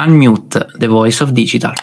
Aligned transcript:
Unmute, 0.00 0.78
the 0.78 0.88
voice 0.88 1.20
of 1.20 1.34
digital. 1.34 1.74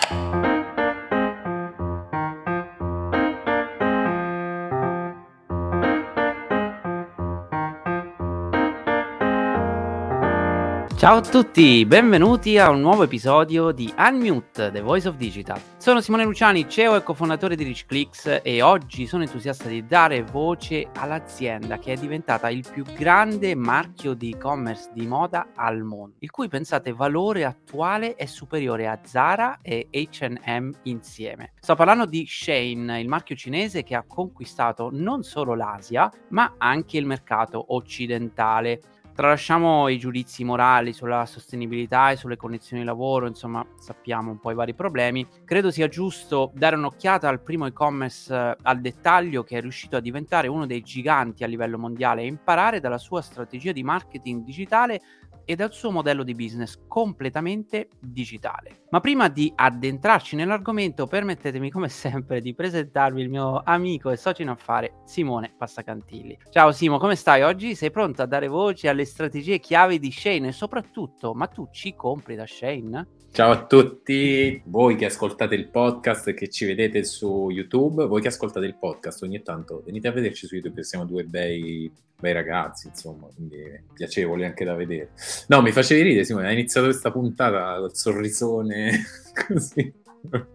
Ciao 11.08 11.20
a 11.20 11.22
tutti, 11.22 11.86
benvenuti 11.86 12.58
a 12.58 12.70
un 12.70 12.82
nuovo 12.82 13.04
episodio 13.04 13.72
di 13.72 13.90
Unmute, 13.98 14.72
The 14.72 14.82
Voice 14.82 15.08
of 15.08 15.16
Digital. 15.16 15.58
Sono 15.78 16.02
Simone 16.02 16.26
Luciani, 16.26 16.68
CEO 16.68 16.98
e 16.98 17.04
cofondatore 17.04 17.56
di 17.56 17.64
RichClicks 17.64 18.42
e 18.44 18.62
oggi 18.62 19.08
sono 19.08 19.24
entusiasta 19.24 19.70
di 19.70 19.86
dare 19.86 20.24
voce 20.24 20.90
all'azienda 20.94 21.80
che 21.80 21.94
è 21.94 21.96
diventata 21.96 22.50
il 22.50 22.66
più 22.70 22.84
grande 22.84 23.56
marchio 23.56 24.16
di 24.16 24.32
e-commerce 24.32 24.90
di 24.94 25.08
moda 25.08 25.52
al 25.56 25.82
mondo, 25.82 26.18
il 26.20 26.30
cui 26.30 26.50
pensate 26.50 26.92
valore 26.92 27.46
attuale 27.46 28.16
è 28.16 28.26
superiore 28.26 28.90
a 28.90 29.00
Zara 29.02 29.60
e 29.62 29.88
H&M 29.90 30.72
insieme. 30.84 31.54
Sto 31.58 31.76
parlando 31.76 32.06
di 32.06 32.26
Shane, 32.28 33.00
il 33.00 33.08
marchio 33.08 33.38
cinese 33.38 33.84
che 33.84 33.96
ha 33.96 34.04
conquistato 34.06 34.90
non 34.92 35.24
solo 35.24 35.56
l'Asia, 35.56 36.12
ma 36.32 36.56
anche 36.58 36.98
il 36.98 37.06
mercato 37.06 37.64
occidentale 37.74 38.82
Tralasciamo 39.18 39.88
i 39.88 39.98
giudizi 39.98 40.44
morali 40.44 40.94
sulla 40.94 41.26
sostenibilità 41.26 42.12
e 42.12 42.18
sulle 42.18 42.36
condizioni 42.36 42.84
di 42.84 42.88
lavoro, 42.88 43.26
insomma 43.26 43.66
sappiamo 43.80 44.30
un 44.30 44.40
po' 44.40 44.52
i 44.52 44.54
vari 44.54 44.76
problemi. 44.76 45.26
Credo 45.44 45.72
sia 45.72 45.88
giusto 45.88 46.52
dare 46.54 46.76
un'occhiata 46.76 47.28
al 47.28 47.42
primo 47.42 47.66
e-commerce 47.66 48.32
eh, 48.32 48.56
al 48.62 48.80
dettaglio 48.80 49.42
che 49.42 49.58
è 49.58 49.62
riuscito 49.62 49.96
a 49.96 50.02
diventare 50.02 50.48
uno 50.48 50.68
dei 50.68 50.82
giganti 50.82 51.44
a 51.44 51.48
livello 51.48 51.80
mondiale 51.80 52.22
e 52.22 52.28
imparare 52.28 52.80
dalla 52.80 53.00
sua 53.00 53.24
strategia 53.24 53.72
di 53.72 53.82
marketing 53.82 54.44
digitale 54.44 55.02
e 55.50 55.56
dal 55.56 55.72
suo 55.72 55.92
modello 55.92 56.24
di 56.24 56.36
business 56.36 56.78
completamente 56.88 57.88
digitale. 57.98 58.82
Ma 58.90 59.00
prima 59.00 59.30
di 59.30 59.52
addentrarci 59.56 60.36
nell'argomento, 60.36 61.08
permettetemi 61.08 61.72
come 61.72 61.88
sempre 61.88 62.42
di 62.42 62.54
presentarvi 62.54 63.22
il 63.22 63.30
mio 63.30 63.62
amico 63.64 64.10
e 64.10 64.18
socio 64.18 64.42
in 64.42 64.50
affare 64.50 64.96
Simone 65.06 65.54
Passacantilli. 65.58 66.38
Ciao 66.50 66.74
Simo, 66.74 66.98
come 66.98 67.16
stai 67.16 67.44
oggi? 67.44 67.76
Sei 67.76 67.92
pronto 67.92 68.22
a 68.22 68.26
dare 68.26 68.50
voce 68.50 68.90
alle 68.90 69.06
strategie 69.06 69.60
chiave 69.60 70.00
di 70.00 70.12
Shane 70.12 70.50
e 70.50 70.52
soprattutto, 70.52 71.34
ma 71.34 71.48
tu 71.48 71.70
ci 71.72 71.96
compri 71.96 72.36
da 72.36 72.46
Shane? 72.46 73.08
Ciao 73.32 73.52
a 73.52 73.66
tutti, 73.66 74.62
voi 74.66 74.96
che 74.96 75.06
ascoltate 75.06 75.56
il 75.56 75.70
podcast 75.70 76.28
e 76.28 76.34
che 76.34 76.50
ci 76.50 76.66
vedete 76.66 77.04
su 77.04 77.50
YouTube, 77.50 78.06
voi 78.06 78.20
che 78.20 78.30
ascoltate 78.30 78.66
il 78.66 78.78
podcast 78.78 79.22
ogni 79.24 79.44
tanto 79.44 79.84
venite 79.86 80.08
a 80.08 80.12
vederci 80.12 80.48
su 80.48 80.56
YouTube, 80.56 80.84
siamo 80.84 81.06
due 81.06 81.24
bei, 81.24 81.92
bei 82.20 82.34
ragazzi, 82.34 82.88
insomma, 82.88 83.28
quindi 83.34 83.64
piacevoli 83.94 84.46
anche 84.46 84.66
da 84.66 84.74
vedere. 84.74 85.12
No, 85.48 85.62
mi 85.62 85.72
facevi 85.72 86.02
ridere, 86.02 86.26
Simone, 86.26 86.48
hai 86.48 86.54
iniziato 86.54 86.88
questa 86.88 87.12
puntata 87.12 87.78
col 87.78 87.96
sorrisone 87.96 89.04
così. 89.48 89.94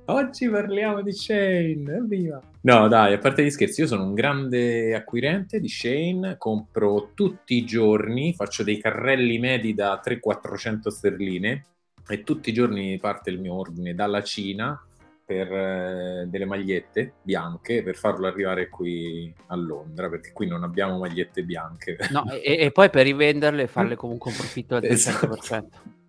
Oggi 0.07 0.49
parliamo 0.49 1.03
di 1.03 1.13
Shane, 1.13 1.95
evviva! 1.95 2.43
No, 2.63 2.89
dai, 2.89 3.15
a 3.15 3.19
parte 3.19 3.45
gli 3.45 3.51
scherzi, 3.51 3.83
io 3.83 3.87
sono 3.87 4.05
un 4.05 4.13
grande 4.13 4.95
acquirente 4.95 5.61
di 5.61 5.69
Shane, 5.69 6.37
compro 6.37 7.11
tutti 7.15 7.55
i 7.55 7.65
giorni, 7.65 8.35
faccio 8.35 8.65
dei 8.65 8.79
carrelli 8.79 9.39
medi 9.39 9.73
da 9.73 10.01
300-400 10.05 10.89
sterline 10.89 11.65
e 12.09 12.23
tutti 12.25 12.51
i 12.51 12.53
giorni 12.53 12.99
parte 12.99 13.31
il 13.31 13.41
mio 13.41 13.55
ordine 13.55 13.95
dalla 13.95 14.23
Cina 14.23 14.79
per 15.33 15.53
eh, 15.53 16.25
delle 16.27 16.45
magliette 16.45 17.15
bianche 17.23 17.83
per 17.83 17.97
farlo 17.97 18.27
arrivare 18.27 18.69
qui 18.69 19.33
a 19.47 19.57
Londra 19.57 20.09
perché 20.09 20.33
qui 20.33 20.47
non 20.47 20.63
abbiamo 20.63 20.99
magliette 20.99 21.43
bianche 21.43 21.97
no, 22.11 22.31
e, 22.31 22.59
e, 22.59 22.71
poi 22.71 22.91
per 22.91 23.05
rivenderle 23.05 23.63
e 23.63 23.67
farle 23.67 23.97
comunque 23.97 24.31
un 24.31 24.37
profitto 24.37 24.79
del 24.79 24.93
300% 24.93 24.97
esatto. 24.97 26.01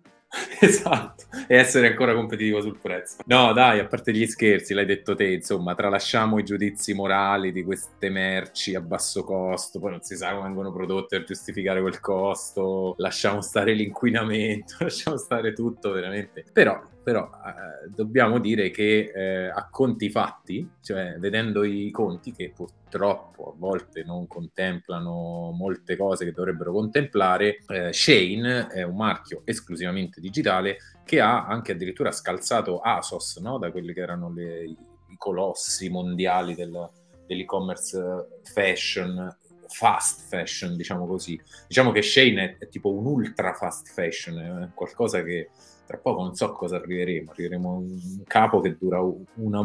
Esatto, 0.60 1.26
e 1.46 1.56
essere 1.56 1.86
ancora 1.86 2.12
competitivo 2.12 2.60
sul 2.60 2.76
prezzo. 2.80 3.18
No, 3.26 3.52
dai, 3.52 3.78
a 3.78 3.86
parte 3.86 4.12
gli 4.12 4.26
scherzi, 4.26 4.74
l'hai 4.74 4.84
detto 4.84 5.14
te, 5.14 5.26
insomma, 5.26 5.76
tralasciamo 5.76 6.40
i 6.40 6.42
giudizi 6.42 6.92
morali 6.92 7.52
di 7.52 7.62
queste 7.62 8.10
merci 8.10 8.74
a 8.74 8.80
basso 8.80 9.22
costo, 9.22 9.78
poi 9.78 9.92
non 9.92 10.02
si 10.02 10.16
sa 10.16 10.32
come 10.32 10.46
vengono 10.46 10.72
prodotte 10.72 11.18
per 11.18 11.26
giustificare 11.26 11.80
quel 11.80 12.00
costo, 12.00 12.94
lasciamo 12.98 13.42
stare 13.42 13.74
l'inquinamento, 13.74 14.74
lasciamo 14.82 15.16
stare 15.18 15.52
tutto 15.52 15.92
veramente. 15.92 16.44
Però 16.52 16.80
però 17.04 17.30
eh, 17.30 17.90
dobbiamo 17.94 18.40
dire 18.40 18.70
che 18.70 19.12
eh, 19.14 19.48
a 19.48 19.68
conti 19.70 20.08
fatti, 20.08 20.68
cioè 20.80 21.16
vedendo 21.18 21.62
i 21.62 21.90
conti 21.90 22.32
che 22.32 22.50
purtroppo 22.50 23.50
a 23.50 23.54
volte 23.54 24.02
non 24.04 24.26
contemplano 24.26 25.50
molte 25.54 25.96
cose 25.96 26.24
che 26.24 26.32
dovrebbero 26.32 26.72
contemplare, 26.72 27.58
eh, 27.68 27.92
Shane 27.92 28.68
è 28.68 28.82
un 28.82 28.96
marchio 28.96 29.42
esclusivamente 29.44 30.18
digitale 30.18 30.78
che 31.04 31.20
ha 31.20 31.46
anche 31.46 31.72
addirittura 31.72 32.10
scalzato 32.10 32.80
Asos 32.80 33.36
no? 33.36 33.58
da 33.58 33.70
quelli 33.70 33.92
che 33.92 34.00
erano 34.00 34.32
le, 34.32 34.64
i 34.64 35.16
colossi 35.18 35.90
mondiali 35.90 36.54
del, 36.54 36.88
dell'e-commerce 37.26 38.40
fashion 38.44 39.36
fast 39.66 40.28
fashion, 40.28 40.76
diciamo 40.76 41.06
così. 41.06 41.38
Diciamo 41.66 41.90
che 41.90 42.00
Shane 42.00 42.56
è, 42.58 42.64
è 42.64 42.68
tipo 42.68 42.92
un 42.92 43.06
ultra 43.06 43.52
fast 43.52 43.88
fashion, 43.88 44.38
è 44.38 44.74
qualcosa 44.74 45.22
che 45.22 45.50
tra 45.86 45.98
poco 45.98 46.22
non 46.22 46.34
so 46.34 46.52
cosa 46.52 46.76
arriveremo, 46.76 47.30
arriveremo 47.30 47.68
a 47.68 47.72
un 47.72 48.22
capo 48.26 48.60
che 48.60 48.76
dura 48.78 49.00
una. 49.00 49.64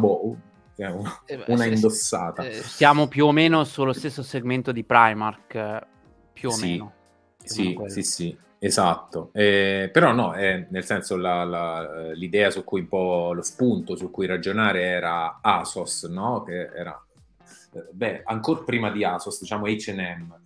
Cioè 0.76 0.88
una, 0.90 1.22
eh 1.26 1.44
una 1.48 1.64
indossata. 1.66 2.42
Eh, 2.44 2.52
siamo 2.52 3.08
più 3.08 3.26
o 3.26 3.32
meno 3.32 3.64
sullo 3.64 3.92
stesso 3.92 4.22
segmento 4.22 4.72
di 4.72 4.84
Primark, 4.84 5.54
eh, 5.54 5.86
più 6.32 6.48
o 6.48 6.52
sì, 6.52 6.70
meno. 6.70 6.92
Sì, 7.42 7.78
sì, 7.86 8.02
sì, 8.02 8.38
esatto. 8.58 9.30
Eh, 9.32 9.90
però 9.92 10.12
no, 10.12 10.34
eh, 10.34 10.66
nel 10.70 10.84
senso 10.84 11.16
la, 11.16 11.44
la, 11.44 12.12
l'idea 12.12 12.50
su 12.50 12.64
cui 12.64 12.80
un 12.80 12.88
po' 12.88 13.32
lo 13.32 13.42
spunto 13.42 13.96
su 13.96 14.10
cui 14.10 14.26
ragionare 14.26 14.82
era 14.82 15.40
Asos, 15.42 16.04
no? 16.04 16.42
Che 16.44 16.70
era, 16.74 17.02
beh, 17.90 18.22
ancora 18.24 18.62
prima 18.62 18.90
di 18.90 19.04
Asos, 19.04 19.40
diciamo 19.40 19.66
H&M. 19.66 20.38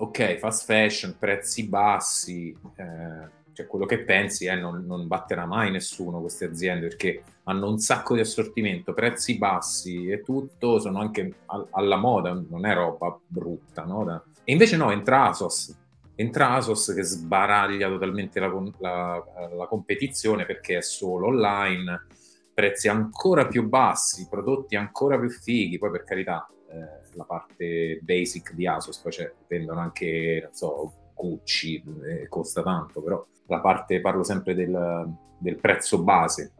Ok, 0.00 0.36
fast 0.36 0.64
fashion, 0.64 1.16
prezzi 1.18 1.66
bassi, 1.66 2.56
eh, 2.76 3.37
cioè 3.58 3.66
quello 3.66 3.86
che 3.86 4.04
pensi 4.04 4.46
è 4.46 4.54
non, 4.54 4.84
non 4.86 5.08
batterà 5.08 5.44
mai 5.44 5.72
nessuno 5.72 6.20
queste 6.20 6.44
aziende 6.44 6.86
perché 6.86 7.24
hanno 7.44 7.68
un 7.68 7.78
sacco 7.78 8.14
di 8.14 8.20
assortimento, 8.20 8.94
prezzi 8.94 9.36
bassi 9.36 10.06
e 10.06 10.22
tutto, 10.22 10.78
sono 10.78 11.00
anche 11.00 11.32
a, 11.46 11.66
alla 11.70 11.96
moda, 11.96 12.40
non 12.48 12.64
è 12.64 12.72
roba 12.72 13.18
brutta, 13.26 13.82
no? 13.82 14.04
Da... 14.04 14.22
E 14.44 14.52
invece 14.52 14.76
no, 14.76 14.92
entra 14.92 15.26
Asos, 15.26 15.76
entra 16.14 16.52
Asos 16.52 16.92
che 16.94 17.02
sbaraglia 17.02 17.88
totalmente 17.88 18.38
la, 18.38 18.48
la, 18.78 19.24
la 19.56 19.66
competizione 19.66 20.46
perché 20.46 20.76
è 20.76 20.82
solo 20.82 21.26
online, 21.26 22.06
prezzi 22.54 22.86
ancora 22.86 23.48
più 23.48 23.66
bassi, 23.66 24.28
prodotti 24.30 24.76
ancora 24.76 25.18
più 25.18 25.30
fighi, 25.30 25.78
poi 25.78 25.90
per 25.90 26.04
carità 26.04 26.48
eh, 26.70 27.08
la 27.14 27.24
parte 27.24 27.98
basic 28.02 28.52
di 28.52 28.68
Asos, 28.68 28.98
poi 28.98 29.12
vendono 29.48 29.80
anche, 29.80 30.42
non 30.44 30.54
so, 30.54 30.92
Gucci, 31.18 31.82
eh, 32.04 32.28
costa 32.28 32.62
tanto, 32.62 33.02
però 33.02 33.26
la 33.46 33.60
parte, 33.60 34.00
parlo 34.00 34.22
sempre 34.22 34.54
del, 34.54 35.12
del 35.38 35.56
prezzo 35.56 36.02
base. 36.02 36.52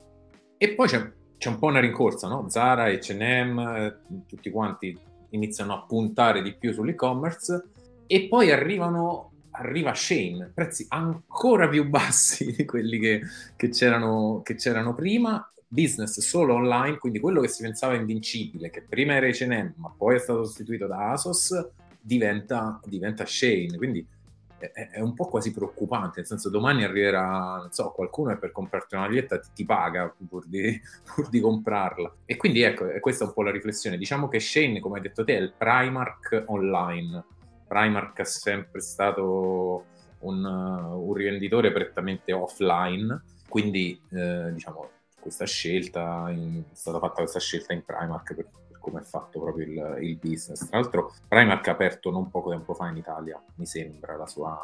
E 0.57 0.75
poi 0.75 0.89
c'è, 0.89 1.13
c'è, 1.37 1.49
un 1.49 1.59
po' 1.59 1.67
una 1.67 1.81
rincorsa, 1.81 2.29
no? 2.29 2.49
Zara, 2.49 2.91
H&M, 2.91 4.25
tutti 4.27 4.51
quanti 4.51 4.99
iniziano 5.31 5.75
a 5.75 5.85
puntare 5.87 6.43
di 6.43 6.55
più 6.55 6.73
sull'e-commerce 6.73 7.69
e 8.07 8.27
poi 8.29 8.51
arrivano, 8.51 9.33
arriva 9.51 9.95
Shane, 9.95 10.51
prezzi 10.55 10.87
ancora 10.89 11.69
più 11.69 11.89
bassi 11.89 12.55
di 12.57 12.65
quelli 12.65 12.99
che, 12.99 13.21
che, 13.55 13.69
c'erano, 13.69 14.41
che 14.43 14.55
c'erano 14.55 14.95
prima, 14.95 15.49
business 15.69 16.19
solo 16.21 16.55
online, 16.55 16.97
quindi 16.97 17.21
quello 17.21 17.43
che 17.43 17.49
si 17.49 17.63
pensava 17.63 17.95
invincibile, 17.95 18.71
che 18.71 18.83
prima 18.83 19.15
era 19.15 19.29
H&M 19.29 19.75
ma 19.77 19.93
poi 19.95 20.17
è 20.17 20.19
stato 20.19 20.45
sostituito 20.45 20.87
da 20.87 21.13
Asos, 21.13 21.53
diventa, 22.01 22.81
diventa 22.87 23.27
Shane, 23.27 23.77
quindi 23.77 24.05
è, 24.59 24.91
è, 24.91 25.01
un 25.01 25.15
po' 25.15 25.27
quasi 25.27 25.53
preoccupante, 25.53 26.15
nel 26.17 26.27
senso 26.27 26.51
domani 26.51 26.85
arriverà, 26.85 27.57
non 27.59 27.73
so, 27.73 27.91
qualcuno 27.91 28.33
e 28.33 28.39
per 28.39 28.53
comprarti 28.53 28.95
una 28.95 29.07
maglietta 29.07 29.39
ti, 29.39 29.49
ti 29.55 29.65
paga 29.65 30.13
pur 30.29 30.47
di, 30.47 30.81
pur 31.15 31.29
di, 31.29 31.41
comprarla. 31.41 32.15
E 32.25 32.37
quindi 32.37 32.63
ecco, 32.63 32.87
questa 33.01 33.25
è 33.25 33.27
un 33.29 33.35
po' 33.35 33.43
la 33.43 33.51
riflessione. 33.51 33.97
Diciamo 33.97 34.29
che 34.29 34.41
Shane, 34.41 34.81
come 34.81 34.97
hai 34.97 35.03
detto 35.03 35.25
te, 35.25 35.37
è 35.37 35.41
il 35.41 35.53
Primark 35.57 36.45
online. 36.47 37.25
Primark 37.67 38.19
è 38.19 38.25
sempre 38.25 38.81
stato 38.81 39.85
un, 40.21 40.45
un 40.45 41.13
rivenditore 41.15 41.71
prettamente 41.73 42.33
offline, 42.33 43.23
quindi 43.49 44.01
eh, 44.11 44.53
diciamo 44.53 44.91
questa 45.21 45.45
scelta, 45.45 46.27
in, 46.31 46.63
è 46.71 46.75
stata 46.75 46.99
fatta 46.99 47.21
questa 47.21 47.39
scelta 47.39 47.73
in 47.73 47.85
Primark 47.85 48.35
per 48.35 48.47
come 48.89 49.03
è 49.03 49.05
fatto 49.05 49.41
proprio 49.41 49.67
il, 49.67 50.05
il, 50.05 50.17
business. 50.17 50.69
Tra 50.69 50.79
l'altro 50.81 51.15
Primark 51.27 51.69
ha 51.69 51.73
aperto 51.73 52.11
non 52.11 52.31
poco 52.31 52.51
tempo 52.51 52.75
fa 52.75 52.89
in 52.89 52.97
Italia, 52.97 53.43
mi 53.57 53.67
sembra, 53.67 54.17
la 54.17 54.27
sua, 54.27 54.63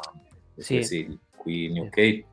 sì. 0.57 0.83
sedi. 0.83 1.17
Qui 1.35 1.65
in 1.65 1.79
UK 1.79 2.23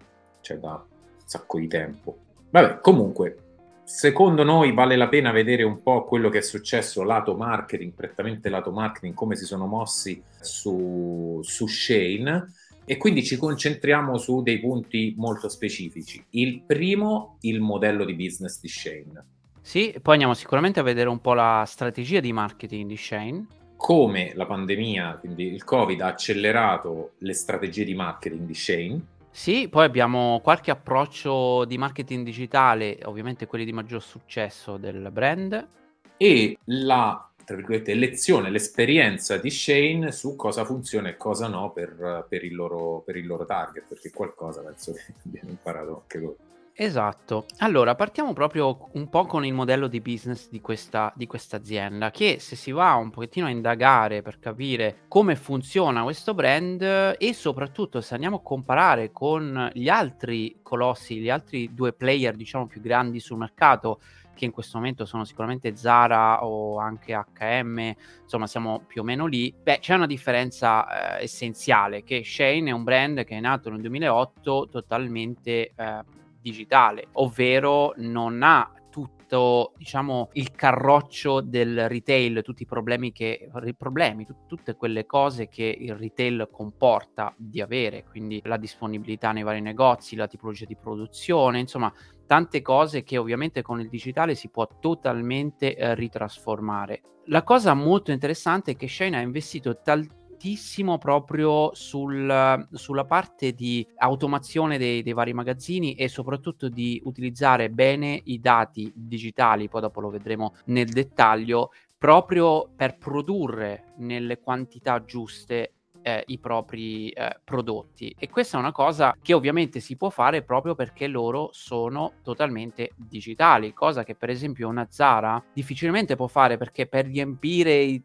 c'è 0.40 0.56
da 0.58 0.74
un 0.74 1.22
sacco 1.24 1.58
di 1.58 1.68
tempo. 1.68 2.16
Vabbè, 2.50 2.80
comunque, 2.80 3.36
secondo 3.84 4.42
noi 4.42 4.72
vale 4.72 4.96
la 4.96 5.08
pena 5.08 5.30
vedere 5.32 5.62
un 5.62 5.82
po' 5.82 6.04
quello 6.04 6.28
che 6.28 6.38
è 6.38 6.42
successo 6.42 7.02
lato 7.02 7.36
marketing, 7.36 7.92
prettamente 7.92 8.48
lato 8.48 8.72
marketing, 8.72 9.14
come 9.14 9.36
si 9.36 9.44
sono 9.44 9.66
mossi 9.66 10.22
su, 10.40 11.40
su 11.42 11.66
Shane 11.66 12.52
E 12.84 12.96
quindi 12.96 13.24
ci 13.24 13.36
concentriamo 13.36 14.18
su 14.18 14.42
dei 14.42 14.58
punti 14.60 15.14
molto 15.16 15.48
specifici. 15.48 16.24
Il 16.30 16.62
primo, 16.62 17.36
il 17.40 17.60
modello 17.60 18.04
di 18.04 18.14
business 18.14 18.60
di 18.60 18.68
Shane. 18.68 19.24
Sì, 19.62 19.94
poi 20.02 20.14
andiamo 20.14 20.34
sicuramente 20.34 20.80
a 20.80 20.82
vedere 20.82 21.08
un 21.08 21.20
po' 21.20 21.34
la 21.34 21.64
strategia 21.66 22.20
di 22.20 22.32
marketing 22.32 22.88
di 22.88 22.96
Shane. 22.96 23.46
Come 23.76 24.32
la 24.34 24.44
pandemia, 24.44 25.16
quindi 25.18 25.52
il 25.52 25.64
Covid, 25.64 26.00
ha 26.00 26.08
accelerato 26.08 27.12
le 27.18 27.32
strategie 27.32 27.84
di 27.84 27.94
marketing 27.94 28.44
di 28.44 28.54
Shane. 28.54 29.00
Sì, 29.30 29.68
poi 29.68 29.84
abbiamo 29.84 30.40
qualche 30.42 30.70
approccio 30.70 31.64
di 31.64 31.78
marketing 31.78 32.24
digitale, 32.24 32.98
ovviamente 33.04 33.46
quelli 33.46 33.64
di 33.64 33.72
maggior 33.72 34.02
successo 34.02 34.76
del 34.76 35.08
brand. 35.10 35.68
E 36.16 36.58
la 36.64 37.26
tra 37.44 37.56
virgolette, 37.56 37.94
lezione, 37.94 38.50
l'esperienza 38.50 39.36
di 39.36 39.50
Shane 39.50 40.12
su 40.12 40.36
cosa 40.36 40.64
funziona 40.64 41.08
e 41.08 41.16
cosa 41.16 41.48
no 41.48 41.72
per, 41.72 42.26
per, 42.28 42.44
il, 42.44 42.54
loro, 42.54 43.02
per 43.04 43.16
il, 43.16 43.26
loro, 43.26 43.44
target, 43.44 43.84
perché 43.88 44.10
qualcosa 44.10 44.62
penso 44.62 44.92
che 44.92 45.12
abbiano 45.24 45.50
imparato 45.50 46.00
anche 46.02 46.18
loro. 46.18 46.36
Esatto. 46.84 47.46
Allora, 47.58 47.94
partiamo 47.94 48.32
proprio 48.32 48.88
un 48.94 49.08
po' 49.08 49.24
con 49.24 49.44
il 49.44 49.54
modello 49.54 49.86
di 49.86 50.00
business 50.00 50.48
di 50.48 50.60
questa 50.60 51.12
azienda, 51.52 52.10
che 52.10 52.38
se 52.40 52.56
si 52.56 52.72
va 52.72 52.94
un 52.94 53.10
pochettino 53.10 53.46
a 53.46 53.50
indagare 53.50 54.20
per 54.20 54.40
capire 54.40 55.04
come 55.06 55.36
funziona 55.36 56.02
questo 56.02 56.34
brand 56.34 56.82
e 56.82 57.32
soprattutto 57.34 58.00
se 58.00 58.14
andiamo 58.14 58.38
a 58.38 58.42
comparare 58.42 59.12
con 59.12 59.70
gli 59.74 59.88
altri 59.88 60.58
colossi, 60.60 61.20
gli 61.20 61.30
altri 61.30 61.72
due 61.72 61.92
player, 61.92 62.34
diciamo, 62.34 62.66
più 62.66 62.80
grandi 62.80 63.20
sul 63.20 63.38
mercato, 63.38 64.00
che 64.34 64.44
in 64.44 64.50
questo 64.50 64.78
momento 64.78 65.04
sono 65.04 65.24
sicuramente 65.24 65.76
Zara 65.76 66.44
o 66.44 66.78
anche 66.78 67.14
HM, 67.14 67.94
insomma 68.22 68.48
siamo 68.48 68.82
più 68.88 69.02
o 69.02 69.04
meno 69.04 69.26
lì, 69.26 69.54
beh 69.56 69.78
c'è 69.78 69.94
una 69.94 70.06
differenza 70.06 71.18
eh, 71.18 71.22
essenziale 71.22 72.02
che 72.02 72.24
Shane 72.24 72.70
è 72.70 72.72
un 72.72 72.82
brand 72.82 73.22
che 73.22 73.36
è 73.36 73.40
nato 73.40 73.70
nel 73.70 73.82
2008 73.82 74.68
totalmente 74.68 75.72
eh, 75.76 76.20
digitale, 76.42 77.08
ovvero 77.12 77.94
non 77.96 78.42
ha 78.42 78.70
tutto 78.90 79.72
diciamo 79.78 80.28
il 80.34 80.52
carroccio 80.52 81.40
del 81.40 81.88
retail, 81.88 82.42
tutti 82.42 82.64
i 82.64 82.66
problemi 82.66 83.10
che 83.10 83.48
i 83.64 83.74
problemi, 83.74 84.26
t- 84.26 84.46
tutte 84.46 84.76
quelle 84.76 85.06
cose 85.06 85.48
che 85.48 85.74
il 85.80 85.96
retail 85.96 86.48
comporta 86.52 87.34
di 87.38 87.62
avere, 87.62 88.04
quindi 88.04 88.42
la 88.44 88.58
disponibilità 88.58 89.32
nei 89.32 89.42
vari 89.42 89.62
negozi, 89.62 90.16
la 90.16 90.26
tipologia 90.26 90.66
di 90.66 90.76
produzione, 90.76 91.60
insomma, 91.60 91.90
tante 92.26 92.60
cose 92.60 93.02
che 93.02 93.16
ovviamente 93.16 93.62
con 93.62 93.80
il 93.80 93.88
digitale 93.88 94.34
si 94.34 94.50
può 94.50 94.68
totalmente 94.78 95.74
eh, 95.74 95.94
ritrasformare. 95.94 97.00
La 97.26 97.42
cosa 97.44 97.72
molto 97.72 98.10
interessante 98.10 98.72
è 98.72 98.76
che 98.76 98.88
Shane 98.88 99.16
ha 99.16 99.20
investito 99.20 99.80
talmente 99.80 100.20
tantissimo 100.42 100.98
proprio 100.98 101.72
sul, 101.72 102.66
sulla 102.72 103.04
parte 103.04 103.52
di 103.52 103.86
automazione 103.98 104.76
dei, 104.76 105.04
dei, 105.04 105.12
vari 105.12 105.32
magazzini 105.32 105.94
e 105.94 106.08
soprattutto 106.08 106.68
di 106.68 107.00
utilizzare 107.04 107.70
bene 107.70 108.20
i 108.24 108.40
dati 108.40 108.90
digitali, 108.92 109.68
poi 109.68 109.82
dopo 109.82 110.00
lo 110.00 110.10
vedremo 110.10 110.54
nel 110.66 110.88
dettaglio, 110.88 111.70
proprio 111.96 112.68
per 112.74 112.98
produrre 112.98 113.92
nelle 113.98 114.40
quantità 114.40 115.04
giuste 115.04 115.74
eh, 116.02 116.24
i 116.26 116.38
propri 116.40 117.10
eh, 117.10 117.38
prodotti. 117.44 118.12
E 118.18 118.28
questa 118.28 118.56
è 118.56 118.60
una 118.60 118.72
cosa 118.72 119.16
che 119.22 119.34
ovviamente 119.34 119.78
si 119.78 119.96
può 119.96 120.10
fare 120.10 120.42
proprio 120.42 120.74
perché 120.74 121.06
loro 121.06 121.50
sono 121.52 122.14
totalmente 122.24 122.90
digitali 122.96 123.72
cosa 123.72 124.02
che 124.02 124.16
per 124.16 124.28
esempio 124.28 124.68
una 124.68 124.88
Zara 124.90 125.40
difficilmente 125.52 126.16
può 126.16 126.26
fare 126.26 126.56
perché 126.56 126.86
per 126.88 127.06
riempire 127.06 127.74
i 127.74 128.02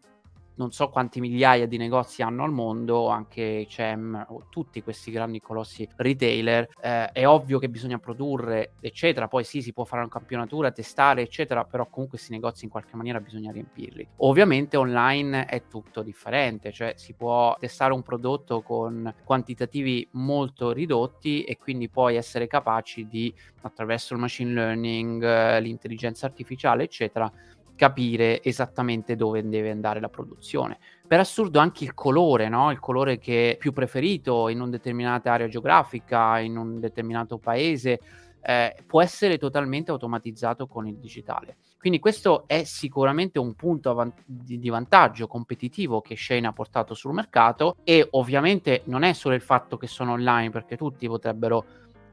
non 0.58 0.72
so 0.72 0.90
quanti 0.90 1.20
migliaia 1.20 1.66
di 1.66 1.78
negozi 1.78 2.22
hanno 2.22 2.44
al 2.44 2.52
mondo, 2.52 3.08
anche 3.08 3.66
CEM 3.68 4.26
o 4.30 4.46
tutti 4.50 4.82
questi 4.84 5.12
grandi 5.12 5.40
colossi 5.40 5.88
retailer, 5.96 6.70
eh, 6.82 7.12
è 7.12 7.28
ovvio 7.28 7.60
che 7.60 7.70
bisogna 7.70 7.98
produrre, 7.98 8.74
eccetera. 8.80 9.28
Poi 9.28 9.44
sì, 9.44 9.62
si 9.62 9.74
può 9.74 9.84
fare 9.86 10.02
una 10.02 10.12
campionatura, 10.12 10.72
testare, 10.72 11.22
eccetera, 11.22 11.64
però 11.64 11.84
comunque 11.86 12.18
questi 12.18 12.32
negozi 12.32 12.66
in 12.66 12.72
qualche 12.72 12.96
maniera 12.96 13.20
bisogna 13.20 13.52
riempirli. 13.52 14.08
Ovviamente 14.18 14.78
online 14.78 15.46
è 15.46 15.68
tutto 15.68 16.02
differente, 16.02 16.72
cioè 16.72 16.94
si 16.96 17.14
può 17.14 17.56
testare 17.60 17.94
un 17.94 18.02
prodotto 18.02 18.62
con 18.62 19.14
quantitativi 19.24 20.08
molto 20.12 20.72
ridotti 20.72 21.44
e 21.44 21.58
quindi 21.58 21.90
poi 21.90 22.16
essere 22.16 22.48
capaci 22.48 23.08
di, 23.08 23.34
attraverso 23.62 24.14
il 24.14 24.20
machine 24.20 24.54
learning, 24.54 25.24
eh, 25.24 25.62
l'intelligenza 25.62 26.26
artificiale, 26.26 26.84
eccetera, 26.84 27.32
capire 27.78 28.44
esattamente 28.44 29.16
dove 29.16 29.48
deve 29.48 29.72
andare 29.72 30.02
la 30.02 30.10
produzione. 30.10 30.80
Per 31.08 31.20
assurdo 31.22 31.60
anche 31.60 31.86
il 31.86 31.94
colore, 31.94 32.50
no? 32.50 32.72
il 32.72 32.80
colore 32.80 33.18
che 33.18 33.52
è 33.52 33.58
più 33.58 33.72
preferito 33.72 34.50
in 34.50 34.60
una 34.60 34.72
determinata 34.72 35.32
area 35.32 35.48
geografica, 35.48 36.40
in 36.40 36.58
un 36.58 36.82
determinato 36.82 37.38
paese, 37.38 38.02
eh, 38.42 38.76
può 38.86 39.02
essere 39.02 39.38
totalmente 39.38 39.92
automatizzato 39.92 40.68
con 40.68 40.88
il 40.88 40.98
digitale. 40.98 41.58
Quindi 41.78 42.00
questo 42.00 42.46
è 42.48 42.64
sicuramente 42.64 43.40
un 43.40 43.54
punto 43.54 43.92
avant- 43.92 44.24
di 44.26 44.70
vantaggio 44.70 45.28
competitivo 45.28 46.02
che 46.02 46.18
Shane 46.18 46.48
ha 46.48 46.54
portato 46.54 46.94
sul 46.94 47.14
mercato 47.14 47.78
e 47.84 48.08
ovviamente 48.12 48.82
non 48.86 49.04
è 49.04 49.14
solo 49.14 49.36
il 49.36 49.42
fatto 49.42 49.78
che 49.78 49.88
sono 49.88 50.14
online 50.14 50.50
perché 50.50 50.76
tutti 50.76 51.08
potrebbero 51.08 51.66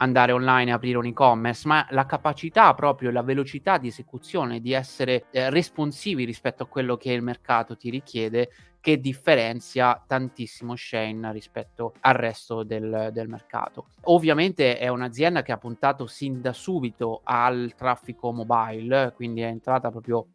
andare 0.05 0.33
online 0.33 0.71
e 0.71 0.75
aprire 0.75 0.99
un 0.99 1.07
e-commerce, 1.07 1.67
ma 1.67 1.87
la 1.91 2.07
capacità 2.07 2.73
proprio, 2.75 3.11
la 3.11 3.23
velocità 3.23 3.79
di 3.79 3.89
esecuzione, 3.89 4.61
di 4.61 4.73
essere 4.73 5.25
eh, 5.31 5.51
responsivi 5.51 6.25
rispetto 6.25 6.63
a 6.63 6.67
quello 6.67 6.97
che 6.97 7.13
il 7.13 7.23
mercato 7.23 7.77
ti 7.77 7.91
richiede, 7.91 8.51
che 8.85 9.01
differenzia 9.01 10.05
tantissimo 10.07 10.77
Shane 10.77 11.33
rispetto 11.33 11.95
al 12.01 12.13
resto 12.13 12.65
del, 12.65 13.09
del, 13.13 13.29
mercato. 13.29 13.87
Ovviamente 14.03 14.77
è 14.77 14.89
un'azienda 14.89 15.41
che 15.41 15.53
ha 15.53 15.57
puntato 15.57 16.07
sin 16.07 16.43
da 16.43 16.53
subito 16.53 17.23
al 17.25 17.73
traffico 17.75 18.31
mobile, 18.31 19.15
quindi 19.17 19.41
è 19.41 19.47
entrata 19.47 19.91
proprio 19.91 20.27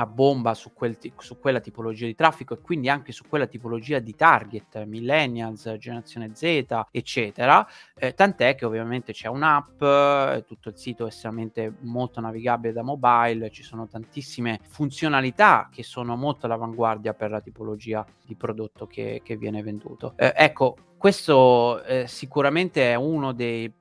a 0.00 0.06
bomba 0.06 0.54
su, 0.54 0.72
quel, 0.72 0.96
su, 1.18 1.38
quella 1.38 1.60
tipologia 1.60 2.06
di 2.06 2.14
traffico 2.14 2.54
e 2.54 2.60
quindi 2.60 2.88
anche 2.88 3.12
su 3.12 3.24
quella 3.28 3.46
tipologia 3.46 3.98
di 3.98 4.14
target, 4.14 4.84
millennials, 4.84 5.76
generazione 5.78 6.30
Z, 6.32 6.86
eccetera. 6.90 7.66
Eh, 7.94 8.14
tant'è 8.14 8.54
che 8.54 8.64
ovviamente 8.64 9.12
c'è 9.12 9.28
un'app, 9.28 9.82
eh, 9.82 10.44
tutto 10.46 10.70
il 10.70 10.78
sito 10.78 11.04
è 11.04 11.08
estremamente 11.08 11.74
molto 11.80 12.20
navigabile 12.20 12.72
da 12.72 12.82
mobile, 12.82 13.50
ci 13.50 13.62
sono 13.62 13.86
tantissime 13.86 14.60
funzionalità 14.62 15.68
che 15.70 15.82
sono 15.82 16.16
molto 16.16 16.46
all'avanguardia 16.46 17.12
per 17.12 17.30
la 17.30 17.42
tipologia 17.42 18.04
di 18.24 18.34
prodotto 18.34 18.86
che, 18.86 19.20
che 19.22 19.36
viene 19.36 19.62
venduto. 19.62 20.14
Eh, 20.16 20.32
ecco, 20.34 20.76
questo 21.00 21.82
eh, 21.84 22.06
sicuramente 22.06 22.92
è 22.92 22.94
uno 22.94 23.32
dei 23.32 23.72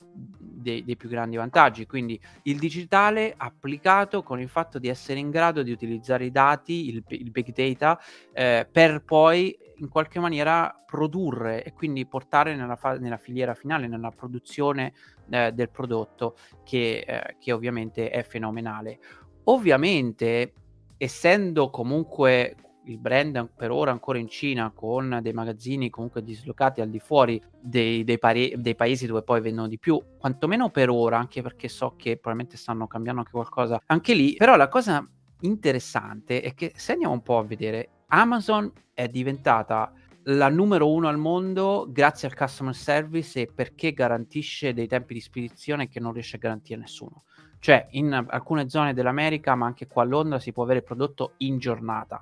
dei, 0.59 0.85
dei, 0.85 0.95
più 0.95 1.09
grandi 1.09 1.35
vantaggi. 1.35 1.85
Quindi 1.85 2.17
il 2.43 2.59
digitale 2.59 3.33
applicato 3.35 4.23
con 4.23 4.39
il 4.39 4.47
fatto 4.47 4.79
di 4.79 4.87
essere 4.87 5.19
in 5.19 5.29
grado 5.29 5.63
di 5.63 5.71
utilizzare 5.71 6.23
i 6.25 6.31
dati, 6.31 6.87
il, 6.87 7.03
il 7.07 7.31
big 7.31 7.51
data, 7.51 7.99
eh, 8.31 8.65
per 8.71 9.03
poi 9.03 9.57
in 9.79 9.89
qualche 9.89 10.19
maniera 10.19 10.81
produrre 10.85 11.61
e 11.63 11.73
quindi 11.73 12.05
portare 12.05 12.55
nella, 12.55 12.77
fa- 12.77 12.97
nella 12.97 13.17
filiera 13.17 13.53
finale, 13.53 13.87
nella 13.87 14.11
produzione 14.11 14.93
eh, 15.29 15.51
del 15.51 15.69
prodotto, 15.69 16.37
che, 16.63 17.03
eh, 17.05 17.35
che 17.37 17.51
ovviamente 17.51 18.09
è 18.09 18.23
fenomenale. 18.23 18.99
Ovviamente, 19.45 20.53
essendo 20.97 21.69
comunque 21.69 22.55
il 22.89 22.97
brand 22.97 23.49
per 23.55 23.71
ora 23.71 23.91
ancora 23.91 24.17
in 24.17 24.27
Cina 24.27 24.71
con 24.73 25.19
dei 25.21 25.33
magazzini 25.33 25.89
comunque 25.89 26.23
dislocati 26.23 26.81
al 26.81 26.89
di 26.89 26.99
fuori 26.99 27.41
dei, 27.59 28.03
dei, 28.03 28.17
pari- 28.17 28.53
dei, 28.57 28.75
paesi 28.75 29.05
dove 29.05 29.21
poi 29.21 29.41
vendono 29.41 29.67
di 29.67 29.77
più, 29.77 30.01
quantomeno 30.17 30.69
per 30.69 30.89
ora, 30.89 31.17
anche 31.17 31.41
perché 31.41 31.67
so 31.67 31.93
che 31.95 32.17
probabilmente 32.17 32.57
stanno 32.57 32.87
cambiando 32.87 33.21
anche 33.21 33.33
qualcosa 33.33 33.81
anche 33.85 34.13
lì, 34.13 34.33
però 34.35 34.55
la 34.55 34.67
cosa 34.67 35.07
interessante 35.41 36.41
è 36.41 36.53
che 36.53 36.73
se 36.75 36.93
andiamo 36.93 37.13
un 37.13 37.21
po' 37.21 37.37
a 37.37 37.43
vedere, 37.43 37.89
Amazon 38.07 38.71
è 38.93 39.07
diventata 39.07 39.93
la 40.23 40.49
numero 40.49 40.91
uno 40.91 41.07
al 41.07 41.17
mondo 41.17 41.87
grazie 41.89 42.27
al 42.27 42.35
customer 42.35 42.75
service 42.75 43.41
e 43.41 43.51
perché 43.53 43.93
garantisce 43.93 44.73
dei 44.73 44.87
tempi 44.87 45.13
di 45.13 45.21
spedizione 45.21 45.87
che 45.87 45.99
non 45.99 46.13
riesce 46.13 46.35
a 46.35 46.39
garantire 46.39 46.79
nessuno. 46.79 47.23
Cioè, 47.59 47.87
in 47.91 48.13
alcune 48.13 48.69
zone 48.69 48.93
dell'America, 48.93 49.55
ma 49.55 49.65
anche 49.65 49.87
qua 49.87 50.03
a 50.03 50.05
Londra, 50.05 50.39
si 50.39 50.51
può 50.51 50.63
avere 50.63 50.79
il 50.79 50.85
prodotto 50.85 51.33
in 51.37 51.57
giornata. 51.57 52.19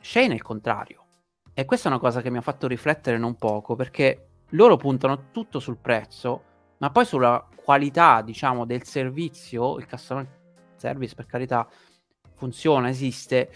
Shane 0.00 0.28
è 0.28 0.34
il 0.34 0.42
contrario. 0.42 1.04
E 1.52 1.64
questa 1.64 1.88
è 1.88 1.92
una 1.92 2.00
cosa 2.00 2.20
che 2.22 2.30
mi 2.30 2.38
ha 2.38 2.42
fatto 2.42 2.66
riflettere 2.66 3.18
non 3.18 3.36
poco, 3.36 3.74
perché 3.74 4.28
loro 4.50 4.76
puntano 4.76 5.30
tutto 5.30 5.58
sul 5.58 5.76
prezzo, 5.76 6.42
ma 6.78 6.90
poi 6.90 7.04
sulla 7.04 7.46
qualità, 7.64 8.22
diciamo, 8.22 8.64
del 8.64 8.84
servizio, 8.84 9.76
il 9.78 9.88
customer 9.88 10.26
service 10.76 11.14
per 11.14 11.26
carità 11.26 11.68
funziona, 12.34 12.88
esiste, 12.88 13.50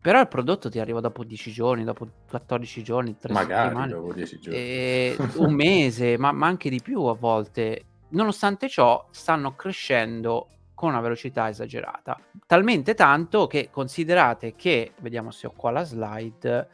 però 0.00 0.20
il 0.20 0.28
prodotto 0.28 0.70
ti 0.70 0.78
arriva 0.78 1.00
dopo 1.00 1.24
10 1.24 1.52
giorni, 1.52 1.84
dopo 1.84 2.08
14 2.28 2.82
giorni, 2.82 3.16
3 3.18 3.32
Magari 3.32 3.68
settimane, 3.68 3.92
dopo 3.92 4.12
10 4.12 4.38
giorni. 4.38 4.58
E 4.58 5.16
un 5.34 5.52
mese, 5.52 6.16
ma, 6.16 6.32
ma 6.32 6.46
anche 6.46 6.70
di 6.70 6.80
più 6.80 7.02
a 7.04 7.14
volte. 7.14 7.84
Nonostante 8.10 8.68
ciò, 8.68 9.08
stanno 9.10 9.54
crescendo 9.56 10.48
con 10.76 10.90
una 10.90 11.00
velocità 11.00 11.48
esagerata. 11.48 12.20
Talmente 12.46 12.94
tanto 12.94 13.46
che 13.46 13.70
considerate 13.72 14.54
che, 14.54 14.92
vediamo 15.00 15.30
se 15.30 15.46
ho 15.46 15.52
qua 15.56 15.70
la 15.70 15.82
slide, 15.82 16.68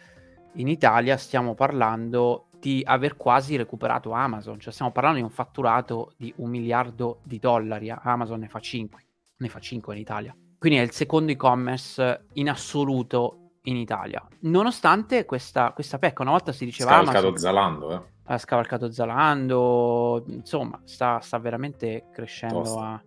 in 0.55 0.67
Italia 0.67 1.17
stiamo 1.17 1.55
parlando 1.55 2.49
di 2.59 2.83
aver 2.85 3.17
quasi 3.17 3.57
recuperato 3.57 4.11
Amazon, 4.11 4.59
cioè 4.59 4.73
stiamo 4.73 4.91
parlando 4.91 5.19
di 5.19 5.25
un 5.25 5.31
fatturato 5.31 6.13
di 6.17 6.35
un 6.39 6.51
miliardo 6.51 7.21
di 7.23 7.39
dollari, 7.39 7.91
Amazon 7.91 8.41
ne 8.41 8.49
fa 8.49 8.59
5, 8.59 9.05
ne 9.37 9.49
fa 9.49 9.61
5 9.61 9.95
in 9.95 10.01
Italia. 10.01 10.37
Quindi 10.59 10.79
è 10.81 10.83
il 10.83 10.91
secondo 10.91 11.31
e-commerce 11.31 12.27
in 12.35 12.51
assoluto 12.51 13.51
in 13.63 13.77
Italia. 13.77 14.27
Nonostante 14.41 15.25
questa, 15.25 15.71
questa 15.73 15.99
pecca, 15.99 16.23
una 16.23 16.33
volta 16.33 16.51
si 16.51 16.65
diceva 16.65 16.91
Scavalcato 16.91 17.19
Amazon... 17.19 17.39
Zalando, 17.39 17.93
eh. 17.93 18.11
Ha 18.25 18.39
scavalcato 18.39 18.91
Zalando, 18.91 20.25
insomma, 20.27 20.81
sta, 20.85 21.21
sta 21.21 21.39
veramente 21.39 22.07
crescendo 22.13 22.81
a, 22.81 23.03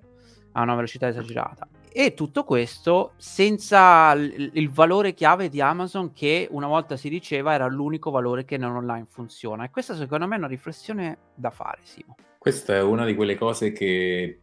a 0.55 0.61
una 0.61 0.75
velocità 0.75 1.07
esagerata. 1.07 1.67
E 1.91 2.13
tutto 2.13 2.43
questo 2.43 3.13
senza 3.15 4.11
il, 4.13 4.51
il, 4.53 4.69
valore 4.69 5.13
chiave 5.13 5.47
di 5.47 5.61
Amazon 5.61 6.11
che 6.11 6.47
una 6.51 6.67
volta 6.67 6.97
si 6.97 7.07
diceva 7.07 7.53
era 7.53 7.67
l'unico 7.67 8.11
valore 8.11 8.43
che 8.43 8.57
non 8.57 8.75
online 8.75 9.05
funziona. 9.07 9.63
E 9.63 9.69
questa 9.69 9.95
secondo 9.95 10.27
me 10.27 10.35
è 10.35 10.37
una 10.37 10.47
riflessione 10.47 11.17
da 11.33 11.51
fare, 11.51 11.79
Simo. 11.83 12.15
Questa 12.37 12.75
è 12.75 12.81
una 12.81 13.05
di 13.05 13.15
quelle 13.15 13.35
cose 13.35 13.71
che 13.71 14.41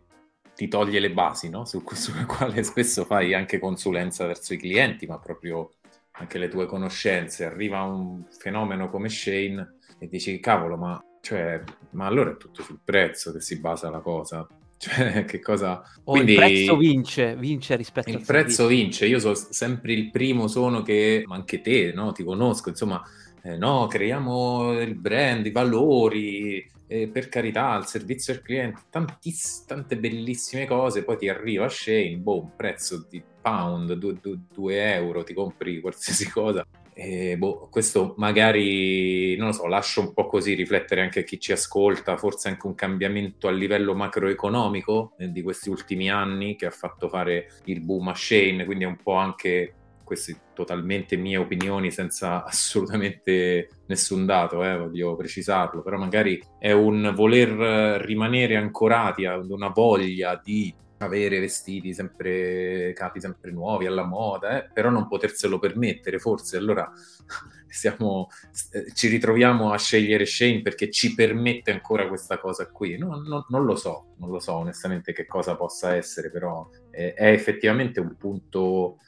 ti 0.55 0.69
toglie 0.69 0.99
le 0.99 1.11
basi, 1.11 1.51
no? 1.51 1.67
Su, 1.67 1.83
sulle 1.93 2.25
quali 2.27 2.63
spesso 2.65 3.05
fai 3.05 3.35
anche 3.35 3.59
consulenza 3.59 4.27
verso 4.27 4.55
i 4.55 4.59
clienti, 4.59 5.07
ma 5.07 5.19
proprio 5.19 5.73
anche 6.13 6.39
le 6.39 6.49
tue 6.49 6.67
conoscenze. 6.67 7.45
Arriva 7.45 7.83
un 7.83 8.25
fenomeno 8.31 8.89
come 8.89 9.11
Shane 9.11 9.77
e 9.99 10.09
dici, 10.09 10.41
cavolo, 10.41 10.77
ma, 10.77 11.03
cioè, 11.21 11.63
ma 11.91 12.07
allora 12.07 12.31
è 12.31 12.37
tutto 12.39 12.63
sul 12.63 12.81
prezzo 12.83 13.31
che 13.31 13.41
si 13.41 13.61
basa 13.61 13.91
la 13.91 14.01
cosa. 14.01 14.47
Cioè, 14.83 15.25
che 15.27 15.39
cosa... 15.39 15.81
O 16.05 16.13
Quindi, 16.13 16.33
il 16.33 16.39
prezzo 16.39 16.77
vince, 16.77 17.37
vince 17.37 17.77
rispetto 17.77 18.09
il 18.09 18.17
al 18.17 18.25
prezzo 18.25 18.67
servizio. 18.67 18.67
vince, 18.67 19.07
io 19.07 19.21
sono 19.21 19.35
sempre 19.35 19.93
il 19.93 20.11
primo 20.11 20.49
sono 20.49 20.83
che, 20.83 21.23
ma 21.25 21.37
anche 21.37 21.61
te, 21.61 21.93
no? 21.93 22.11
Ti 22.11 22.25
conosco, 22.25 22.71
insomma, 22.71 23.01
eh, 23.45 23.57
no, 23.57 23.87
creiamo 23.87 24.81
il 24.81 24.97
brand, 24.97 25.47
i 25.47 25.53
valori, 25.53 26.69
eh, 26.89 27.09
per 27.09 27.29
carità, 27.29 27.77
il 27.77 27.87
servizio 27.87 28.33
al 28.33 28.43
cliente, 28.43 28.81
tantiss- 28.91 29.65
tante 29.67 29.97
bellissime 29.97 30.67
cose, 30.67 31.05
poi 31.05 31.17
ti 31.17 31.29
arriva 31.29 31.69
Shane, 31.69 32.17
boh, 32.17 32.53
prezzo 32.57 33.07
di 33.09 33.23
pound, 33.41 33.93
2 33.93 34.95
euro, 34.95 35.23
ti 35.23 35.33
compri 35.33 35.81
qualsiasi 35.81 36.29
cosa. 36.33 36.67
E 36.95 37.39
boh, 37.39 37.69
questo 37.71 38.15
magari, 38.19 39.35
non 39.37 39.49
lo 39.49 39.53
so, 39.53 39.67
lascio 39.67 40.01
un 40.01 40.13
po' 40.13 40.27
così 40.27 40.55
riflettere 40.55 41.01
anche 41.01 41.25
chi 41.25 41.41
ci 41.41 41.53
ascolta, 41.53 42.17
forse 42.17 42.49
anche 42.49 42.67
un 42.67 42.75
cambiamento 42.75 43.49
a 43.49 43.51
livello 43.51 43.95
macroeconomico 43.95 45.15
eh, 45.19 45.33
di 45.33 45.43
questi 45.43 45.71
ultimi 45.71 46.11
anni 46.11 46.55
che 46.55 46.67
ha 46.67 46.71
fatto 46.71 47.09
fare 47.09 47.49
il 47.65 47.81
boom 47.81 48.09
a 48.09 48.15
Shane, 48.15 48.65
quindi 48.65 48.85
è 48.85 48.89
un 48.89 48.99
po' 49.03 49.15
anche 49.15 49.75
queste 50.05 50.41
totalmente 50.53 51.17
mie 51.17 51.39
opinioni 51.39 51.91
senza 51.91 52.45
assolutamente 52.47 53.69
nessun 53.87 54.27
dato, 54.27 54.63
eh, 54.63 54.77
voglio 54.77 55.17
precisarlo, 55.17 55.83
però 55.83 55.97
magari 55.97 56.43
è 56.59 56.73
un 56.73 57.13
voler 57.15 58.01
rimanere 58.03 58.57
ancorati 58.57 59.25
ad 59.25 59.51
una 59.51 59.69
voglia 59.69 60.39
di 60.43 60.75
avere 61.05 61.41
vestiti 61.41 61.93
sempre, 61.93 62.93
capi 62.95 63.21
sempre 63.21 63.51
nuovi 63.51 63.87
alla 63.87 64.05
moda, 64.05 64.59
eh? 64.59 64.71
però 64.73 64.91
non 64.91 65.09
poterselo 65.09 65.59
permettere, 65.59 66.19
forse 66.19 66.57
allora 66.57 66.91
siamo, 67.69 68.29
eh, 68.73 68.93
ci 68.95 69.09
ritroviamo 69.09 69.73
a 69.73 69.79
scegliere 69.79 70.27
Shane 70.27 70.63
perché 70.63 70.91
ci 70.91 71.15
permette 71.15 71.71
ancora 71.71 72.07
questa 72.09 72.39
cosa 72.39 72.67
qui. 72.71 72.99
No, 72.99 73.21
no, 73.21 73.47
non 73.49 73.65
lo 73.65 73.77
so, 73.77 74.15
non 74.19 74.31
lo 74.31 74.39
so 74.39 74.55
onestamente 74.55 75.13
che 75.13 75.27
cosa 75.27 75.57
possa 75.57 75.95
essere, 75.95 76.31
però 76.31 76.69
è, 76.91 77.15
è 77.15 77.29
effettivamente 77.29 78.01
un 78.01 78.17
punto 78.17 78.99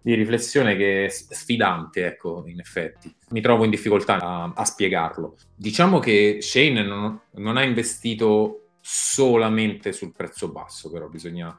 di 0.00 0.14
riflessione 0.14 0.76
che 0.76 1.06
è 1.06 1.08
sfidante, 1.08 2.06
ecco, 2.06 2.44
in 2.46 2.60
effetti. 2.60 3.14
Mi 3.30 3.40
trovo 3.40 3.64
in 3.64 3.70
difficoltà 3.70 4.18
a, 4.18 4.52
a 4.54 4.64
spiegarlo. 4.64 5.36
Diciamo 5.54 5.98
che 5.98 6.38
Shane 6.40 6.82
non, 6.82 7.20
non 7.32 7.56
ha 7.56 7.62
investito 7.62 8.67
solamente 8.90 9.92
sul 9.92 10.14
prezzo 10.14 10.50
basso, 10.50 10.90
però 10.90 11.08
bisogna, 11.08 11.54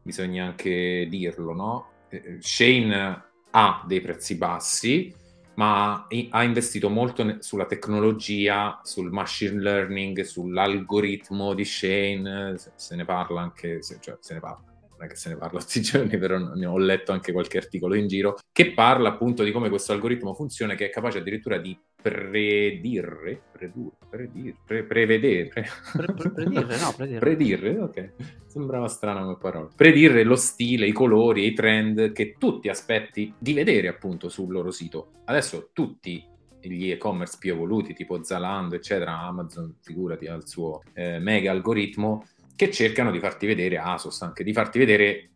bisogna 0.00 0.46
anche 0.46 1.06
dirlo, 1.10 1.52
no? 1.52 1.88
Eh, 2.08 2.38
Shane 2.40 3.24
ha 3.50 3.84
dei 3.86 4.00
prezzi 4.00 4.36
bassi, 4.36 5.14
ma 5.56 6.06
ha 6.30 6.42
investito 6.42 6.88
molto 6.88 7.36
sulla 7.40 7.66
tecnologia, 7.66 8.80
sul 8.82 9.10
machine 9.10 9.60
learning, 9.60 10.22
sull'algoritmo 10.22 11.52
di 11.52 11.66
Shane, 11.66 12.56
se 12.56 12.96
ne 12.96 13.04
parla 13.04 13.42
anche, 13.42 13.80
cioè 13.82 14.16
se 14.18 14.32
ne 14.32 14.40
parla, 14.40 14.64
non 14.96 15.04
è 15.04 15.06
che 15.06 15.16
se 15.16 15.28
ne 15.28 15.36
parla 15.36 15.60
tutti 15.60 15.80
i 15.80 15.82
giorni, 15.82 16.16
però 16.16 16.38
ne 16.38 16.64
ho 16.64 16.78
letto 16.78 17.12
anche 17.12 17.30
qualche 17.32 17.58
articolo 17.58 17.94
in 17.94 18.06
giro, 18.06 18.38
che 18.50 18.72
parla 18.72 19.10
appunto 19.10 19.44
di 19.44 19.52
come 19.52 19.68
questo 19.68 19.92
algoritmo 19.92 20.32
funziona, 20.32 20.74
che 20.74 20.86
è 20.86 20.90
capace 20.90 21.18
addirittura 21.18 21.58
di 21.58 21.78
predire, 22.00 23.42
predur, 23.52 23.92
predire, 24.08 24.56
pre, 24.64 24.84
prevedere, 24.84 25.48
pre... 25.48 25.66
Pre, 25.92 26.30
predire, 26.30 26.78
no, 26.78 26.92
predire. 26.96 27.18
predire, 27.18 27.78
ok, 27.78 28.12
sembrava 28.46 28.88
strana 28.88 29.20
come 29.20 29.36
parola, 29.38 29.68
predire 29.74 30.24
lo 30.24 30.36
stile, 30.36 30.86
i 30.86 30.92
colori, 30.92 31.46
i 31.46 31.52
trend 31.52 32.12
che 32.12 32.36
tutti 32.38 32.68
aspetti 32.68 33.34
di 33.38 33.52
vedere 33.52 33.88
appunto 33.88 34.28
sul 34.28 34.50
loro 34.50 34.70
sito. 34.70 35.12
Adesso 35.24 35.70
tutti 35.72 36.26
gli 36.60 36.90
e-commerce 36.90 37.36
più 37.38 37.52
evoluti, 37.52 37.94
tipo 37.94 38.22
Zalando, 38.22 38.74
eccetera, 38.74 39.18
Amazon, 39.20 39.76
figurati, 39.80 40.26
ha 40.26 40.34
il 40.34 40.46
suo 40.46 40.82
eh, 40.92 41.18
mega 41.18 41.50
algoritmo, 41.50 42.24
che 42.56 42.70
cercano 42.70 43.10
di 43.10 43.18
farti 43.18 43.46
vedere, 43.46 43.78
Asos 43.78 44.20
anche, 44.22 44.44
di 44.44 44.52
farti 44.52 44.78
vedere 44.78 45.30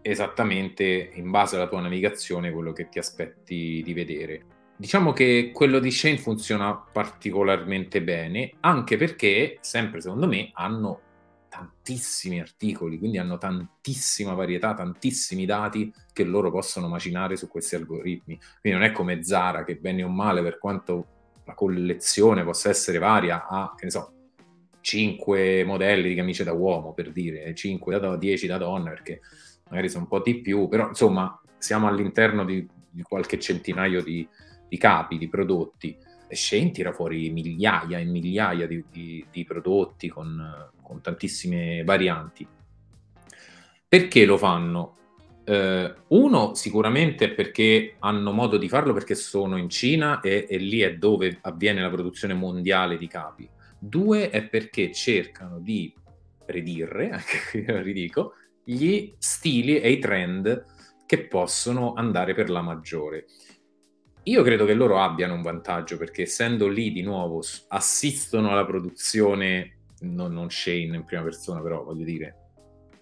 esattamente 0.00 1.10
in 1.14 1.30
base 1.30 1.56
alla 1.56 1.68
tua 1.68 1.80
navigazione 1.80 2.52
quello 2.52 2.72
che 2.72 2.88
ti 2.88 2.98
aspetti 2.98 3.82
di 3.84 3.92
vedere. 3.92 4.42
Diciamo 4.80 5.12
che 5.12 5.50
quello 5.52 5.80
di 5.80 5.90
Shane 5.90 6.18
funziona 6.18 6.72
particolarmente 6.72 8.00
bene, 8.00 8.52
anche 8.60 8.96
perché, 8.96 9.58
sempre 9.60 10.00
secondo 10.00 10.28
me, 10.28 10.50
hanno 10.52 11.00
tantissimi 11.48 12.38
articoli, 12.38 12.96
quindi 12.96 13.18
hanno 13.18 13.38
tantissima 13.38 14.34
varietà, 14.34 14.74
tantissimi 14.74 15.46
dati 15.46 15.92
che 16.12 16.22
loro 16.22 16.52
possono 16.52 16.86
macinare 16.86 17.34
su 17.34 17.48
questi 17.48 17.74
algoritmi. 17.74 18.38
Quindi 18.60 18.78
non 18.78 18.88
è 18.88 18.92
come 18.92 19.24
Zara 19.24 19.64
che 19.64 19.74
bene 19.74 20.04
o 20.04 20.08
male, 20.08 20.42
per 20.42 20.58
quanto 20.58 21.06
la 21.44 21.54
collezione 21.54 22.44
possa 22.44 22.68
essere 22.68 22.98
varia, 22.98 23.48
ha, 23.48 23.74
che 23.76 23.86
ne 23.86 23.90
so, 23.90 24.12
5 24.80 25.64
modelli 25.64 26.10
di 26.10 26.14
camicie 26.14 26.44
da 26.44 26.52
uomo, 26.52 26.92
per 26.92 27.10
dire, 27.10 27.52
5 27.52 27.98
da 27.98 28.16
10 28.16 28.46
da 28.46 28.58
donna, 28.58 28.90
perché 28.90 29.22
magari 29.70 29.88
sono 29.88 30.04
un 30.04 30.08
po' 30.08 30.20
di 30.20 30.40
più, 30.40 30.68
però 30.68 30.86
insomma 30.86 31.36
siamo 31.58 31.88
all'interno 31.88 32.44
di, 32.44 32.64
di 32.88 33.02
qualche 33.02 33.40
centinaio 33.40 34.04
di, 34.04 34.28
di, 34.68 34.76
capi, 34.76 35.18
di 35.18 35.28
prodotti. 35.28 35.96
E 36.28 36.36
Shane 36.36 36.70
tira 36.70 36.92
fuori 36.92 37.30
migliaia 37.30 37.98
e 37.98 38.04
migliaia 38.04 38.66
di, 38.66 38.84
di 39.30 39.44
prodotti 39.44 40.08
con, 40.08 40.70
con, 40.82 41.00
tantissime 41.00 41.82
varianti. 41.84 42.46
Perché 43.88 44.24
lo 44.26 44.36
fanno? 44.36 44.96
Eh, 45.44 45.94
uno 46.08 46.54
sicuramente 46.54 47.30
perché 47.30 47.94
hanno 48.00 48.32
modo 48.32 48.58
di 48.58 48.68
farlo 48.68 48.92
perché 48.92 49.14
sono 49.14 49.56
in 49.56 49.70
Cina 49.70 50.20
e, 50.20 50.46
e 50.48 50.58
lì 50.58 50.80
è 50.80 50.96
dove 50.96 51.38
avviene 51.40 51.80
la 51.80 51.88
produzione 51.88 52.34
mondiale 52.34 52.98
di 52.98 53.06
capi 53.06 53.48
Due 53.78 54.30
è 54.30 54.42
perché 54.42 54.92
cercano 54.92 55.60
di 55.60 55.94
predire, 56.44 57.10
anche 57.12 57.38
qui 57.50 57.64
lo 57.64 57.80
ridico, 57.80 58.34
gli 58.64 59.14
stili 59.18 59.80
e 59.80 59.92
i 59.92 59.98
trend 59.98 60.64
che 61.06 61.26
possono 61.26 61.94
andare 61.94 62.34
per 62.34 62.50
la 62.50 62.60
maggiore. 62.60 63.26
Io 64.28 64.42
credo 64.42 64.66
che 64.66 64.74
loro 64.74 65.00
abbiano 65.00 65.32
un 65.32 65.40
vantaggio 65.40 65.96
perché 65.96 66.22
essendo 66.22 66.68
lì 66.68 66.92
di 66.92 67.00
nuovo 67.00 67.42
assistono 67.68 68.50
alla 68.50 68.66
produzione, 68.66 69.78
non, 70.00 70.34
non 70.34 70.50
Shane 70.50 70.96
in 70.96 71.04
prima 71.04 71.22
persona, 71.22 71.62
però 71.62 71.82
voglio 71.82 72.04
dire, 72.04 72.50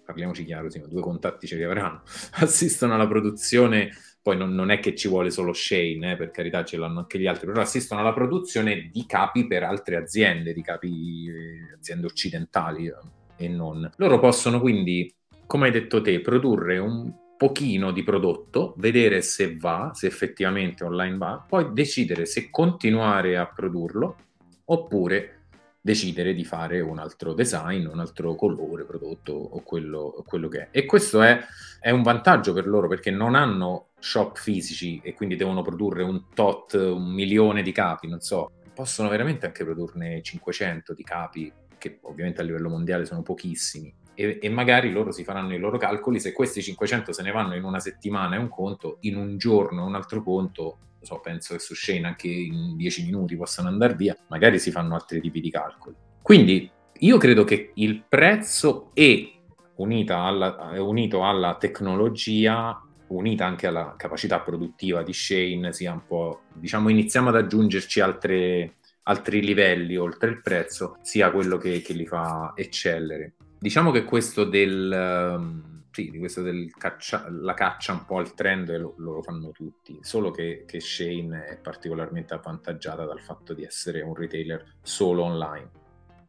parliamoci 0.05 0.45
chiaro, 0.45 0.69
sì, 0.69 0.81
due 0.87 1.01
contatti 1.01 1.45
ce 1.45 1.57
li 1.57 1.63
avranno, 1.63 2.01
assistono 2.39 2.93
alla 2.93 3.07
produzione 3.07 3.91
poi 4.21 4.37
non, 4.37 4.53
non, 4.53 4.71
è 4.71 4.79
che 4.79 4.93
ci 4.93 5.07
vuole 5.09 5.29
solo 5.29 5.53
Shane, 5.53 6.11
eh, 6.11 6.15
per 6.17 6.31
carità 6.31 6.63
ce 6.63 6.77
l'hanno 6.77 6.99
anche 6.99 7.17
gli 7.17 7.27
altri, 7.27 7.47
però 7.47 7.61
assistono 7.61 8.01
alla 8.01 8.13
produzione 8.13 8.89
di 8.91 9.05
capi 9.05 9.47
per 9.47 9.63
altre 9.63 9.95
aziende, 9.95 10.53
di 10.53 10.61
capi 10.61 11.27
eh, 11.29 11.75
aziende 11.77 12.07
occidentali 12.07 12.87
eh, 12.87 12.95
e 13.37 13.47
non. 13.47 13.89
Loro 13.95 14.19
possono 14.19 14.59
quindi, 14.59 15.13
come 15.45 15.67
hai 15.67 15.71
detto 15.71 16.01
te, 16.01 16.19
produrre 16.19 16.77
un 16.77 17.09
pochino 17.37 17.91
di 17.91 18.03
prodotto, 18.03 18.73
vedere 18.77 19.21
se 19.21 19.55
va, 19.55 19.91
se 19.93 20.07
effettivamente 20.07 20.83
online 20.83 21.17
va, 21.17 21.45
poi 21.47 21.71
decidere 21.71 22.25
se 22.25 22.49
continuare 22.49 23.37
a 23.37 23.45
produrlo 23.45 24.17
oppure 24.65 25.33
decidere 25.79 26.33
di 26.33 26.43
fare 26.43 26.81
un 26.81 26.99
altro 26.99 27.33
design, 27.33 27.85
un 27.85 27.99
altro 27.99 28.35
colore, 28.35 28.83
prodotto 28.83 29.31
o 29.31 29.61
quello, 29.61 30.21
quello 30.25 30.49
che 30.49 30.63
è. 30.63 30.67
E 30.71 30.85
questo 30.85 31.21
è, 31.21 31.39
è, 31.79 31.91
un 31.91 32.01
vantaggio 32.01 32.51
per 32.51 32.67
loro 32.67 32.89
perché 32.89 33.09
non 33.09 33.35
hanno 33.35 33.91
shop 33.99 34.37
fisici 34.37 34.99
e 35.01 35.13
quindi 35.13 35.37
devono 35.37 35.61
produrre 35.61 36.03
un 36.03 36.25
tot, 36.33 36.73
un 36.73 37.13
milione 37.13 37.61
di 37.61 37.71
capi, 37.71 38.07
non 38.07 38.19
so, 38.19 38.51
possono 38.73 39.07
veramente 39.07 39.45
anche 39.45 39.63
produrne 39.63 40.21
500 40.21 40.93
di 40.93 41.03
capi, 41.03 41.53
che 41.77 41.99
ovviamente 42.01 42.41
a 42.41 42.43
livello 42.43 42.67
mondiale 42.67 43.05
sono 43.05 43.21
pochissimi. 43.21 43.93
E, 44.19 44.39
e, 44.41 44.49
magari 44.49 44.91
loro 44.91 45.11
si 45.11 45.23
faranno 45.23 45.53
i 45.53 45.59
loro 45.59 45.77
calcoli, 45.77 46.19
se 46.19 46.31
questi 46.31 46.63
500 46.63 47.13
se 47.13 47.21
ne 47.21 47.31
vanno 47.31 47.55
in 47.55 47.63
una 47.63 47.79
settimana 47.79 48.35
è 48.35 48.39
un 48.39 48.49
conto, 48.49 48.97
in 49.01 49.15
un 49.15 49.37
giorno 49.37 49.85
un 49.85 49.93
altro 49.93 50.23
conto, 50.23 50.79
so, 51.01 51.19
penso 51.19 51.53
che 51.53 51.59
su 51.59 51.75
Shane 51.75 52.07
anche 52.07 52.27
in 52.27 52.75
10 52.75 53.05
minuti 53.05 53.35
possano 53.35 53.67
andare 53.67 53.93
via, 53.93 54.17
magari 54.29 54.57
si 54.57 54.71
fanno 54.71 54.95
altri 54.95 55.21
tipi 55.21 55.39
di 55.39 55.51
calcoli. 55.51 55.95
Quindi 56.23 56.67
io 56.99 57.17
credo 57.17 57.43
che 57.43 57.73
il 57.75 58.03
prezzo 58.09 58.89
è 58.95 59.35
alla, 59.75 60.71
unito 60.79 61.23
alla 61.23 61.55
tecnologia 61.55 62.81
unita 63.09 63.45
anche 63.45 63.67
alla 63.67 63.93
capacità 63.95 64.39
produttiva 64.39 65.03
di 65.03 65.13
Shane, 65.13 65.71
sia 65.73 65.93
un 65.93 66.05
po', 66.05 66.41
diciamo, 66.53 66.89
iniziamo 66.89 67.29
ad 67.29 67.35
aggiungerci 67.35 67.99
altre, 67.99 68.75
altri 69.03 69.41
livelli 69.41 69.95
oltre 69.95 70.29
il 70.29 70.41
prezzo, 70.41 70.97
sia 71.01 71.31
quello 71.31 71.57
che, 71.57 71.81
che 71.81 71.93
li 71.93 72.05
fa 72.05 72.53
eccellere. 72.55 73.35
Diciamo 73.59 73.91
che 73.91 74.03
questo 74.03 74.43
del... 74.43 75.35
Um, 75.37 75.75
sì, 75.91 76.11
di 76.11 76.19
questo 76.19 76.43
del 76.43 76.71
caccia, 76.77 77.27
la 77.27 77.55
caccia 77.55 77.91
un 77.91 78.05
po' 78.05 78.17
al 78.19 78.35
trend 78.35 78.69
lo, 78.77 78.93
lo 78.97 79.23
fanno 79.23 79.49
tutti, 79.49 79.97
solo 80.01 80.29
che, 80.29 80.63
che 80.67 80.79
Shane 80.79 81.45
è 81.45 81.57
particolarmente 81.57 82.35
avvantaggiata 82.35 83.03
dal 83.03 83.19
fatto 83.19 83.55
di 83.55 83.63
essere 83.63 84.03
un 84.03 84.13
retailer 84.13 84.75
solo 84.83 85.23
online 85.23 85.71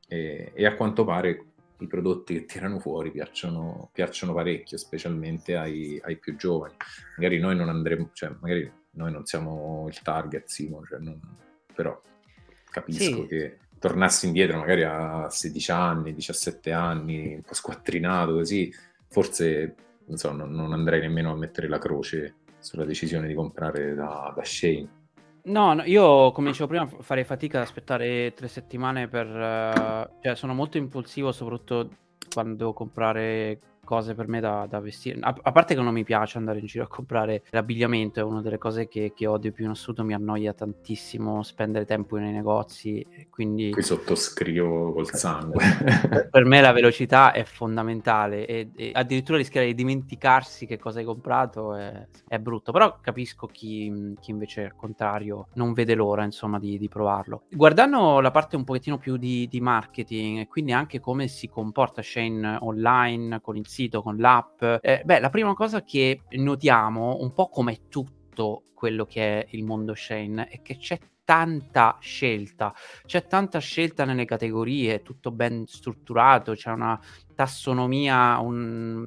e, 0.08 0.52
e 0.54 0.64
a 0.64 0.74
quanto 0.74 1.04
pare 1.04 1.48
i 1.80 1.86
prodotti 1.86 2.32
che 2.34 2.44
tirano 2.46 2.78
fuori 2.80 3.10
piacciono, 3.10 3.90
piacciono 3.92 4.32
parecchio, 4.32 4.78
specialmente 4.78 5.54
ai, 5.54 6.00
ai, 6.02 6.16
più 6.16 6.34
giovani. 6.36 6.74
Magari 7.16 7.38
noi 7.38 7.54
non 7.54 7.68
andremo, 7.68 8.10
cioè 8.14 8.34
magari 8.40 8.72
noi 8.92 9.12
non 9.12 9.26
siamo 9.26 9.86
il 9.88 10.00
target, 10.00 10.48
Simo, 10.48 10.82
cioè 10.84 10.98
non, 10.98 11.20
però 11.74 12.00
capisco 12.70 13.22
sì. 13.22 13.26
che 13.26 13.58
tornassi 13.78 14.26
indietro 14.26 14.58
magari 14.58 14.84
a 14.84 15.28
16 15.28 15.70
anni, 15.70 16.14
17 16.14 16.72
anni, 16.72 17.34
un 17.34 17.42
po' 17.42 17.54
squattrinato 17.54 18.32
così, 18.34 18.72
forse 19.08 19.74
non, 20.06 20.16
so, 20.16 20.32
non, 20.32 20.50
non 20.52 20.72
andrei 20.72 21.00
nemmeno 21.00 21.32
a 21.32 21.36
mettere 21.36 21.68
la 21.68 21.78
croce 21.78 22.34
sulla 22.58 22.84
decisione 22.84 23.26
di 23.26 23.34
comprare 23.34 23.94
da, 23.94 24.32
da 24.34 24.44
Shane. 24.44 24.96
No, 25.44 25.72
no, 25.72 25.82
io 25.84 26.30
come 26.32 26.50
dicevo 26.50 26.68
prima 26.68 26.86
farei 26.86 27.24
fatica 27.24 27.58
ad 27.58 27.64
aspettare 27.64 28.32
tre 28.34 28.48
settimane 28.48 29.08
per... 29.08 29.26
eh, 29.26 30.10
cioè 30.20 30.34
sono 30.34 30.52
molto 30.52 30.76
impulsivo 30.76 31.32
soprattutto 31.32 31.88
quando 32.30 32.54
devo 32.54 32.72
comprare 32.74 33.58
cose 33.88 34.14
per 34.14 34.28
me 34.28 34.38
da, 34.38 34.66
da 34.68 34.80
vestire. 34.80 35.18
A, 35.22 35.34
a, 35.40 35.50
parte 35.50 35.74
che 35.74 35.80
non 35.80 35.94
mi 35.94 36.04
piace 36.04 36.36
andare 36.36 36.58
in 36.58 36.66
giro 36.66 36.84
a 36.84 36.88
comprare 36.88 37.44
l'abbigliamento, 37.48 38.20
è 38.20 38.22
una 38.22 38.42
delle 38.42 38.58
cose 38.58 38.86
che, 38.86 39.14
che 39.16 39.26
odio 39.26 39.50
più 39.50 39.64
in 39.64 39.70
assoluto, 39.70 40.04
mi 40.04 40.12
annoia 40.12 40.52
tantissimo 40.52 41.42
spendere 41.42 41.86
tempo 41.86 42.18
nei 42.18 42.30
negozi. 42.30 43.06
Quindi... 43.30 43.70
Qui 43.70 43.82
sottoscrivo 43.82 44.92
col 44.92 45.08
sangue. 45.10 45.64
per 46.30 46.44
me 46.44 46.60
la 46.60 46.72
velocità 46.72 47.32
è 47.32 47.44
fondamentale 47.44 48.44
e, 48.44 48.68
e, 48.76 48.90
addirittura 48.92 49.38
rischiare 49.38 49.68
di 49.68 49.74
dimenticarsi 49.74 50.66
che 50.66 50.78
cosa 50.78 50.98
hai 50.98 51.06
comprato 51.06 51.74
è, 51.74 52.06
è 52.26 52.38
brutto, 52.38 52.72
però 52.72 52.98
capisco 53.00 53.46
chi, 53.46 54.14
chi, 54.20 54.32
invece 54.32 54.64
al 54.64 54.76
contrario 54.76 55.48
non 55.54 55.72
vede 55.72 55.94
l'ora 55.94 56.24
insomma 56.24 56.58
di, 56.58 56.76
di, 56.76 56.88
provarlo. 56.88 57.44
Guardando 57.50 58.20
la 58.20 58.30
parte 58.30 58.56
un 58.56 58.64
pochettino 58.64 58.98
più 58.98 59.16
di, 59.16 59.48
di 59.48 59.62
marketing 59.62 60.40
e 60.40 60.46
quindi 60.46 60.72
anche 60.72 61.00
come 61.00 61.26
si 61.26 61.48
comporta 61.48 62.02
Shane 62.02 62.58
online 62.60 63.40
con 63.40 63.56
il 63.56 63.66
sito, 63.78 64.02
con 64.02 64.16
l'app. 64.16 64.62
Eh, 64.62 65.02
beh, 65.04 65.20
la 65.20 65.30
prima 65.30 65.54
cosa 65.54 65.84
che 65.84 66.22
notiamo, 66.30 67.18
un 67.20 67.32
po' 67.32 67.48
come 67.48 67.88
tutto 67.88 68.64
quello 68.74 69.04
che 69.04 69.42
è 69.42 69.46
il 69.50 69.64
mondo 69.64 69.94
Shane, 69.94 70.48
è 70.48 70.62
che 70.62 70.76
c'è 70.76 70.98
tanta 71.24 71.98
scelta, 72.00 72.74
c'è 73.04 73.26
tanta 73.26 73.58
scelta 73.58 74.04
nelle 74.04 74.24
categorie, 74.24 75.02
tutto 75.02 75.30
ben 75.30 75.66
strutturato, 75.66 76.54
c'è 76.54 76.70
una 76.70 76.98
tassonomia, 77.34 78.38
un, 78.38 79.06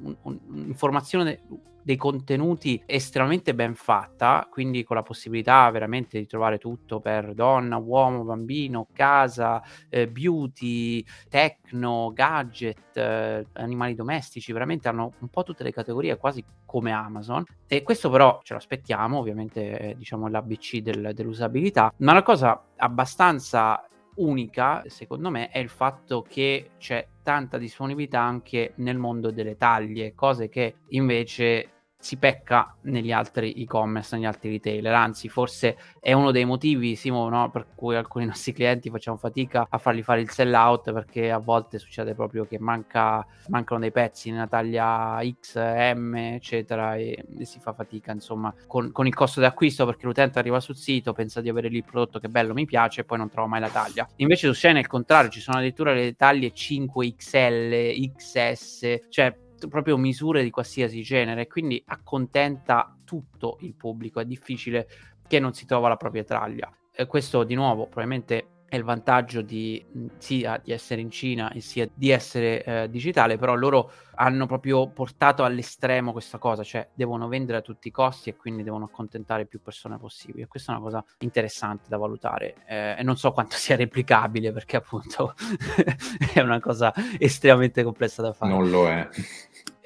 un, 0.00 0.16
un'informazione 0.22 1.42
dei 1.86 1.94
contenuti 1.94 2.82
estremamente 2.84 3.54
ben 3.54 3.76
fatta, 3.76 4.48
quindi 4.50 4.82
con 4.82 4.96
la 4.96 5.04
possibilità 5.04 5.70
veramente 5.70 6.18
di 6.18 6.26
trovare 6.26 6.58
tutto 6.58 6.98
per 6.98 7.32
donna, 7.32 7.76
uomo, 7.76 8.24
bambino, 8.24 8.88
casa, 8.92 9.62
eh, 9.88 10.08
beauty, 10.08 11.04
techno, 11.28 12.10
gadget, 12.12 12.96
eh, 12.96 13.46
animali 13.52 13.94
domestici, 13.94 14.50
veramente 14.50 14.88
hanno 14.88 15.12
un 15.20 15.28
po' 15.28 15.44
tutte 15.44 15.62
le 15.62 15.70
categorie 15.70 16.16
quasi 16.16 16.44
come 16.64 16.90
Amazon. 16.90 17.44
E 17.68 17.84
questo 17.84 18.10
però 18.10 18.40
ce 18.42 18.54
lo 18.54 18.58
aspettiamo, 18.58 19.18
ovviamente 19.18 19.78
è, 19.78 19.94
diciamo 19.94 20.26
l'ABC 20.26 20.78
del, 20.78 21.12
dell'usabilità, 21.14 21.94
ma 21.98 22.12
la 22.12 22.24
cosa 22.24 22.64
abbastanza 22.78 23.86
unica, 24.16 24.82
secondo 24.86 25.30
me, 25.30 25.50
è 25.50 25.60
il 25.60 25.68
fatto 25.68 26.24
che 26.28 26.70
c'è 26.78 27.06
tanta 27.22 27.58
disponibilità 27.58 28.20
anche 28.20 28.72
nel 28.76 28.98
mondo 28.98 29.30
delle 29.30 29.56
taglie, 29.56 30.14
cose 30.16 30.48
che 30.48 30.76
invece 30.88 31.70
si 32.06 32.18
pecca 32.18 32.72
negli 32.82 33.10
altri 33.10 33.52
e-commerce, 33.54 34.14
negli 34.14 34.26
altri 34.26 34.50
retailer, 34.50 34.94
anzi 34.94 35.28
forse 35.28 35.76
è 35.98 36.12
uno 36.12 36.30
dei 36.30 36.44
motivi 36.44 36.94
Simo, 36.94 37.28
no, 37.28 37.50
per 37.50 37.66
cui 37.74 37.96
alcuni 37.96 38.26
nostri 38.26 38.52
clienti 38.52 38.90
facciamo 38.90 39.16
fatica 39.16 39.66
a 39.68 39.78
fargli 39.78 40.04
fare 40.04 40.20
il 40.20 40.30
sell 40.30 40.54
out 40.54 40.92
perché 40.92 41.32
a 41.32 41.38
volte 41.38 41.80
succede 41.80 42.14
proprio 42.14 42.46
che 42.46 42.60
manca, 42.60 43.26
mancano 43.48 43.80
dei 43.80 43.90
pezzi 43.90 44.30
nella 44.30 44.46
taglia 44.46 45.18
X, 45.40 45.56
M 45.94 46.14
eccetera 46.14 46.94
e, 46.94 47.24
e 47.38 47.44
si 47.44 47.58
fa 47.58 47.72
fatica 47.72 48.12
insomma 48.12 48.54
con, 48.68 48.92
con, 48.92 49.08
il 49.08 49.14
costo 49.14 49.40
di 49.40 49.46
acquisto 49.46 49.84
perché 49.84 50.06
l'utente 50.06 50.38
arriva 50.38 50.60
sul 50.60 50.76
sito, 50.76 51.12
pensa 51.12 51.40
di 51.40 51.48
avere 51.48 51.66
lì 51.68 51.78
il 51.78 51.84
prodotto 51.84 52.20
che 52.20 52.28
bello 52.28 52.54
mi 52.54 52.66
piace 52.66 53.00
e 53.00 53.04
poi 53.04 53.18
non 53.18 53.28
trova 53.28 53.48
mai 53.48 53.60
la 53.60 53.68
taglia. 53.68 54.06
Invece 54.16 54.46
su 54.46 54.52
Shane 54.52 54.76
è 54.76 54.82
il 54.82 54.86
contrario, 54.86 55.28
ci 55.28 55.40
sono 55.40 55.58
addirittura 55.58 55.92
le 55.92 56.14
taglie 56.14 56.52
5XL, 56.52 58.14
XS, 58.14 59.06
cioè 59.08 59.36
proprio 59.68 59.96
misure 59.96 60.42
di 60.42 60.50
qualsiasi 60.50 61.02
genere, 61.02 61.46
quindi 61.46 61.82
accontenta 61.86 62.96
tutto 63.04 63.58
il 63.60 63.74
pubblico, 63.74 64.20
è 64.20 64.24
difficile 64.24 64.88
che 65.26 65.38
non 65.38 65.52
si 65.52 65.66
trova 65.66 65.88
la 65.88 65.96
propria 65.96 66.24
traglia. 66.24 66.70
E 66.92 67.06
questo 67.06 67.44
di 67.44 67.54
nuovo 67.54 67.84
probabilmente 67.84 68.55
è 68.68 68.76
il 68.76 68.82
vantaggio 68.82 69.42
di 69.42 69.84
sia 70.18 70.60
di 70.62 70.72
essere 70.72 71.00
in 71.00 71.10
Cina 71.10 71.50
e 71.52 71.60
sia 71.60 71.88
di 71.92 72.10
essere 72.10 72.64
eh, 72.64 72.90
digitale, 72.90 73.38
però 73.38 73.54
loro 73.54 73.90
hanno 74.16 74.46
proprio 74.46 74.88
portato 74.88 75.44
all'estremo 75.44 76.12
questa 76.12 76.38
cosa, 76.38 76.62
cioè 76.62 76.88
devono 76.94 77.28
vendere 77.28 77.58
a 77.58 77.60
tutti 77.60 77.88
i 77.88 77.90
costi 77.90 78.30
e 78.30 78.36
quindi 78.36 78.62
devono 78.62 78.84
accontentare 78.84 79.46
più 79.46 79.60
persone 79.62 79.98
possibili. 79.98 80.42
E 80.42 80.46
questa 80.46 80.72
è 80.72 80.76
una 80.76 80.84
cosa 80.84 81.04
interessante 81.18 81.84
da 81.88 81.96
valutare 81.96 82.56
eh, 82.66 82.96
e 82.98 83.02
non 83.02 83.16
so 83.16 83.32
quanto 83.32 83.54
sia 83.56 83.76
replicabile 83.76 84.52
perché 84.52 84.76
appunto 84.76 85.34
è 86.34 86.40
una 86.40 86.60
cosa 86.60 86.92
estremamente 87.18 87.82
complessa 87.82 88.22
da 88.22 88.32
fare. 88.32 88.52
Non 88.52 88.68
lo 88.68 88.88
è. 88.88 89.08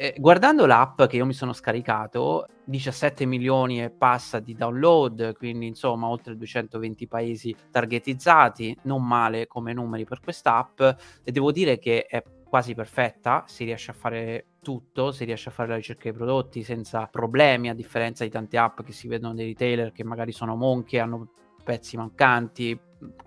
Eh, 0.02 0.14
guardando 0.16 0.64
l'app 0.64 1.02
che 1.02 1.16
io 1.16 1.26
mi 1.26 1.34
sono 1.34 1.52
scaricato, 1.52 2.46
17 2.64 3.26
milioni 3.26 3.82
e 3.82 3.90
passa 3.90 4.40
di 4.40 4.54
download, 4.54 5.36
quindi 5.36 5.66
insomma 5.66 6.08
oltre 6.08 6.38
220 6.38 7.06
paesi 7.06 7.54
targetizzati, 7.70 8.78
non 8.84 9.06
male 9.06 9.46
come 9.46 9.74
numeri 9.74 10.06
per 10.06 10.20
quest'app 10.20 10.80
e 11.22 11.30
devo 11.30 11.52
dire 11.52 11.78
che 11.78 12.06
è 12.06 12.22
quasi 12.48 12.74
perfetta, 12.74 13.44
si 13.46 13.64
riesce 13.64 13.90
a 13.90 13.94
fare 13.94 14.46
tutto, 14.62 15.12
si 15.12 15.24
riesce 15.26 15.50
a 15.50 15.52
fare 15.52 15.68
la 15.68 15.76
ricerca 15.76 16.04
dei 16.04 16.14
prodotti 16.14 16.62
senza 16.62 17.06
problemi, 17.06 17.68
a 17.68 17.74
differenza 17.74 18.24
di 18.24 18.30
tante 18.30 18.56
app 18.56 18.80
che 18.80 18.92
si 18.92 19.06
vedono 19.06 19.34
dei 19.34 19.48
retailer 19.48 19.92
che 19.92 20.02
magari 20.02 20.32
sono 20.32 20.56
monche, 20.56 20.98
hanno 20.98 21.28
pezzi 21.62 21.98
mancanti, 21.98 22.80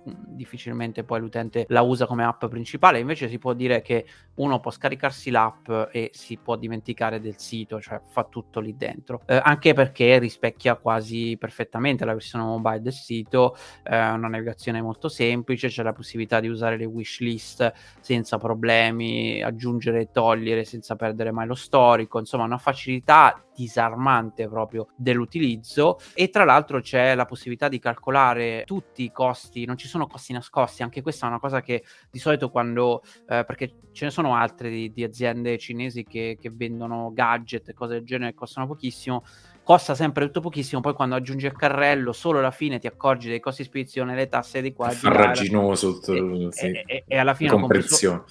difficilmente 0.04 1.04
poi 1.04 1.20
l'utente 1.20 1.66
la 1.70 1.82
usa 1.82 2.06
come 2.06 2.24
app 2.24 2.46
principale, 2.46 3.00
invece 3.00 3.28
si 3.28 3.40
può 3.40 3.54
dire 3.54 3.82
che 3.82 4.06
uno 4.36 4.60
può 4.60 4.72
scaricarsi 4.72 5.32
l'app 5.32 5.70
e 5.92 6.12
si 6.14 6.38
può 6.38 6.56
dimenticare 6.56 7.20
del 7.20 7.38
sito, 7.38 7.80
cioè 7.80 8.02
fa 8.08 8.24
tutto 8.26 8.60
lì 8.60 8.76
dentro, 8.76 9.22
eh, 9.26 9.40
anche 9.42 9.74
perché 9.74 10.20
rispecchia 10.20 10.76
quasi 10.76 11.38
perfettamente 11.40 12.06
la 12.06 12.14
versione 12.14 12.46
mobile 12.46 12.82
del 12.82 12.94
sito, 12.94 13.56
eh, 13.84 13.96
una 13.96 14.28
navigazione 14.28 14.82
molto 14.82 15.10
semplice, 15.10 15.68
c'è 15.68 15.84
la 15.84 15.94
possibilità 15.94 16.40
di 16.40 16.48
usare 16.48 16.78
le 16.78 16.86
wish 16.86 17.20
list 17.20 17.72
senza 18.00 18.38
problemi, 18.38 19.42
aggiungere 19.42 20.02
e 20.02 20.12
togliere 20.12 20.64
senza 20.64 20.96
perdere 20.96 21.32
mai 21.32 21.48
lo 21.48 21.56
storico, 21.56 22.20
insomma 22.20 22.44
una 22.44 22.58
facilità 22.58 23.44
disarmante 23.56 24.48
proprio 24.48 24.88
dell'utilizzo. 24.96 26.00
E 26.14 26.30
tra 26.30 26.44
l'altro 26.44 26.82
c'è 26.82 27.16
la 27.16 27.26
possibilità 27.26 27.68
di 27.68 27.80
calcolare 27.80 28.64
tutti 28.66 29.04
i 29.04 29.12
costi, 29.12 29.63
non 29.66 29.78
ci 29.78 29.88
sono 29.88 30.08
costi 30.08 30.34
nascosti, 30.34 30.84
anche 30.84 31.02
questa 31.02 31.26
è 31.26 31.30
una 31.30 31.40
cosa 31.40 31.62
che 31.62 31.84
di 32.10 32.20
solito 32.20 32.50
quando, 32.50 33.02
eh, 33.28 33.44
perché 33.46 33.74
ce 33.92 34.06
ne 34.06 34.12
sono 34.12 34.36
altre 34.36 34.70
di, 34.70 34.92
di 34.92 35.04
aziende 35.04 35.58
cinesi 35.58 36.04
che, 36.04 36.38
che 36.40 36.50
vendono 36.52 37.12
gadget 37.14 37.70
e 37.70 37.74
cose 37.74 37.94
del 37.94 38.06
genere 38.06 38.32
che 38.32 38.38
costano 38.38 38.68
pochissimo, 38.68 39.24
costa 39.64 39.96
sempre 39.96 40.26
tutto 40.26 40.42
pochissimo, 40.42 40.82
poi 40.82 40.94
quando 40.94 41.16
aggiungi 41.16 41.46
il 41.46 41.54
carrello 41.54 42.12
solo 42.12 42.40
alla 42.40 42.52
fine 42.52 42.80
ti 42.80 42.88
accorgi 42.88 43.30
dei 43.30 43.40
costi 43.40 43.62
di 43.62 43.70
spedizione, 43.70 44.14
le 44.14 44.28
tasse 44.28 44.62
di 44.62 44.74
qua, 44.74 44.90
farraginoso 44.90 46.02
e, 46.12 46.48
sì. 46.52 46.66
e, 46.66 46.84
e, 46.86 47.04
e, 47.08 47.18
alla 47.18 47.34
fine 47.34 47.52
lo 47.52 47.60
compri, 47.60 47.82
su, 47.82 48.24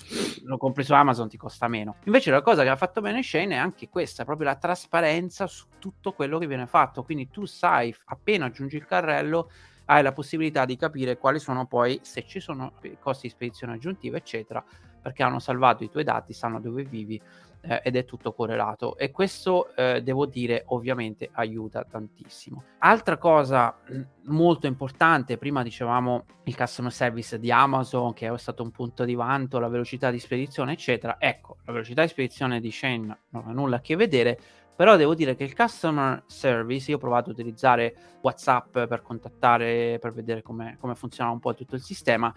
lo 0.45 0.57
compri, 0.59 0.85
su, 0.85 0.93
Amazon 0.93 1.29
ti 1.29 1.39
costa 1.39 1.69
meno. 1.69 1.97
Invece 2.05 2.31
la 2.31 2.43
cosa 2.43 2.63
che 2.63 2.69
ha 2.69 2.77
fatto 2.77 3.01
bene 3.01 3.23
Shane 3.23 3.55
è 3.55 3.59
anche 3.59 3.89
questa, 3.89 4.25
proprio 4.25 4.47
la 4.47 4.57
trasparenza 4.57 5.47
su 5.47 5.67
tutto 5.79 6.13
quello 6.13 6.39
che 6.39 6.47
viene 6.47 6.67
fatto, 6.67 7.03
quindi 7.03 7.31
tu 7.31 7.47
sai 7.47 7.95
appena 8.07 8.47
aggiungi 8.47 8.77
il 8.77 8.85
carrello 8.85 9.51
hai 9.87 10.03
la 10.03 10.13
possibilità 10.13 10.65
di 10.65 10.77
capire 10.77 11.19
quali 11.19 11.39
sono 11.39 11.67
poi, 11.67 11.99
se 12.03 12.25
ci 12.27 12.41
sono 12.41 12.73
costi 13.01 13.27
di 13.27 13.33
spedizione 13.33 13.75
aggiuntiva, 13.75 14.17
eccetera, 14.17 14.65
perché 15.01 15.23
hanno 15.23 15.39
salvato 15.39 15.85
i 15.85 15.91
tuoi 15.91 16.05
dati, 16.05 16.33
sanno 16.33 16.61
dove 16.61 16.85
vivi 16.85 17.21
eh, 17.63 17.81
ed 17.85 17.97
è 17.97 18.05
tutto 18.05 18.33
correlato 18.33 18.97
e 18.97 19.11
questo 19.11 19.75
eh, 19.75 20.03
devo 20.03 20.27
dire 20.27 20.65
ovviamente 20.69 21.29
aiuta 21.33 21.85
tantissimo. 21.85 22.65
Altra 22.79 23.17
cosa 23.19 23.77
molto 24.25 24.67
importante, 24.67 25.39
prima 25.39 25.63
dicevamo 25.63 26.25
il 26.45 26.57
customer 26.57 26.93
service 26.93 27.39
di 27.39 27.51
Amazon 27.51 28.13
che 28.13 28.33
è 28.33 28.39
stato 28.39 28.63
un 28.63 28.71
punto 28.71 29.05
di 29.05 29.15
vanto, 29.15 29.59
la 29.59 29.69
velocità 29.69 30.11
di 30.11 30.19
spedizione 30.19 30.73
eccetera, 30.73 31.17
ecco 31.19 31.59
la 31.65 31.73
velocità 31.73 32.03
di 32.03 32.09
spedizione 32.09 32.61
di 32.61 32.71
Shane 32.71 33.19
non 33.31 33.45
ha 33.47 33.53
nulla 33.53 33.77
a 33.77 33.81
che 33.81 33.97
vedere 33.97 34.41
però 34.75 34.97
devo 34.97 35.15
dire 35.15 35.35
che 35.37 35.45
il 35.45 35.55
customer 35.55 36.23
service, 36.27 36.91
io 36.91 36.97
ho 36.97 37.01
provato 37.01 37.31
a 37.31 37.33
utilizzare 37.33 38.19
WhatsApp 38.21 38.73
per 38.73 39.03
contattare, 39.03 39.99
per 40.01 40.13
vedere 40.13 40.43
come, 40.43 40.77
come 40.81 40.95
funziona 40.95 41.31
un 41.31 41.39
po' 41.41 41.55
tutto 41.55 41.75
il 41.75 41.83
sistema, 41.83 42.33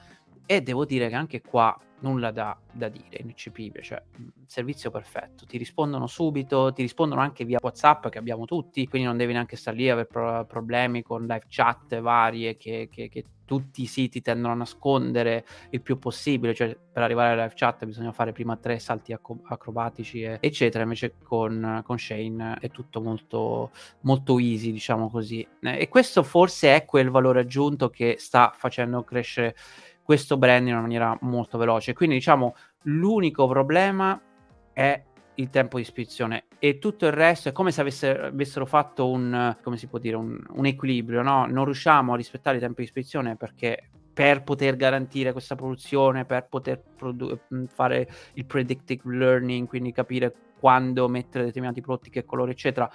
e 0.46 0.62
devo 0.62 0.86
dire 0.86 1.10
che 1.10 1.16
anche 1.16 1.42
qua 1.42 1.76
nulla 2.00 2.32
da, 2.32 2.56
da 2.72 2.88
dire, 2.88 3.18
ineccepibile, 3.20 3.82
cioè 3.82 4.02
servizio 4.46 4.92
perfetto, 4.92 5.46
ti 5.46 5.58
rispondono 5.58 6.06
subito, 6.06 6.72
ti 6.72 6.84
rispondono 6.84 7.22
anche 7.22 7.46
via 7.46 7.58
WhatsApp 7.62 8.10
che 8.10 8.20
abbiamo 8.20 8.46
tutti, 8.46 8.88
quindi 8.88 9.08
non 9.08 9.18
devi 9.18 9.34
neanche 9.34 9.56
stare 9.56 9.78
lì 9.78 9.90
a 9.90 9.94
avere 9.94 10.08
pro- 10.08 10.46
problemi 10.46 11.02
con 11.02 11.22
live 11.22 11.46
chat 11.48 12.00
varie 12.00 12.58
che, 12.58 12.90
che, 12.92 13.10
che, 13.10 13.26
tutti 13.46 13.84
i 13.84 13.86
siti 13.86 14.22
tendono 14.22 14.54
a 14.54 14.58
nascondere 14.58 15.46
il 15.70 15.82
più 15.82 15.98
possibile, 15.98 16.54
cioè 16.54 16.76
per 16.76 17.04
arrivare 17.04 17.34
alla 17.34 17.44
live 17.44 17.54
chat 17.56 17.86
bisogna 17.86 18.12
fare 18.12 18.32
prima 18.32 18.58
tre 18.58 18.80
salti 18.80 19.14
ac- 19.14 19.40
acrobatici 19.44 20.24
e, 20.24 20.38
eccetera, 20.42 20.84
invece 20.84 21.16
con, 21.24 21.82
con 21.86 21.98
Shane 21.98 22.58
è 22.60 22.70
tutto 22.70 23.02
molto, 23.02 23.72
molto 24.02 24.40
easy, 24.40 24.72
diciamo 24.72 25.10
così, 25.10 25.48
e 25.62 25.88
questo 25.88 26.24
forse 26.24 26.76
è 26.76 26.86
quel 26.86 27.10
valore 27.10 27.42
aggiunto 27.42 27.90
che 27.90 28.16
sta 28.18 28.54
facendo 28.56 29.04
crescere 29.04 29.56
questo 30.02 30.38
brand 30.38 30.68
in 30.68 30.74
una 30.74 30.82
maniera 30.82 31.18
molto 31.22 31.58
veloce. 31.58 31.94
Quindi 31.94 32.16
diciamo 32.16 32.56
l'unico 32.84 33.48
problema 33.48 34.22
è 34.72 35.04
il 35.36 35.50
tempo 35.50 35.78
di 35.78 35.84
spedizione 35.84 36.46
e 36.60 36.80
tutto 36.80 37.06
il 37.06 37.12
resto 37.12 37.50
è 37.50 37.52
come 37.52 37.72
se 37.72 37.82
avesse, 37.82 38.18
avessero 38.18 38.66
fatto 38.66 39.10
un, 39.10 39.56
dire, 40.00 40.16
un, 40.16 40.42
un 40.50 40.66
equilibrio, 40.66 41.22
no? 41.22 41.46
Non 41.46 41.66
riusciamo 41.66 42.14
a 42.14 42.16
rispettare 42.16 42.58
i 42.58 42.60
tempi 42.60 42.82
di 42.82 42.88
spedizione 42.88 43.36
perché 43.36 43.90
per 44.14 44.44
poter 44.44 44.78
garantire 44.78 45.34
questa 45.34 45.56
produzione, 45.56 46.24
per 46.26 46.48
poter 46.48 46.82
produ- 46.96 47.38
fare 47.68 48.08
il 48.34 48.46
predictive 48.46 49.14
learning, 49.14 49.68
quindi 49.68 49.92
capire 49.92 50.34
quando 50.58 51.10
mettere 51.10 51.44
determinati 51.44 51.82
prodotti, 51.82 52.10
che 52.10 52.24
colore, 52.24 52.52
eccetera, 52.52 52.90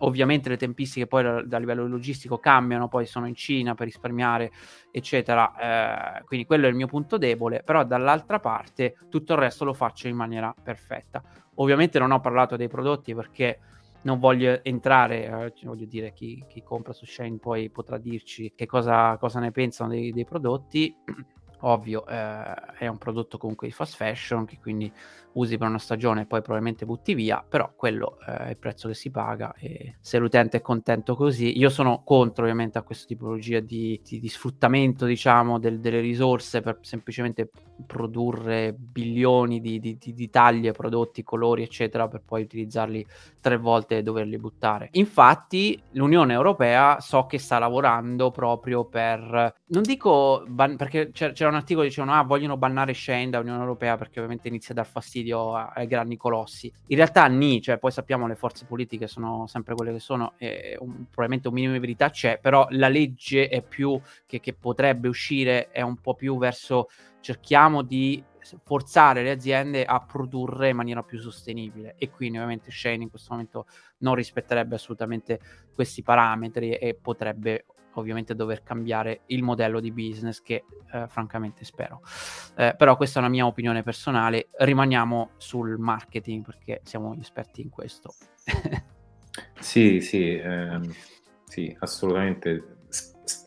Ovviamente 0.00 0.48
le 0.48 0.56
tempistiche 0.56 1.08
poi 1.08 1.44
da, 1.44 1.58
livello 1.58 1.86
logistico 1.86 2.38
cambiano, 2.38 2.86
poi 2.88 3.04
sono 3.04 3.26
in 3.26 3.34
Cina 3.34 3.74
per 3.74 3.86
risparmiare, 3.86 4.52
eccetera. 4.92 6.18
Eh, 6.18 6.24
quindi 6.24 6.46
quello 6.46 6.66
è 6.66 6.68
il 6.68 6.76
mio 6.76 6.86
punto 6.86 7.18
debole, 7.18 7.62
però 7.64 7.84
dall'altra 7.84 8.38
parte 8.38 8.96
tutto 9.08 9.32
il 9.32 9.40
resto 9.40 9.64
lo 9.64 9.74
faccio 9.74 10.06
in 10.06 10.14
maniera 10.14 10.54
perfetta. 10.62 11.20
Ovviamente 11.60 11.98
non 11.98 12.10
ho 12.10 12.20
parlato 12.20 12.56
dei 12.56 12.68
prodotti 12.68 13.14
perché 13.14 13.60
non 14.02 14.18
voglio 14.18 14.62
entrare, 14.62 15.24
eh, 15.26 15.66
voglio 15.66 15.86
dire, 15.86 16.12
chi, 16.12 16.44
chi, 16.48 16.62
compra 16.62 16.92
su 16.92 17.04
Shane 17.04 17.38
poi 17.38 17.68
potrà 17.70 17.98
dirci 17.98 18.52
che 18.54 18.66
cosa, 18.66 19.16
cosa 19.18 19.40
ne 19.40 19.50
pensano 19.50 19.90
dei, 19.90 20.12
dei 20.12 20.24
prodotti. 20.24 20.94
Ovvio, 21.60 22.06
eh, 22.06 22.54
è 22.78 22.86
un 22.86 22.98
prodotto 22.98 23.38
comunque 23.38 23.66
di 23.66 23.72
fast 23.72 23.96
fashion 23.96 24.44
che 24.44 24.58
quindi 24.60 24.92
usi 25.32 25.56
per 25.56 25.68
una 25.68 25.78
stagione 25.78 26.22
e 26.22 26.26
poi 26.26 26.40
probabilmente 26.40 26.84
butti 26.84 27.14
via, 27.14 27.44
però 27.46 27.72
quello 27.74 28.18
eh, 28.26 28.36
è 28.36 28.48
il 28.50 28.56
prezzo 28.56 28.88
che 28.88 28.94
si 28.94 29.10
paga 29.10 29.54
e 29.58 29.96
se 30.00 30.18
l'utente 30.18 30.58
è 30.58 30.60
contento 30.60 31.14
così, 31.14 31.58
io 31.58 31.68
sono 31.68 32.02
contro 32.04 32.44
ovviamente 32.44 32.78
a 32.78 32.82
questa 32.82 33.06
tipologia 33.06 33.60
di, 33.60 34.00
di, 34.04 34.20
di 34.20 34.28
sfruttamento 34.28 35.04
diciamo 35.04 35.58
del, 35.58 35.80
delle 35.80 36.00
risorse 36.00 36.60
per 36.60 36.78
semplicemente 36.80 37.50
produrre 37.86 38.74
bilioni 38.76 39.60
di, 39.60 39.78
di, 39.80 40.30
taglie, 40.30 40.72
prodotti, 40.72 41.22
colori 41.22 41.62
eccetera 41.62 42.08
per 42.08 42.22
poi 42.24 42.42
utilizzarli 42.42 43.06
tre 43.40 43.56
volte 43.56 43.98
e 43.98 44.02
doverli 44.02 44.36
buttare. 44.38 44.88
Infatti 44.92 45.80
l'Unione 45.92 46.32
Europea 46.32 47.00
so 47.00 47.26
che 47.26 47.38
sta 47.38 47.58
lavorando 47.58 48.30
proprio 48.30 48.84
per, 48.84 49.54
non 49.66 49.82
dico 49.82 50.44
ban- 50.48 50.76
perché 50.76 51.10
c'era 51.12 51.47
un 51.50 51.56
articolo 51.56 51.82
che 51.82 51.88
dicevano 51.88 52.18
ah 52.18 52.22
vogliono 52.22 52.56
bannare 52.56 52.94
Shane 52.94 53.30
da 53.30 53.38
Unione 53.38 53.60
Europea 53.60 53.96
perché 53.96 54.18
ovviamente 54.18 54.48
inizia 54.48 54.72
a 54.72 54.76
dar 54.76 54.86
fastidio 54.86 55.54
ai 55.54 55.86
grandi 55.86 56.16
colossi. 56.16 56.72
In 56.88 56.96
realtà 56.96 57.26
ni, 57.26 57.60
cioè 57.60 57.78
poi 57.78 57.90
sappiamo 57.90 58.26
le 58.26 58.36
forze 58.36 58.64
politiche 58.66 59.06
sono 59.06 59.46
sempre 59.46 59.74
quelle 59.74 59.92
che 59.92 60.00
sono, 60.00 60.34
un, 60.38 61.04
probabilmente 61.10 61.48
un 61.48 61.54
minimo 61.54 61.72
di 61.72 61.78
verità 61.78 62.10
c'è, 62.10 62.38
però 62.40 62.66
la 62.70 62.88
legge 62.88 63.48
è 63.48 63.62
più 63.62 64.00
che, 64.26 64.40
che 64.40 64.54
potrebbe 64.54 65.08
uscire, 65.08 65.70
è 65.70 65.82
un 65.82 65.96
po' 66.00 66.14
più 66.14 66.38
verso 66.38 66.88
cerchiamo 67.20 67.82
di 67.82 68.22
forzare 68.64 69.22
le 69.22 69.30
aziende 69.30 69.84
a 69.84 70.00
produrre 70.00 70.70
in 70.70 70.76
maniera 70.76 71.02
più 71.02 71.18
sostenibile 71.18 71.94
e 71.98 72.10
quindi 72.10 72.38
ovviamente 72.38 72.70
Shane 72.70 73.02
in 73.02 73.10
questo 73.10 73.32
momento 73.32 73.66
non 73.98 74.14
rispetterebbe 74.14 74.76
assolutamente 74.76 75.40
questi 75.74 76.02
parametri 76.02 76.74
e 76.74 76.94
potrebbe 76.94 77.66
ovviamente 77.98 78.34
dover 78.34 78.62
cambiare 78.62 79.22
il 79.26 79.42
modello 79.42 79.80
di 79.80 79.92
business 79.92 80.42
che 80.42 80.64
eh, 80.92 81.06
francamente 81.08 81.64
spero. 81.64 82.00
Eh, 82.56 82.74
però 82.76 82.96
questa 82.96 83.18
è 83.18 83.22
una 83.22 83.30
mia 83.30 83.46
opinione 83.46 83.82
personale, 83.82 84.48
rimaniamo 84.58 85.30
sul 85.36 85.78
marketing 85.78 86.44
perché 86.44 86.80
siamo 86.84 87.14
esperti 87.20 87.60
in 87.60 87.70
questo. 87.70 88.14
sì, 89.60 90.00
sì, 90.00 90.34
ehm, 90.36 90.92
sì, 91.44 91.74
assolutamente. 91.80 92.76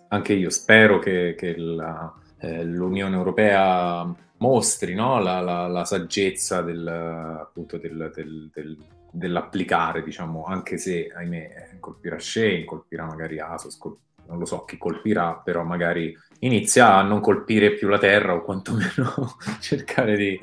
Anche 0.10 0.34
io 0.34 0.50
spero 0.50 1.00
che, 1.00 1.36
che 1.38 1.56
la, 1.56 2.14
eh, 2.40 2.66
l'Unione 2.66 3.16
Europea 3.16 4.14
mostri 4.38 4.94
no? 4.94 5.20
la, 5.20 5.40
la, 5.40 5.68
la, 5.68 5.86
saggezza 5.86 6.62
del, 6.62 6.86
appunto 6.88 7.78
del, 7.78 8.12
del, 8.14 8.50
del, 8.54 8.78
dell'applicare, 9.12 10.04
diciamo, 10.04 10.44
anche 10.44 10.78
se, 10.78 11.12
ahimè, 11.14 11.78
colpirà 11.80 12.20
Shane, 12.20 12.66
colpirà 12.66 13.06
magari 13.06 13.40
Asos, 13.40 13.78
colpirà 13.78 14.10
non 14.32 14.40
lo 14.40 14.46
so 14.46 14.64
chi 14.64 14.78
colpirà, 14.78 15.36
però 15.44 15.64
magari 15.64 16.18
inizia 16.40 16.96
a 16.96 17.02
non 17.02 17.20
colpire 17.20 17.74
più 17.74 17.90
la 17.90 17.98
Terra 17.98 18.34
o 18.34 18.42
quantomeno 18.42 19.36
cercare 19.60 20.16
di, 20.16 20.40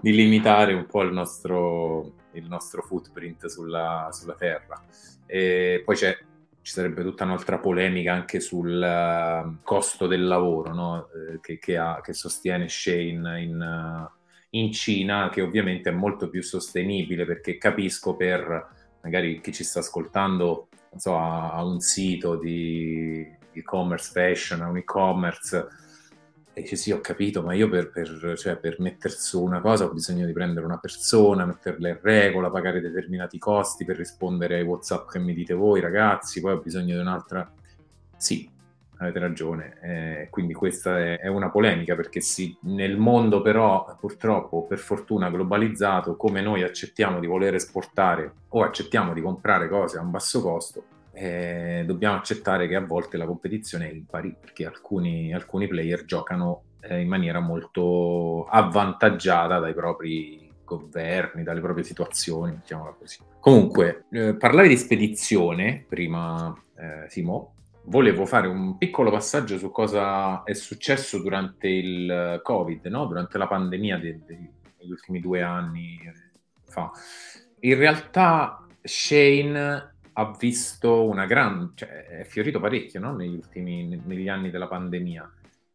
di, 0.00 0.14
limitare 0.14 0.72
un 0.72 0.86
po' 0.86 1.02
il 1.02 1.12
nostro, 1.12 2.12
il 2.32 2.46
nostro 2.46 2.82
footprint 2.82 3.46
sulla, 3.46 4.08
sulla 4.12 4.34
Terra. 4.34 4.80
E 5.26 5.82
poi 5.84 5.96
c'è, 5.96 6.16
ci 6.62 6.72
sarebbe 6.72 7.02
tutta 7.02 7.24
un'altra 7.24 7.58
polemica 7.58 8.12
anche 8.12 8.38
sul 8.38 8.80
uh, 8.80 9.56
costo 9.64 10.06
del 10.06 10.24
lavoro 10.24 10.72
no? 10.72 11.08
eh, 11.08 11.40
che, 11.40 11.58
che, 11.58 11.76
ha, 11.76 12.00
che, 12.00 12.12
sostiene 12.12 12.68
Shane 12.68 13.42
in, 13.42 13.60
uh, 13.60 14.08
in 14.50 14.70
Cina, 14.70 15.30
che 15.30 15.42
ovviamente 15.42 15.90
è 15.90 15.92
molto 15.92 16.28
più 16.28 16.42
sostenibile 16.42 17.24
perché 17.24 17.58
capisco 17.58 18.14
per 18.14 18.68
magari 19.02 19.40
chi 19.40 19.52
ci 19.52 19.64
sta 19.64 19.80
ascoltando 19.80 20.68
so, 20.96 21.16
a, 21.16 21.62
un 21.64 21.80
sito 21.80 22.36
di 22.36 23.26
e-commerce 23.52 24.10
fashion, 24.12 24.62
a 24.62 24.68
un 24.68 24.78
e-commerce, 24.78 25.66
e 26.54 26.62
dice 26.62 26.76
sì, 26.76 26.90
ho 26.90 27.00
capito, 27.00 27.42
ma 27.42 27.54
io 27.54 27.68
per, 27.68 27.90
per, 27.90 28.36
cioè, 28.36 28.56
per 28.56 28.76
mettere 28.78 29.14
su 29.14 29.42
una 29.42 29.60
cosa 29.60 29.84
ho 29.84 29.92
bisogno 29.92 30.26
di 30.26 30.32
prendere 30.32 30.66
una 30.66 30.78
persona, 30.78 31.46
metterla 31.46 31.88
in 31.88 31.98
regola, 32.02 32.50
pagare 32.50 32.80
determinati 32.80 33.38
costi 33.38 33.84
per 33.84 33.96
rispondere 33.96 34.56
ai 34.56 34.64
WhatsApp 34.64 35.10
che 35.10 35.18
mi 35.18 35.34
dite 35.34 35.54
voi, 35.54 35.80
ragazzi, 35.80 36.40
poi 36.40 36.52
ho 36.52 36.60
bisogno 36.60 36.94
di 36.94 37.00
un'altra... 37.00 37.50
Sì, 38.16 38.48
avete 39.04 39.18
ragione. 39.18 39.78
Eh, 39.82 40.28
quindi 40.30 40.52
questa 40.52 40.98
è, 40.98 41.18
è, 41.18 41.26
una 41.28 41.50
polemica 41.50 41.94
perché 41.94 42.20
sì, 42.20 42.56
nel 42.62 42.96
mondo 42.96 43.42
però 43.42 43.96
purtroppo, 43.98 44.64
per 44.66 44.78
fortuna 44.78 45.30
globalizzato, 45.30 46.16
come 46.16 46.40
noi 46.40 46.62
accettiamo 46.62 47.20
di 47.20 47.26
voler 47.26 47.54
esportare 47.54 48.32
o 48.48 48.62
accettiamo 48.62 49.12
di 49.12 49.20
comprare 49.20 49.68
cose 49.68 49.98
a 49.98 50.02
un 50.02 50.10
basso 50.10 50.40
costo, 50.40 50.84
eh, 51.12 51.84
dobbiamo 51.86 52.16
accettare 52.16 52.66
che 52.66 52.76
a 52.76 52.84
volte 52.84 53.16
la 53.16 53.26
competizione 53.26 53.88
è 53.88 53.92
impari 53.92 54.34
perché 54.38 54.66
alcuni, 54.66 55.32
alcuni 55.34 55.68
player 55.68 56.04
giocano 56.04 56.62
eh, 56.80 57.00
in 57.00 57.08
maniera 57.08 57.40
molto 57.40 58.44
avvantaggiata 58.44 59.58
dai 59.58 59.74
propri 59.74 60.50
governi, 60.64 61.42
dalle 61.42 61.60
proprie 61.60 61.84
situazioni, 61.84 62.52
mettiamola 62.52 62.94
così. 62.98 63.18
Comunque, 63.38 64.04
eh, 64.10 64.34
parlare 64.34 64.68
di 64.68 64.76
spedizione, 64.76 65.84
prima 65.86 66.54
eh, 66.76 67.08
Simo, 67.08 67.54
volevo 67.84 68.26
fare 68.26 68.46
un 68.46 68.78
piccolo 68.78 69.10
passaggio 69.10 69.58
su 69.58 69.70
cosa 69.70 70.42
è 70.44 70.52
successo 70.52 71.20
durante 71.20 71.68
il 71.68 72.40
Covid, 72.42 72.86
no? 72.86 73.06
durante 73.06 73.38
la 73.38 73.46
pandemia 73.46 73.98
de- 73.98 74.20
de- 74.24 74.50
degli 74.78 74.90
ultimi 74.90 75.20
due 75.20 75.42
anni 75.42 76.00
fa. 76.64 76.90
In 77.60 77.76
realtà 77.76 78.66
Shane 78.82 79.90
ha 80.14 80.36
visto 80.38 81.04
una 81.06 81.26
grande, 81.26 81.72
cioè 81.74 82.06
è 82.06 82.24
fiorito 82.24 82.60
parecchio 82.60 83.00
no? 83.00 83.14
negli 83.14 83.34
ultimi 83.34 84.00
negli 84.04 84.28
anni 84.28 84.50
della 84.50 84.68
pandemia. 84.68 85.30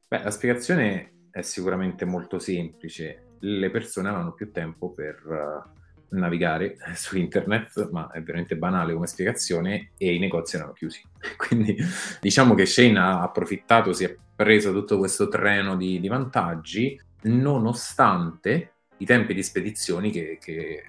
Beh, 0.07 0.23
la 0.23 0.31
spiegazione 0.31 1.11
è 1.31 1.41
sicuramente 1.41 2.05
molto 2.05 2.39
semplice. 2.39 3.35
Le 3.39 3.69
persone 3.69 4.09
avevano 4.09 4.33
più 4.33 4.51
tempo 4.51 4.91
per 4.91 5.21
uh, 5.25 5.76
navigare 6.09 6.77
su 6.95 7.17
internet, 7.17 7.89
ma 7.91 8.09
è 8.11 8.21
veramente 8.21 8.55
banale 8.55 8.93
come 8.93 9.07
spiegazione, 9.07 9.91
e 9.97 10.13
i 10.13 10.19
negozi 10.19 10.55
erano 10.55 10.73
chiusi. 10.73 11.01
Quindi 11.37 11.75
diciamo 12.19 12.53
che 12.53 12.65
Shane 12.65 12.99
ha 12.99 13.21
approfittato, 13.21 13.93
si 13.93 14.03
è 14.03 14.15
preso 14.35 14.71
tutto 14.71 14.97
questo 14.97 15.27
treno 15.27 15.75
di, 15.75 15.99
di 15.99 16.07
vantaggi, 16.07 16.99
nonostante 17.23 18.71
i 18.97 19.05
tempi 19.05 19.33
di 19.33 19.43
spedizioni 19.43 20.11
che, 20.11 20.37
che 20.39 20.83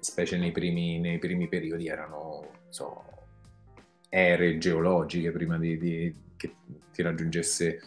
specie 0.00 0.36
nei 0.38 0.52
primi, 0.52 0.98
nei 0.98 1.18
primi, 1.18 1.48
periodi 1.48 1.88
erano 1.88 2.48
so, 2.68 3.04
ere 4.08 4.58
geologiche 4.58 5.30
prima 5.30 5.58
di, 5.58 5.76
di, 5.78 6.14
che 6.36 6.54
ti 6.92 7.02
raggiungesse, 7.02 7.80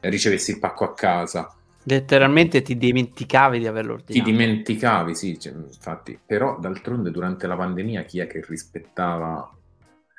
ricevessi 0.00 0.52
il 0.52 0.58
pacco 0.58 0.84
a 0.84 0.94
casa. 0.94 1.56
Letteralmente 1.84 2.62
ti 2.62 2.76
dimenticavi 2.76 3.58
di 3.58 3.66
averlo 3.66 3.94
ordinato. 3.94 4.24
Ti 4.24 4.30
dimenticavi, 4.30 5.14
sì, 5.14 5.38
cioè, 5.38 5.52
infatti. 5.52 6.18
Però 6.24 6.58
d'altronde 6.58 7.10
durante 7.10 7.46
la 7.46 7.56
pandemia 7.56 8.02
chi 8.02 8.20
è 8.20 8.26
che 8.26 8.44
rispettava 8.46 9.50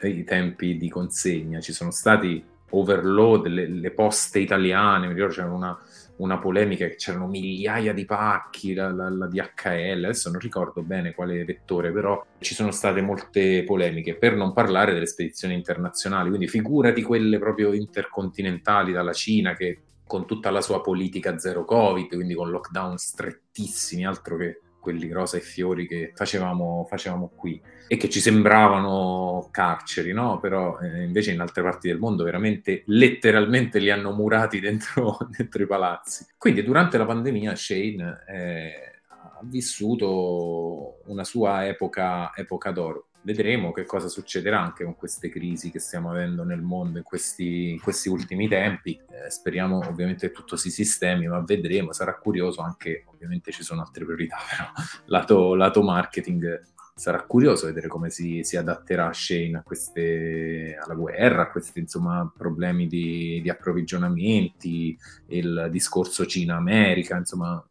i 0.02 0.24
tempi 0.24 0.78
di 0.78 0.90
consegna? 0.90 1.60
Ci 1.62 1.72
sono 1.72 1.92
stati 1.92 2.44
overload, 2.74 3.48
le, 3.48 3.68
le 3.68 3.92
poste 3.92 4.40
italiane, 4.40 5.08
mi 5.08 5.14
ricordo 5.14 5.36
c'era 5.36 5.52
una, 5.52 5.78
una 6.18 6.40
polemica 6.40 6.88
che 6.88 6.96
c'erano 6.96 7.28
migliaia 7.28 7.94
di 7.94 8.04
pacchi, 8.06 8.74
la, 8.74 8.92
la, 8.92 9.10
la, 9.10 9.28
DHL, 9.28 10.04
adesso 10.04 10.30
non 10.32 10.40
ricordo 10.40 10.82
bene 10.82 11.14
quale 11.14 11.46
vettore, 11.46 11.92
però 11.92 12.26
ci 12.40 12.56
sono 12.56 12.72
state 12.72 13.02
molte 13.02 13.64
polemiche, 13.64 14.16
per 14.16 14.36
non 14.36 14.54
parlare 14.54 14.94
delle 14.94 15.06
spedizioni 15.06 15.54
internazionali, 15.54 16.30
quindi 16.30 16.48
figurati 16.48 17.04
quelle 17.04 17.38
proprio 17.38 17.74
intercontinentali 17.74 18.92
dalla 18.92 19.14
Cina 19.14 19.56
che 19.56 19.80
con 20.14 20.28
tutta 20.28 20.52
la 20.52 20.62
sua 20.62 20.80
politica 20.80 21.40
zero 21.40 21.66
covid, 21.66 22.14
quindi 22.14 22.36
con 22.36 22.52
lockdown 22.52 23.00
strettissimi, 23.00 24.06
altro 24.06 24.38
che 24.38 24.62
quelli 24.80 25.12
rosa 25.12 25.38
e 25.38 25.40
fiori 25.40 25.88
che 25.88 26.12
facevamo, 26.14 26.86
facevamo 26.88 27.32
qui 27.36 27.60
e 27.88 27.98
che 27.98 28.10
ci 28.12 28.20
sembravano 28.20 29.48
carceri, 29.50 30.14
no? 30.14 30.40
Però 30.40 30.78
eh, 30.78 31.02
invece 31.02 31.32
in 31.32 31.40
altre 31.40 31.64
parti 31.64 31.88
del 31.88 31.98
mondo 31.98 32.24
veramente 32.24 32.84
letteralmente 32.86 33.80
li 33.80 33.90
hanno 33.90 34.12
murati 34.12 34.60
dentro, 34.60 35.18
dentro 35.36 35.64
i 35.64 35.66
palazzi. 35.66 36.28
Quindi 36.38 36.62
durante 36.62 37.00
la 37.00 37.08
pandemia 37.08 37.56
Shane 37.56 38.24
eh, 38.28 39.02
ha 39.08 39.40
vissuto 39.42 41.00
una 41.06 41.24
sua 41.24 41.66
epoca, 41.66 42.32
epoca 42.36 42.70
d'oro 42.70 43.08
vedremo 43.24 43.72
che 43.72 43.86
cosa 43.86 44.08
succederà 44.08 44.62
anche 44.62 44.84
con 44.84 44.96
queste 44.96 45.30
crisi 45.30 45.72
che 45.72 45.80
stiamo 45.80 46.10
avendo 46.10 46.44
nel 46.44 46.62
mondo 46.62 46.98
in 46.98 47.04
questi, 47.04 47.72
in 47.72 47.82
questi 47.82 48.10
ultimi 48.10 48.48
tempi. 48.48 49.00
Eh, 49.10 49.30
speriamo 49.30 49.78
ovviamente 49.88 50.28
che 50.28 50.34
tutto 50.34 50.56
si 50.56 50.70
sistemi, 50.70 51.28
ma 51.28 51.42
vedremo, 51.42 51.92
sarà 51.94 52.16
curioso 52.18 52.62
anche, 52.62 53.06
ovviamente 53.08 53.52
ci 53.52 53.64
sono 53.64 53.82
altre 53.82 54.06
priorità, 54.06 54.38
però 54.50 54.70
lato, 55.06 55.56
lato 55.56 55.82
marketing 55.82 56.62
sarà 56.96 57.24
curioso 57.24 57.66
vedere 57.66 57.88
come 57.88 58.12
si, 58.12 58.44
si 58.44 58.56
adatterà 58.56 59.12
Shane 59.12 59.58
a 59.58 59.64
queste, 59.64 60.78
alla 60.80 60.94
guerra, 60.94 61.44
a 61.44 61.50
questi 61.50 61.80
insomma, 61.80 62.32
problemi 62.36 62.88
di, 62.88 63.40
di 63.42 63.50
approvvigionamenti, 63.50 64.98
il 65.28 65.70
discorso 65.72 66.26
Cina-America, 66.26 67.18
insomma 67.18 67.64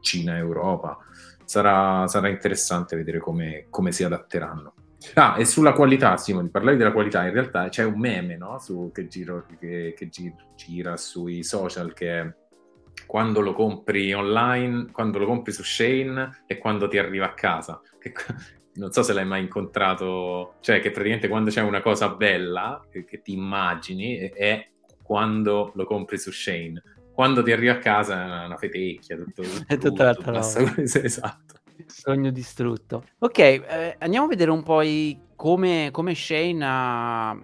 Cina-Europa 0.00 0.98
sarà, 1.46 2.06
sarà 2.06 2.28
interessante 2.28 2.96
vedere 2.96 3.18
come, 3.18 3.66
come, 3.70 3.92
si 3.92 4.04
adatteranno. 4.04 4.74
Ah, 5.14 5.36
e 5.38 5.44
sulla 5.44 5.72
qualità, 5.72 6.16
Simone, 6.16 6.50
parlavi 6.50 6.76
della 6.76 6.92
qualità, 6.92 7.24
in 7.24 7.32
realtà 7.32 7.68
c'è 7.68 7.84
un 7.84 7.98
meme 7.98 8.36
no? 8.36 8.58
Su, 8.58 8.90
che, 8.92 9.06
giro, 9.06 9.46
che, 9.58 9.94
che 9.96 10.10
gira 10.56 10.96
sui 10.96 11.42
social 11.42 11.94
che 11.94 12.20
è 12.20 12.34
quando 13.06 13.40
lo 13.40 13.52
compri 13.52 14.12
online, 14.12 14.90
quando 14.90 15.18
lo 15.18 15.26
compri 15.26 15.52
su 15.52 15.62
Shane 15.62 16.42
e 16.46 16.58
quando 16.58 16.88
ti 16.88 16.98
arriva 16.98 17.26
a 17.26 17.34
casa. 17.34 17.80
Che, 17.98 18.12
non 18.74 18.90
so 18.90 19.02
se 19.02 19.12
l'hai 19.12 19.24
mai 19.24 19.42
incontrato, 19.42 20.54
cioè 20.60 20.80
che 20.80 20.90
praticamente 20.90 21.28
quando 21.28 21.50
c'è 21.50 21.62
una 21.62 21.80
cosa 21.80 22.10
bella 22.10 22.84
che, 22.90 23.04
che 23.04 23.22
ti 23.22 23.32
immagini 23.32 24.16
è 24.16 24.68
quando 25.02 25.72
lo 25.74 25.84
compri 25.84 26.18
su 26.18 26.30
Shane 26.32 26.82
quando 27.16 27.42
ti 27.42 27.50
arrivi 27.50 27.70
a 27.70 27.78
casa 27.78 28.20
è 28.20 28.24
una, 28.26 28.44
una 28.44 28.56
fetecchia, 28.58 29.16
tutto, 29.16 29.40
è 29.66 29.78
tutta 29.78 30.04
l'altra 30.04 30.32
roba. 30.32 30.74
esatto. 30.84 31.54
Sogno 31.86 32.30
distrutto. 32.30 33.04
Ok, 33.20 33.38
eh, 33.38 33.96
andiamo 33.98 34.26
a 34.26 34.28
vedere 34.28 34.50
un 34.50 34.62
po' 34.62 34.82
i, 34.82 35.18
come, 35.34 35.88
come 35.92 36.14
Shane 36.14 36.62
ha 36.62 37.40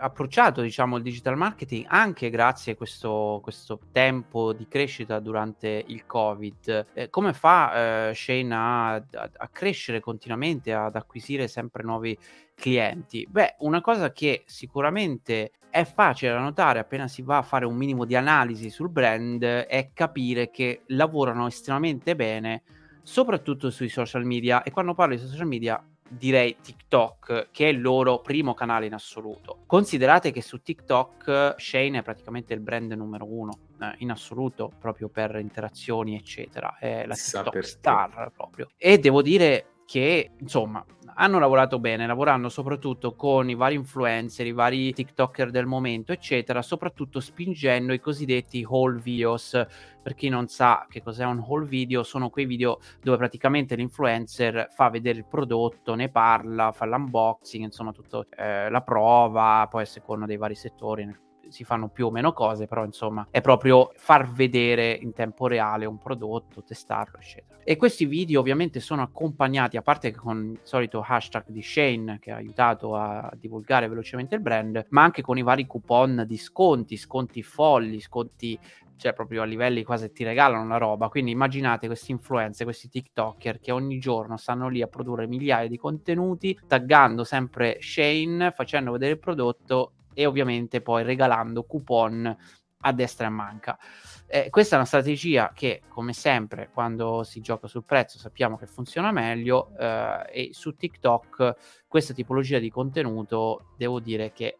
approcciato 0.00 0.60
diciamo, 0.60 0.98
il 0.98 1.02
digital 1.02 1.36
marketing 1.36 1.86
anche 1.88 2.30
grazie 2.30 2.72
a 2.72 2.76
questo, 2.76 3.40
questo 3.42 3.80
tempo 3.90 4.52
di 4.52 4.68
crescita 4.68 5.18
durante 5.18 5.82
il 5.88 6.06
covid 6.06 6.86
eh, 6.92 7.10
come 7.10 7.32
fa 7.32 8.10
eh, 8.10 8.14
Shane 8.14 8.54
a, 8.54 8.94
a, 8.94 9.02
a, 9.36 9.48
crescere 9.48 9.98
continuamente 9.98 10.72
ad 10.72 10.94
acquisire 10.94 11.48
sempre 11.48 11.82
nuovi 11.82 12.16
clienti 12.54 13.26
beh 13.28 13.56
una 13.58 13.80
cosa 13.80 14.12
che 14.12 14.44
sicuramente 14.46 15.50
è 15.70 15.84
facile 15.84 16.32
da 16.32 16.40
notare 16.40 16.78
appena 16.78 17.08
si 17.08 17.22
va 17.22 17.38
a 17.38 17.42
fare 17.42 17.64
un 17.66 17.76
minimo 17.76 18.04
di 18.04 18.16
analisi 18.16 18.70
sul 18.70 18.90
brand 18.90 19.42
è 19.42 19.90
capire 19.92 20.50
che 20.50 20.82
lavorano 20.88 21.46
estremamente 21.46 22.16
bene 22.16 22.62
soprattutto 23.02 23.70
sui 23.70 23.88
social 23.88 24.24
media 24.24 24.62
e 24.62 24.70
quando 24.70 24.94
parlo 24.94 25.14
di 25.14 25.20
social 25.20 25.46
media 25.46 25.82
direi 26.08 26.56
TikTok, 26.60 27.48
che 27.52 27.66
è 27.66 27.68
il 27.68 27.80
loro 27.80 28.20
primo 28.20 28.54
canale 28.54 28.86
in 28.86 28.94
assoluto. 28.94 29.60
Considerate 29.66 30.30
che 30.30 30.40
su 30.40 30.62
TikTok 30.62 31.54
Shane 31.58 31.98
è 31.98 32.02
praticamente 32.02 32.54
il 32.54 32.60
brand 32.60 32.90
numero 32.92 33.26
uno 33.30 33.52
eh, 33.80 33.94
in 33.98 34.10
assoluto, 34.10 34.72
proprio 34.78 35.08
per 35.08 35.36
interazioni, 35.36 36.16
eccetera. 36.16 36.76
È 36.78 37.04
la 37.06 37.14
TikTok 37.14 37.64
star 37.64 38.32
proprio. 38.34 38.68
E 38.76 38.98
devo 38.98 39.22
dire 39.22 39.82
che, 39.84 40.32
insomma, 40.38 40.84
hanno 41.20 41.38
lavorato 41.38 41.78
bene, 41.80 42.06
lavorando 42.06 42.48
soprattutto 42.48 43.14
con 43.14 43.50
i 43.50 43.54
vari 43.54 43.74
influencer, 43.74 44.46
i 44.46 44.52
vari 44.52 44.92
TikToker 44.92 45.50
del 45.50 45.66
momento, 45.66 46.12
eccetera, 46.12 46.62
soprattutto 46.62 47.18
spingendo 47.20 47.92
i 47.92 48.00
cosiddetti 48.00 48.64
haul 48.68 49.00
videos. 49.00 49.60
Per 50.00 50.14
chi 50.14 50.28
non 50.28 50.46
sa 50.46 50.86
che 50.88 51.02
cos'è 51.02 51.24
un 51.24 51.44
haul 51.46 51.66
video, 51.66 52.02
sono 52.02 52.30
quei 52.30 52.46
video 52.46 52.78
dove 53.02 53.16
praticamente 53.16 53.74
l'influencer 53.74 54.68
fa 54.70 54.88
vedere 54.90 55.18
il 55.18 55.26
prodotto, 55.26 55.94
ne 55.94 56.08
parla, 56.08 56.72
fa 56.72 56.86
l'unboxing, 56.86 57.64
insomma, 57.64 57.92
tutta 57.92 58.24
eh, 58.36 58.70
la 58.70 58.80
prova, 58.82 59.66
poi 59.68 59.82
a 59.82 59.86
seconda 59.86 60.24
dei 60.24 60.36
vari 60.36 60.54
settori 60.54 61.04
nel 61.04 61.18
si 61.48 61.64
fanno 61.64 61.88
più 61.88 62.06
o 62.06 62.10
meno 62.10 62.32
cose, 62.32 62.66
però 62.66 62.84
insomma 62.84 63.26
è 63.30 63.40
proprio 63.40 63.92
far 63.94 64.30
vedere 64.30 64.92
in 64.92 65.12
tempo 65.12 65.46
reale 65.46 65.86
un 65.86 65.98
prodotto, 65.98 66.62
testarlo, 66.62 67.18
eccetera. 67.18 67.58
E 67.64 67.76
questi 67.76 68.06
video 68.06 68.40
ovviamente 68.40 68.80
sono 68.80 69.02
accompagnati, 69.02 69.76
a 69.76 69.82
parte 69.82 70.14
con 70.14 70.52
il 70.52 70.60
solito 70.62 71.04
hashtag 71.06 71.44
di 71.48 71.62
Shane 71.62 72.18
che 72.18 72.30
ha 72.30 72.36
aiutato 72.36 72.94
a 72.94 73.30
divulgare 73.36 73.88
velocemente 73.88 74.34
il 74.34 74.40
brand, 74.40 74.86
ma 74.90 75.02
anche 75.02 75.22
con 75.22 75.36
i 75.36 75.42
vari 75.42 75.66
coupon 75.66 76.24
di 76.26 76.38
sconti, 76.38 76.96
sconti 76.96 77.42
folli, 77.42 78.00
sconti 78.00 78.58
cioè 78.98 79.12
proprio 79.12 79.42
a 79.42 79.44
livelli 79.44 79.84
quasi 79.84 80.12
ti 80.12 80.24
regalano 80.24 80.66
la 80.66 80.76
roba. 80.76 81.08
Quindi 81.08 81.30
immaginate 81.30 81.86
questi 81.86 82.10
influencer, 82.10 82.64
questi 82.64 82.88
TikToker 82.88 83.60
che 83.60 83.70
ogni 83.70 83.98
giorno 83.98 84.36
stanno 84.36 84.68
lì 84.68 84.82
a 84.82 84.88
produrre 84.88 85.26
migliaia 85.26 85.68
di 85.68 85.78
contenuti, 85.78 86.58
taggando 86.66 87.24
sempre 87.24 87.78
Shane, 87.80 88.50
facendo 88.50 88.92
vedere 88.92 89.12
il 89.12 89.18
prodotto 89.18 89.92
e 90.18 90.26
ovviamente 90.26 90.80
poi 90.80 91.04
regalando 91.04 91.62
coupon 91.62 92.36
a 92.80 92.92
destra 92.92 93.26
e 93.26 93.28
a 93.28 93.30
manca. 93.30 93.78
Eh, 94.26 94.50
questa 94.50 94.74
è 94.74 94.78
una 94.78 94.86
strategia 94.86 95.52
che, 95.54 95.82
come 95.88 96.12
sempre, 96.12 96.70
quando 96.72 97.22
si 97.22 97.40
gioca 97.40 97.68
sul 97.68 97.84
prezzo 97.84 98.18
sappiamo 98.18 98.56
che 98.56 98.66
funziona 98.66 99.12
meglio 99.12 99.70
eh, 99.78 100.26
e 100.32 100.48
su 100.52 100.74
TikTok 100.74 101.54
questa 101.86 102.14
tipologia 102.14 102.58
di 102.58 102.68
contenuto 102.68 103.74
devo 103.76 104.00
dire 104.00 104.32
che 104.32 104.46
eh, 104.46 104.56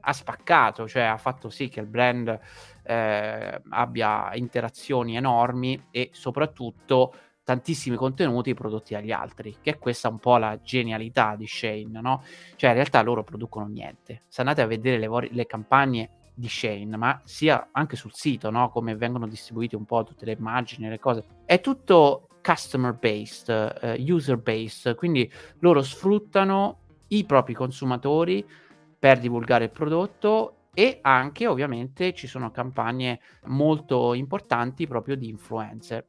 ha 0.00 0.12
spaccato, 0.14 0.88
cioè 0.88 1.02
ha 1.02 1.18
fatto 1.18 1.50
sì 1.50 1.68
che 1.68 1.80
il 1.80 1.86
brand 1.86 2.38
eh, 2.82 3.62
abbia 3.68 4.34
interazioni 4.34 5.16
enormi 5.16 5.88
e 5.90 6.08
soprattutto 6.12 7.12
tantissimi 7.46 7.94
contenuti 7.94 8.54
prodotti 8.54 8.94
dagli 8.94 9.12
altri, 9.12 9.58
che 9.62 9.70
è 9.70 9.78
questa 9.78 10.08
un 10.08 10.18
po' 10.18 10.36
la 10.36 10.58
genialità 10.60 11.36
di 11.36 11.46
Shane, 11.46 12.00
no? 12.00 12.24
Cioè 12.56 12.70
in 12.70 12.74
realtà 12.74 13.00
loro 13.02 13.22
producono 13.22 13.66
niente. 13.68 14.22
Se 14.26 14.40
andate 14.40 14.62
a 14.62 14.66
vedere 14.66 14.98
le, 14.98 15.06
vor- 15.06 15.28
le 15.30 15.46
campagne 15.46 16.10
di 16.34 16.48
Shane, 16.48 16.96
ma 16.96 17.20
sia 17.22 17.68
anche 17.70 17.94
sul 17.94 18.10
sito, 18.12 18.50
no? 18.50 18.68
Come 18.70 18.96
vengono 18.96 19.28
distribuite 19.28 19.76
un 19.76 19.84
po' 19.84 20.02
tutte 20.02 20.24
le 20.24 20.32
immagini, 20.36 20.88
le 20.88 20.98
cose, 20.98 21.24
è 21.44 21.60
tutto 21.60 22.26
customer 22.42 22.94
based, 22.94 23.48
uh, 23.80 24.12
user 24.12 24.38
based, 24.38 24.96
quindi 24.96 25.30
loro 25.60 25.82
sfruttano 25.82 26.80
i 27.08 27.24
propri 27.26 27.54
consumatori 27.54 28.44
per 28.98 29.20
divulgare 29.20 29.66
il 29.66 29.70
prodotto 29.70 30.70
e 30.74 30.98
anche 31.00 31.46
ovviamente 31.46 32.12
ci 32.12 32.26
sono 32.26 32.50
campagne 32.50 33.20
molto 33.44 34.14
importanti 34.14 34.88
proprio 34.88 35.14
di 35.14 35.28
influencer 35.28 36.08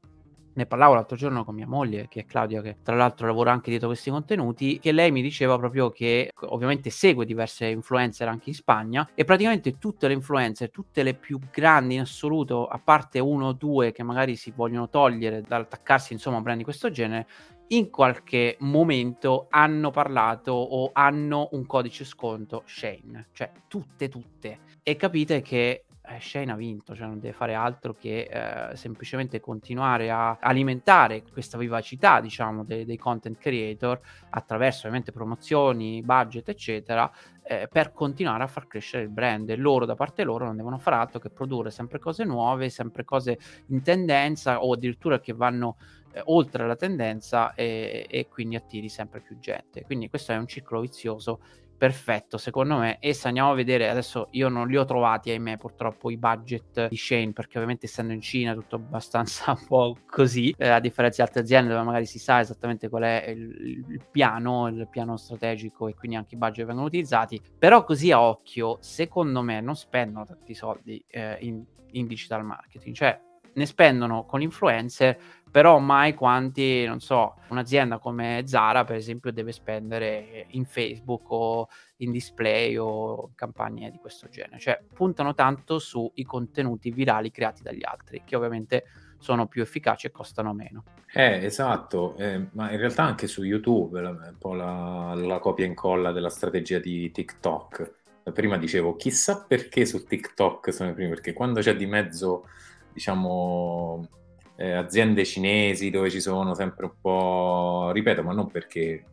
ne 0.57 0.65
parlavo 0.65 0.95
l'altro 0.95 1.15
giorno 1.15 1.45
con 1.45 1.53
mia 1.53 1.67
moglie, 1.67 2.07
che 2.09 2.21
è 2.21 2.25
Claudia, 2.25 2.63
che 2.63 2.77
tra 2.81 2.95
l'altro 2.95 3.27
lavora 3.27 3.51
anche 3.51 3.69
dietro 3.69 3.87
questi 3.89 4.09
contenuti, 4.09 4.79
che 4.79 4.91
lei 4.91 5.11
mi 5.11 5.21
diceva 5.21 5.55
proprio 5.55 5.91
che 5.91 6.31
ovviamente 6.47 6.89
segue 6.89 7.25
diverse 7.25 7.67
influencer 7.67 8.27
anche 8.27 8.49
in 8.49 8.55
Spagna 8.55 9.07
e 9.13 9.23
praticamente 9.23 9.77
tutte 9.77 10.07
le 10.07 10.15
influencer, 10.15 10.71
tutte 10.71 11.03
le 11.03 11.13
più 11.13 11.39
grandi 11.51 11.93
in 11.93 12.01
assoluto, 12.01 12.65
a 12.65 12.79
parte 12.83 13.19
uno 13.19 13.49
o 13.49 13.53
due 13.53 13.91
che 13.91 14.01
magari 14.01 14.35
si 14.35 14.51
vogliono 14.55 14.89
togliere 14.89 15.41
dall'attaccarsi 15.41 16.13
insomma 16.13 16.37
a 16.37 16.41
brand 16.41 16.57
di 16.57 16.63
questo 16.63 16.89
genere, 16.89 17.27
in 17.67 17.91
qualche 17.91 18.55
momento 18.61 19.45
hanno 19.51 19.91
parlato 19.91 20.53
o 20.53 20.89
hanno 20.91 21.49
un 21.51 21.67
codice 21.67 22.03
sconto 22.03 22.63
Shane, 22.65 23.27
cioè 23.31 23.51
tutte, 23.67 24.09
tutte. 24.09 24.59
E 24.81 24.95
capite 24.95 25.41
che 25.41 25.83
Shane 26.19 26.51
ha 26.51 26.55
vinto, 26.55 26.95
cioè 26.95 27.07
non 27.07 27.19
deve 27.19 27.33
fare 27.33 27.53
altro 27.53 27.93
che 27.93 28.29
eh, 28.29 28.75
semplicemente 28.75 29.39
continuare 29.39 30.09
a 30.09 30.37
alimentare 30.39 31.23
questa 31.31 31.57
vivacità, 31.57 32.21
diciamo, 32.21 32.63
dei, 32.63 32.85
dei 32.85 32.97
content 32.97 33.37
creator 33.37 33.99
attraverso 34.29 34.79
ovviamente 34.79 35.11
promozioni, 35.11 36.01
budget, 36.01 36.49
eccetera, 36.49 37.11
eh, 37.43 37.67
per 37.71 37.91
continuare 37.91 38.43
a 38.43 38.47
far 38.47 38.67
crescere 38.67 39.03
il 39.03 39.09
brand. 39.09 39.49
E 39.49 39.55
loro, 39.55 39.85
da 39.85 39.95
parte 39.95 40.23
loro, 40.23 40.45
non 40.45 40.55
devono 40.55 40.77
fare 40.77 40.95
altro 40.95 41.19
che 41.19 41.29
produrre 41.29 41.71
sempre 41.71 41.99
cose 41.99 42.23
nuove, 42.23 42.69
sempre 42.69 43.03
cose 43.03 43.37
in 43.67 43.81
tendenza 43.81 44.63
o 44.63 44.73
addirittura 44.73 45.19
che 45.19 45.33
vanno 45.33 45.77
eh, 46.13 46.21
oltre 46.25 46.65
la 46.65 46.75
tendenza 46.75 47.53
e, 47.53 48.05
e 48.09 48.27
quindi 48.27 48.55
attiri 48.55 48.89
sempre 48.89 49.21
più 49.21 49.37
gente. 49.39 49.83
Quindi 49.83 50.09
questo 50.09 50.31
è 50.31 50.37
un 50.37 50.47
ciclo 50.47 50.79
vizioso 50.79 51.39
perfetto 51.77 52.37
secondo 52.37 52.77
me 52.77 52.99
e 52.99 53.13
se 53.13 53.27
andiamo 53.27 53.51
a 53.51 53.53
vedere 53.53 53.89
adesso 53.89 54.27
io 54.31 54.49
non 54.49 54.67
li 54.67 54.77
ho 54.77 54.85
trovati 54.85 55.29
ahimè 55.29 55.57
purtroppo 55.57 56.09
i 56.09 56.17
budget 56.17 56.87
di 56.87 56.97
Shane 56.97 57.33
perché 57.33 57.57
ovviamente 57.57 57.85
essendo 57.85 58.13
in 58.13 58.21
Cina 58.21 58.53
tutto 58.53 58.77
abbastanza 58.77 59.51
un 59.57 59.65
po' 59.67 59.97
così 60.05 60.53
eh, 60.57 60.67
a 60.69 60.79
differenza 60.79 61.21
di 61.21 61.27
altre 61.27 61.41
aziende 61.41 61.71
dove 61.71 61.83
magari 61.83 62.05
si 62.05 62.19
sa 62.19 62.39
esattamente 62.39 62.89
qual 62.89 63.03
è 63.03 63.25
il, 63.29 63.85
il, 63.89 64.01
piano 64.09 64.67
il 64.67 64.87
piano 64.89 65.17
strategico 65.17 65.87
e 65.87 65.93
quindi 65.93 66.17
anche 66.17 66.35
i 66.35 66.37
budget 66.37 66.65
vengono 66.65 66.87
utilizzati 66.87 67.39
però 67.57 67.83
così 67.83 68.11
a 68.11 68.21
occhio 68.21 68.77
secondo 68.81 69.41
me 69.41 69.61
non 69.61 69.75
spendono 69.75 70.25
tanti 70.25 70.53
soldi 70.53 71.03
eh, 71.07 71.37
in, 71.41 71.63
in 71.91 72.07
digital 72.07 72.43
marketing. 72.43 72.95
Cioè 72.95 73.19
ne 73.57 73.65
spendono 73.65 74.25
con 74.25 74.41
influencer 74.41 75.17
però 75.49 75.79
mai 75.79 76.13
quanti, 76.13 76.85
non 76.85 76.99
so, 76.99 77.35
un'azienda 77.49 77.97
come 77.97 78.43
Zara, 78.45 78.83
per 78.83 78.95
esempio, 78.95 79.31
deve 79.31 79.51
spendere 79.51 80.45
in 80.49 80.65
Facebook 80.65 81.31
o 81.31 81.67
in 81.97 82.11
display 82.11 82.77
o 82.77 83.31
campagne 83.33 83.89
di 83.89 83.97
questo 83.97 84.27
genere. 84.29 84.59
Cioè, 84.59 84.79
puntano 84.93 85.33
tanto 85.33 85.79
sui 85.79 86.23
contenuti 86.25 86.91
virali 86.91 87.31
creati 87.31 87.63
dagli 87.63 87.83
altri, 87.83 88.21
che 88.25 88.35
ovviamente 88.35 88.83
sono 89.17 89.47
più 89.47 89.61
efficaci 89.63 90.07
e 90.07 90.11
costano 90.11 90.53
meno. 90.53 90.83
Eh, 91.11 91.43
esatto, 91.43 92.15
eh, 92.17 92.49
ma 92.51 92.69
in 92.71 92.77
realtà 92.77 93.03
anche 93.03 93.25
su 93.25 93.43
YouTube 93.43 93.99
è 93.99 94.05
un 94.05 94.35
po' 94.37 94.53
la, 94.53 95.13
la 95.15 95.39
copia 95.39 95.65
e 95.65 95.69
incolla 95.69 96.11
della 96.11 96.29
strategia 96.29 96.77
di 96.77 97.09
TikTok. 97.09 97.93
Prima 98.31 98.57
dicevo, 98.57 98.97
chissà 98.97 99.43
perché 99.47 99.85
su 99.85 100.05
TikTok 100.05 100.73
sono 100.73 100.89
i 100.89 100.93
primi, 100.93 101.09
perché 101.09 101.31
quando 101.31 101.61
c'è 101.61 101.75
di 101.75 101.85
mezzo, 101.85 102.47
diciamo, 102.97 104.09
eh, 104.55 104.73
aziende 104.73 105.23
cinesi 105.23 105.91
dove 105.91 106.09
ci 106.09 106.19
sono 106.19 106.55
sempre 106.55 106.85
un 106.85 106.93
po', 106.99 107.91
ripeto, 107.93 108.23
ma 108.23 108.33
non 108.33 108.49
perché 108.49 109.05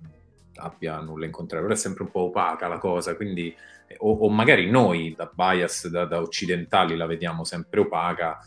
abbia 0.55 0.99
nulla 1.01 1.27
in 1.27 1.31
contrario, 1.31 1.67
però 1.67 1.79
è 1.79 1.83
sempre 1.83 2.05
un 2.05 2.11
po' 2.11 2.21
opaca 2.23 2.67
la 2.67 2.79
cosa, 2.79 3.15
quindi 3.15 3.55
o, 3.99 4.11
o 4.11 4.31
magari 4.31 4.71
noi 4.71 5.15
da 5.15 5.31
bias, 5.33 5.89
da, 5.89 6.07
da, 6.07 6.19
occidentali 6.21 6.97
la 6.97 7.05
vediamo 7.05 7.45
sempre 7.45 7.81
opaca, 7.81 8.39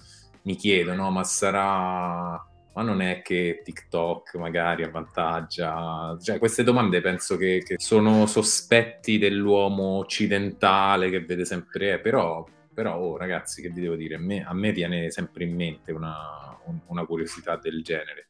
mi 0.43 0.55
chiedo, 0.55 0.93
no, 0.93 1.11
ma 1.11 1.23
sarà... 1.23 2.43
Ma 2.73 2.83
non 2.83 3.01
è 3.01 3.23
che 3.23 3.61
TikTok 3.63 4.35
magari 4.35 4.83
avvantaggia... 4.83 6.15
Cioè, 6.21 6.37
queste 6.37 6.63
domande 6.63 7.01
penso 7.01 7.35
che, 7.35 7.63
che 7.65 7.75
sono 7.79 8.27
sospetti 8.27 9.17
dell'uomo 9.17 9.97
occidentale 9.97 11.09
che 11.09 11.21
vede 11.21 11.43
sempre... 11.43 11.93
Eh, 11.93 11.99
però, 11.99 12.45
però 12.77 12.95
oh, 12.95 13.17
ragazzi, 13.17 13.59
che 13.63 13.69
vi 13.69 13.81
devo 13.81 13.95
dire? 13.95 14.13
A 14.13 14.19
me, 14.19 14.45
a 14.45 14.53
me 14.53 14.71
viene 14.71 15.09
sempre 15.09 15.45
in 15.45 15.55
mente 15.55 15.91
una, 15.91 16.55
un, 16.65 16.77
una 16.85 17.05
curiosità 17.07 17.55
del 17.57 17.81
genere. 17.81 18.27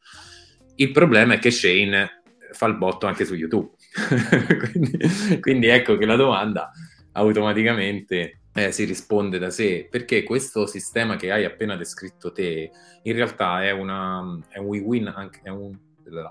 Il 0.75 0.93
problema 0.93 1.33
è 1.33 1.37
che 1.37 1.51
Shane 1.51 2.21
fa 2.53 2.67
il 2.67 2.77
botto 2.77 3.07
anche 3.07 3.25
su 3.25 3.35
YouTube. 3.35 3.71
quindi, 4.71 5.39
quindi, 5.41 5.67
ecco 5.67 5.97
che 5.97 6.05
la 6.05 6.15
domanda 6.15 6.71
automaticamente 7.11 8.39
eh, 8.53 8.71
si 8.71 8.85
risponde 8.85 9.37
da 9.37 9.49
sé, 9.49 9.85
perché 9.91 10.23
questo 10.23 10.65
sistema 10.65 11.17
che 11.17 11.29
hai 11.29 11.43
appena 11.43 11.75
descritto 11.75 12.31
te 12.31 12.71
in 13.03 13.13
realtà 13.13 13.65
è, 13.65 13.71
una, 13.71 14.23
è 14.47 14.59
un 14.59 14.67
win-win 14.67 15.07
anche, 15.07 15.41
è 15.43 15.49
un, 15.49 15.77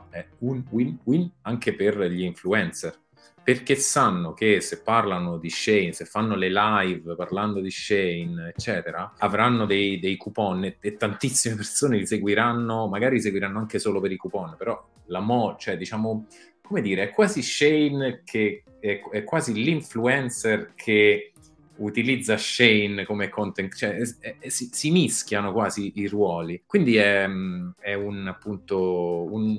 è 0.09 0.26
un 0.38 0.64
win-win 0.70 1.31
anche 1.42 1.74
per 1.74 2.00
gli 2.00 2.22
influencer 2.22 2.98
perché 3.46 3.76
sanno 3.76 4.32
che 4.32 4.61
se 4.61 4.82
parlano 4.82 5.38
di 5.38 5.50
Shane, 5.50 5.92
se 5.92 6.04
fanno 6.04 6.35
le 6.35 6.50
live 6.50 7.14
parlando 7.14 7.61
di 7.61 7.70
Shane, 7.70 8.48
eccetera, 8.48 9.14
avranno 9.18 9.66
dei, 9.66 10.00
dei 10.00 10.16
coupon 10.16 10.64
e, 10.64 10.78
e, 10.80 10.96
tantissime 10.96 11.54
persone 11.54 11.96
li 11.96 12.06
seguiranno, 12.06 12.88
magari 12.88 13.14
li 13.14 13.20
seguiranno 13.20 13.61
anche 13.61 13.78
solo 13.78 14.00
per 14.00 14.11
i 14.11 14.16
coupon, 14.16 14.56
però 14.59 14.85
la 15.04 15.20
mo, 15.20 15.54
cioè 15.61 15.76
diciamo, 15.76 16.26
come 16.61 16.80
dire, 16.80 17.04
è 17.04 17.11
quasi 17.11 17.40
Shane 17.40 18.22
che 18.24 18.64
è, 18.80 19.00
è 19.12 19.22
quasi 19.22 19.52
l'influencer 19.52 20.72
che 20.74 21.30
utilizza 21.76 22.37
Shane 22.37 23.04
come 23.04 23.28
content, 23.28 23.72
cioè 23.76 23.94
è, 24.18 24.38
è, 24.40 24.48
si, 24.48 24.70
si, 24.72 24.90
mischiano 24.90 25.52
quasi 25.52 25.92
i 25.94 26.09
ruoli. 26.09 26.64
Quindi 26.66 26.96
è, 26.96 27.24
un 27.26 28.26
appunto 28.26 29.32
un, 29.32 29.56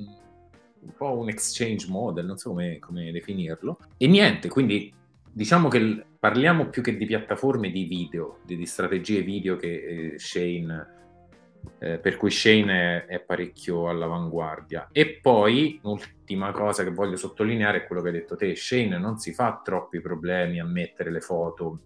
un 0.87 0.93
po' 0.95 1.17
un 1.17 1.29
exchange 1.29 1.87
model, 1.89 2.25
non 2.25 2.37
so 2.37 2.49
come, 2.49 2.79
come 2.79 3.11
definirlo. 3.11 3.77
E 3.97 4.07
niente, 4.07 4.47
quindi 4.47 4.93
diciamo 5.31 5.67
che 5.67 6.05
parliamo 6.17 6.69
più 6.69 6.81
che 6.81 6.95
di 6.95 7.05
piattaforme 7.05 7.69
di 7.69 7.83
video, 7.83 8.39
di, 8.43 8.55
di 8.55 8.65
strategie 8.65 9.21
video 9.21 9.57
che 9.57 10.13
eh, 10.13 10.19
Shane, 10.19 10.95
eh, 11.79 11.99
per 11.99 12.15
cui 12.15 12.31
Shane 12.31 13.05
è, 13.05 13.05
è, 13.05 13.19
parecchio 13.19 13.89
all'avanguardia. 13.89 14.89
E 14.91 15.19
poi, 15.21 15.79
l'ultima 15.83 16.51
cosa 16.51 16.83
che 16.83 16.91
voglio 16.91 17.17
sottolineare 17.17 17.83
è 17.83 17.85
quello 17.85 18.01
che 18.01 18.07
hai 18.07 18.13
detto 18.15 18.37
te, 18.37 18.55
Shane 18.55 18.97
non 18.97 19.17
si 19.17 19.33
fa 19.33 19.61
troppi 19.63 19.99
problemi 19.99 20.59
a 20.59 20.65
mettere 20.65 21.11
le 21.11 21.21
foto 21.21 21.79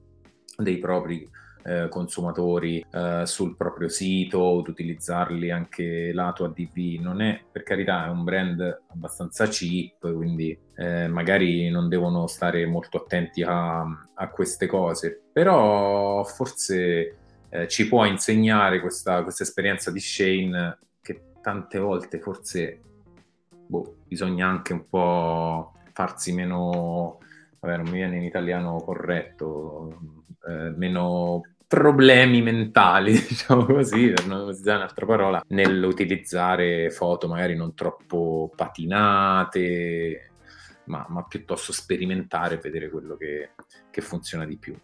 dei 0.58 0.78
propri 0.78 1.28
eh, 1.64 1.88
consumatori 1.90 2.86
eh, 2.92 3.24
sul 3.26 3.56
proprio 3.56 3.90
sito, 3.90 4.60
ad 4.60 4.68
utilizzarli 4.68 5.52
anche 5.52 6.12
lato 6.14 6.44
ADV. 6.46 7.00
Non 7.00 7.22
è, 7.22 7.42
per 7.52 7.64
carità, 7.64 8.06
è 8.06 8.10
un 8.10 8.24
brand 8.24 8.82
abbastanza 8.88 9.48
cheap, 9.48 10.14
quindi 10.14 10.58
eh, 10.76 11.08
magari 11.08 11.70
non 11.70 11.90
devono 11.90 12.28
stare 12.28 12.66
molto 12.66 12.98
attenti 12.98 13.44
a, 13.44 13.82
a 13.82 14.30
queste 14.30 14.68
cose, 14.68 15.22
però 15.32 16.24
forse 16.24 17.18
eh, 17.50 17.68
ci 17.68 17.88
può 17.88 18.06
insegnare 18.06 18.80
questa, 18.80 19.24
questa 19.24 19.44
esperienza 19.44 19.92
di 19.92 20.00
Shane 20.00 20.78
che 21.02 21.22
tante 21.42 21.80
volte 21.80 22.20
forse 22.20 22.80
boh, 23.50 23.96
bisogna 24.08 24.48
anche 24.48 24.74
un 24.74 24.88
po' 24.90 25.74
farsi 25.94 26.34
meno, 26.34 27.20
vabbè 27.60 27.78
non 27.78 27.86
mi 27.86 27.98
viene 27.98 28.18
in 28.18 28.24
italiano 28.24 28.78
corretto, 28.78 30.00
eh, 30.48 30.74
meno 30.76 31.42
problemi 31.72 32.42
mentali, 32.42 33.14
diciamo 33.26 33.66
così, 33.66 34.10
per 34.12 34.28
non 34.28 34.50
usare 34.50 34.80
un'altra 34.80 35.06
parola, 35.06 35.42
nell'utilizzare 35.48 36.90
foto 36.90 37.30
magari 37.30 37.56
non 37.56 37.74
troppo 37.74 38.52
patinate, 38.54 40.32
ma, 40.88 41.06
ma 41.08 41.24
piuttosto 41.24 41.72
sperimentare 41.72 42.56
e 42.56 42.60
vedere 42.62 42.90
quello 42.90 43.16
che, 43.16 43.52
che 43.90 44.02
funziona 44.02 44.46
di 44.46 44.58
più. 44.58 44.78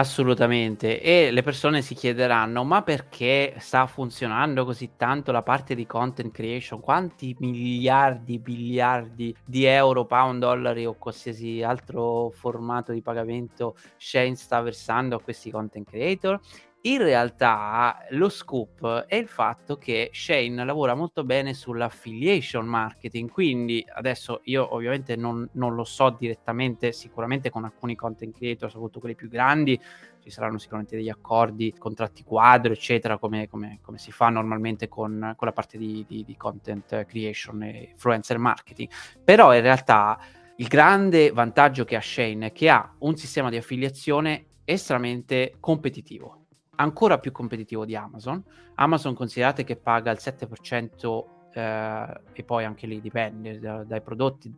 Assolutamente, 0.00 1.00
e 1.00 1.32
le 1.32 1.42
persone 1.42 1.82
si 1.82 1.94
chiederanno: 1.94 2.62
ma 2.62 2.82
perché 2.82 3.54
sta 3.58 3.86
funzionando 3.88 4.64
così 4.64 4.90
tanto 4.96 5.32
la 5.32 5.42
parte 5.42 5.74
di 5.74 5.86
content 5.86 6.30
creation? 6.30 6.78
Quanti 6.80 7.34
miliardi, 7.40 8.38
biliardi 8.38 9.34
di 9.44 9.64
euro, 9.64 10.04
pound, 10.04 10.40
dollari 10.40 10.86
o 10.86 10.94
qualsiasi 10.94 11.62
altro 11.62 12.30
formato 12.30 12.92
di 12.92 13.02
pagamento 13.02 13.74
Shane 13.96 14.36
sta 14.36 14.60
versando 14.60 15.16
a 15.16 15.20
questi 15.20 15.50
content 15.50 15.88
creator? 15.88 16.38
In 16.82 16.98
realtà 16.98 18.06
lo 18.10 18.28
scoop 18.28 19.06
è 19.06 19.16
il 19.16 19.26
fatto 19.26 19.78
che 19.78 20.10
Shane 20.12 20.64
lavora 20.64 20.94
molto 20.94 21.24
bene 21.24 21.52
sull'affiliation 21.52 22.64
marketing, 22.64 23.28
quindi 23.28 23.84
adesso 23.94 24.42
io 24.44 24.72
ovviamente 24.72 25.16
non, 25.16 25.48
non, 25.54 25.74
lo 25.74 25.82
so 25.82 26.14
direttamente, 26.16 26.92
sicuramente 26.92 27.50
con 27.50 27.64
alcuni 27.64 27.96
content 27.96 28.32
creator, 28.32 28.70
soprattutto 28.70 29.00
quelli 29.00 29.16
più 29.16 29.28
grandi, 29.28 29.78
ci 30.20 30.30
saranno 30.30 30.56
sicuramente 30.58 30.94
degli 30.94 31.08
accordi, 31.08 31.74
contratti 31.76 32.22
quadro, 32.22 32.72
eccetera, 32.72 33.18
come, 33.18 33.48
come, 33.48 33.80
come 33.82 33.98
si 33.98 34.12
fa 34.12 34.28
normalmente 34.28 34.86
con, 34.86 35.34
con 35.36 35.48
la 35.48 35.52
parte 35.52 35.78
di, 35.78 36.04
di, 36.06 36.24
di 36.24 36.36
content 36.36 37.06
creation 37.06 37.60
e 37.64 37.88
influencer 37.90 38.38
marketing, 38.38 38.88
però 39.24 39.52
in 39.52 39.62
realtà 39.62 40.16
il 40.58 40.68
grande 40.68 41.32
vantaggio 41.32 41.84
che 41.84 41.96
ha 41.96 42.00
Shane 42.00 42.46
è 42.46 42.52
che 42.52 42.68
ha 42.68 42.94
un 42.98 43.16
sistema 43.16 43.50
di 43.50 43.56
affiliazione 43.56 44.46
estremamente 44.64 45.56
competitivo 45.58 46.44
ancora 46.78 47.18
più 47.18 47.32
competitivo 47.32 47.84
di 47.84 47.94
Amazon. 47.94 48.42
Amazon 48.74 49.14
considerate 49.14 49.64
che 49.64 49.76
paga 49.76 50.10
il 50.10 50.18
7% 50.20 51.24
eh, 51.52 52.20
e 52.32 52.42
poi 52.44 52.64
anche 52.64 52.86
lì 52.86 53.00
dipende 53.00 53.58
da, 53.58 53.84
dai 53.84 54.02
prodotti, 54.02 54.52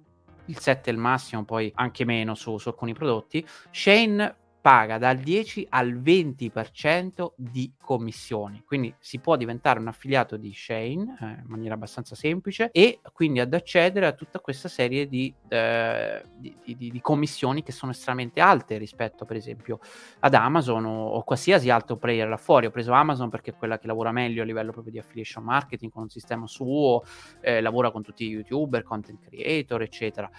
il 0.47 0.59
7 0.59 0.91
è 0.91 0.93
il 0.93 0.99
massimo, 0.99 1.45
poi 1.45 1.71
anche 1.77 2.05
meno 2.05 2.35
su, 2.35 2.59
su 2.59 2.69
alcuni 2.69 2.93
prodotti. 2.93 3.47
Shane 3.71 4.37
paga 4.61 4.99
dal 4.99 5.17
10 5.17 5.67
al 5.71 5.95
20% 5.95 7.33
di 7.37 7.73
commissioni. 7.81 8.63
Quindi 8.67 8.95
si 8.99 9.19
può 9.19 9.37
diventare 9.37 9.79
un 9.79 9.89
affiliato 9.89 10.37
di 10.37 10.53
Shane 10.53 11.17
eh, 11.21 11.25
in 11.25 11.47
maniera 11.47 11.75
abbastanza 11.75 12.15
semplice 12.15 12.71
e 12.73 13.01
quindi 13.13 13.41
ad 13.41 13.53
accedere 13.55 14.07
a 14.07 14.13
tutta 14.13 14.39
questa 14.41 14.69
serie 14.69 15.09
di, 15.09 15.33
eh, 15.49 16.23
di, 16.37 16.55
di, 16.65 16.91
di 16.91 17.01
commissioni 17.01 17.63
che 17.63 17.73
sono 17.73 17.93
estremamente 17.93 18.41
alte 18.41 18.77
rispetto 18.77 19.25
per 19.25 19.37
esempio 19.37 19.81
ad 20.21 20.35
Amazon 20.35 20.85
o, 20.85 21.09
o, 21.09 21.23
qualsiasi 21.23 21.71
altro 21.71 21.97
player 21.97 22.29
là 22.29 22.37
fuori. 22.37 22.67
Ho 22.67 22.71
preso 22.71 22.93
Amazon 22.93 23.31
perché 23.31 23.53
è 23.53 23.55
quella 23.55 23.79
che 23.79 23.87
lavora 23.87 24.13
meglio 24.13 24.43
a 24.43 24.45
livello 24.45 24.73
proprio 24.73 24.93
di 24.93 24.99
affiliation 24.99 25.43
marketing 25.43 25.91
con 25.91 26.03
un 26.03 26.11
sistema 26.11 26.47
suo, 26.47 27.03
eh, 27.41 27.61
lavora 27.61 27.91
con 27.91 28.03
tutti 28.03 28.25
i 28.25 28.29
youtuber, 28.29 28.83
content 28.83 29.21
creator, 29.21 29.83
eccetera 29.83 30.31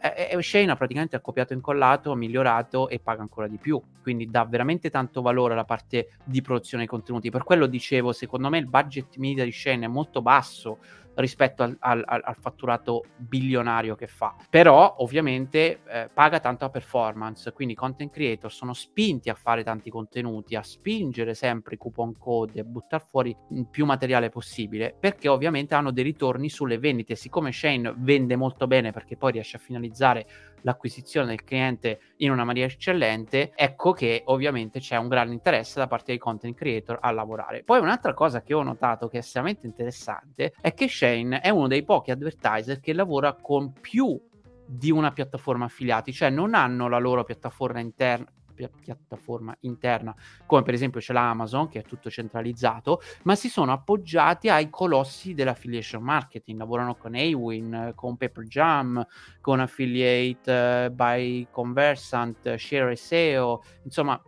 e, 0.00 0.42
Shane 0.42 0.70
ha 0.70 0.76
praticamente 0.76 1.16
accoppiato 1.16 1.52
e 1.52 1.56
incollato, 1.56 2.14
migliorato 2.14 2.88
e 2.88 3.00
paga 3.00 3.22
ancora 3.22 3.48
di 3.48 3.58
più. 3.58 3.80
Quindi 4.02 4.30
dà 4.30 4.44
veramente 4.44 4.90
tanto 4.90 5.22
valore 5.22 5.54
alla 5.54 5.64
parte 5.64 6.10
di 6.24 6.40
produzione 6.40 6.84
dei 6.84 6.90
contenuti. 6.90 7.30
Per 7.30 7.44
quello 7.44 7.66
dicevo, 7.66 8.12
secondo 8.12 8.48
me 8.48 8.58
il 8.58 8.66
budget 8.66 9.16
media 9.16 9.44
di 9.44 9.52
Shane 9.52 9.84
è 9.84 9.88
molto 9.88 10.22
basso 10.22 10.78
rispetto 11.18 11.62
al, 11.62 11.76
al, 11.78 12.04
al, 12.06 12.36
fatturato 12.36 13.04
bilionario 13.16 13.94
che 13.94 14.06
fa. 14.06 14.36
Però 14.48 14.96
ovviamente 14.98 15.80
eh, 15.86 16.10
paga 16.12 16.40
tanto 16.40 16.64
la 16.64 16.70
performance, 16.70 17.52
quindi 17.52 17.74
i 17.74 17.76
content 17.76 18.10
creator 18.10 18.52
sono 18.52 18.72
spinti 18.72 19.30
a 19.30 19.34
fare 19.34 19.64
tanti 19.64 19.90
contenuti, 19.90 20.54
a 20.54 20.62
spingere 20.62 21.34
sempre 21.34 21.74
i 21.74 21.78
coupon 21.78 22.16
code 22.16 22.60
a 22.60 22.64
buttare 22.64 23.04
fuori 23.08 23.36
più 23.70 23.84
materiale 23.84 24.28
possibile, 24.28 24.94
perché 24.98 25.28
ovviamente 25.28 25.74
hanno 25.74 25.90
dei 25.90 26.04
ritorni 26.04 26.48
sulle 26.48 26.78
vendite. 26.78 27.14
Siccome 27.14 27.52
Shane 27.52 27.94
vende 27.96 28.36
molto 28.36 28.66
bene 28.66 28.92
perché 28.92 29.16
poi 29.16 29.32
riesce 29.32 29.56
a 29.56 29.60
finalizzare 29.60 30.26
l'acquisizione 30.62 31.28
del 31.28 31.44
cliente 31.44 32.00
in 32.18 32.30
una 32.30 32.44
maniera 32.44 32.72
eccellente, 32.72 33.52
ecco 33.54 33.92
che 33.92 34.22
ovviamente 34.26 34.80
c'è 34.80 34.96
un 34.96 35.08
grande 35.08 35.34
interesse 35.34 35.78
da 35.78 35.86
parte 35.86 36.06
dei 36.12 36.18
content 36.18 36.56
creator 36.56 36.98
a 37.00 37.10
lavorare. 37.10 37.62
Poi 37.62 37.80
un'altra 37.80 38.14
cosa 38.14 38.42
che 38.42 38.54
ho 38.54 38.62
notato 38.62 39.08
che 39.08 39.16
è 39.16 39.20
estremamente 39.20 39.66
interessante 39.66 40.52
è 40.60 40.74
che 40.74 40.88
Shane 40.88 41.40
è 41.40 41.50
uno 41.50 41.66
dei 41.66 41.84
pochi 41.84 42.10
advertiser 42.10 42.80
che 42.80 42.92
lavora 42.92 43.34
con 43.34 43.72
più 43.72 44.20
di 44.66 44.90
una 44.90 45.12
piattaforma 45.12 45.64
affiliati, 45.64 46.12
cioè 46.12 46.28
non 46.28 46.54
hanno 46.54 46.88
la 46.88 46.98
loro 46.98 47.24
piattaforma 47.24 47.80
interna, 47.80 48.30
piattaforma 48.66 49.56
interna, 49.60 50.14
come 50.46 50.62
per 50.62 50.74
esempio 50.74 51.00
c'è 51.00 51.12
l'Amazon 51.12 51.68
che 51.68 51.80
è 51.80 51.82
tutto 51.82 52.10
centralizzato, 52.10 53.00
ma 53.22 53.34
si 53.34 53.48
sono 53.48 53.72
appoggiati 53.72 54.48
ai 54.48 54.68
colossi 54.70 55.34
dell'affiliation 55.34 56.02
marketing, 56.02 56.58
lavorano 56.58 56.96
con 56.96 57.14
Awin, 57.14 57.92
con 57.94 58.16
PaperJam, 58.16 59.06
con 59.40 59.60
Affiliate 59.60 60.88
uh, 60.88 60.92
by 60.92 61.46
Conversant, 61.50 62.54
Share 62.56 62.96
SEO, 62.96 63.62
insomma 63.84 64.20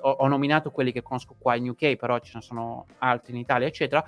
ho, 0.00 0.10
ho 0.10 0.26
nominato 0.26 0.70
quelli 0.70 0.90
che 0.90 1.02
conosco 1.02 1.36
qua 1.38 1.54
in 1.54 1.68
UK, 1.68 1.96
però 1.96 2.18
ce 2.18 2.32
ne 2.34 2.40
sono 2.40 2.86
altri 2.98 3.34
in 3.34 3.38
Italia, 3.38 3.66
eccetera 3.66 4.04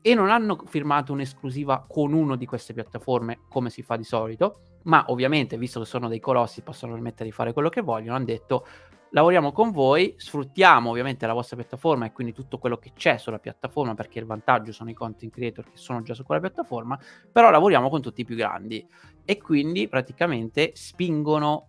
e 0.00 0.14
non 0.14 0.30
hanno 0.30 0.56
firmato 0.66 1.12
un'esclusiva 1.12 1.84
con 1.86 2.12
uno 2.12 2.36
di 2.36 2.46
queste 2.46 2.72
piattaforme 2.72 3.40
come 3.48 3.70
si 3.70 3.82
fa 3.82 3.96
di 3.96 4.04
solito, 4.04 4.60
ma 4.84 5.04
ovviamente, 5.08 5.56
visto 5.56 5.80
che 5.80 5.86
sono 5.86 6.08
dei 6.08 6.20
colossi, 6.20 6.62
possono 6.62 6.92
permettere 6.92 7.28
di 7.28 7.34
fare 7.34 7.52
quello 7.52 7.68
che 7.68 7.80
vogliono, 7.80 8.16
hanno 8.16 8.24
detto 8.24 8.66
lavoriamo 9.10 9.52
con 9.52 9.70
voi, 9.70 10.14
sfruttiamo 10.16 10.90
ovviamente 10.90 11.26
la 11.26 11.32
vostra 11.32 11.56
piattaforma 11.56 12.06
e 12.06 12.12
quindi 12.12 12.32
tutto 12.32 12.58
quello 12.58 12.76
che 12.76 12.92
c'è 12.94 13.16
sulla 13.18 13.38
piattaforma, 13.38 13.94
perché 13.94 14.18
il 14.18 14.26
vantaggio 14.26 14.72
sono 14.72 14.90
i 14.90 14.94
content 14.94 15.32
creator 15.32 15.64
che 15.64 15.76
sono 15.76 16.02
già 16.02 16.14
su 16.14 16.24
quella 16.24 16.40
piattaforma, 16.40 16.98
però 17.30 17.50
lavoriamo 17.50 17.88
con 17.88 18.02
tutti 18.02 18.22
i 18.22 18.24
più 18.24 18.36
grandi 18.36 18.86
e 19.24 19.38
quindi 19.38 19.88
praticamente 19.88 20.72
spingono 20.74 21.68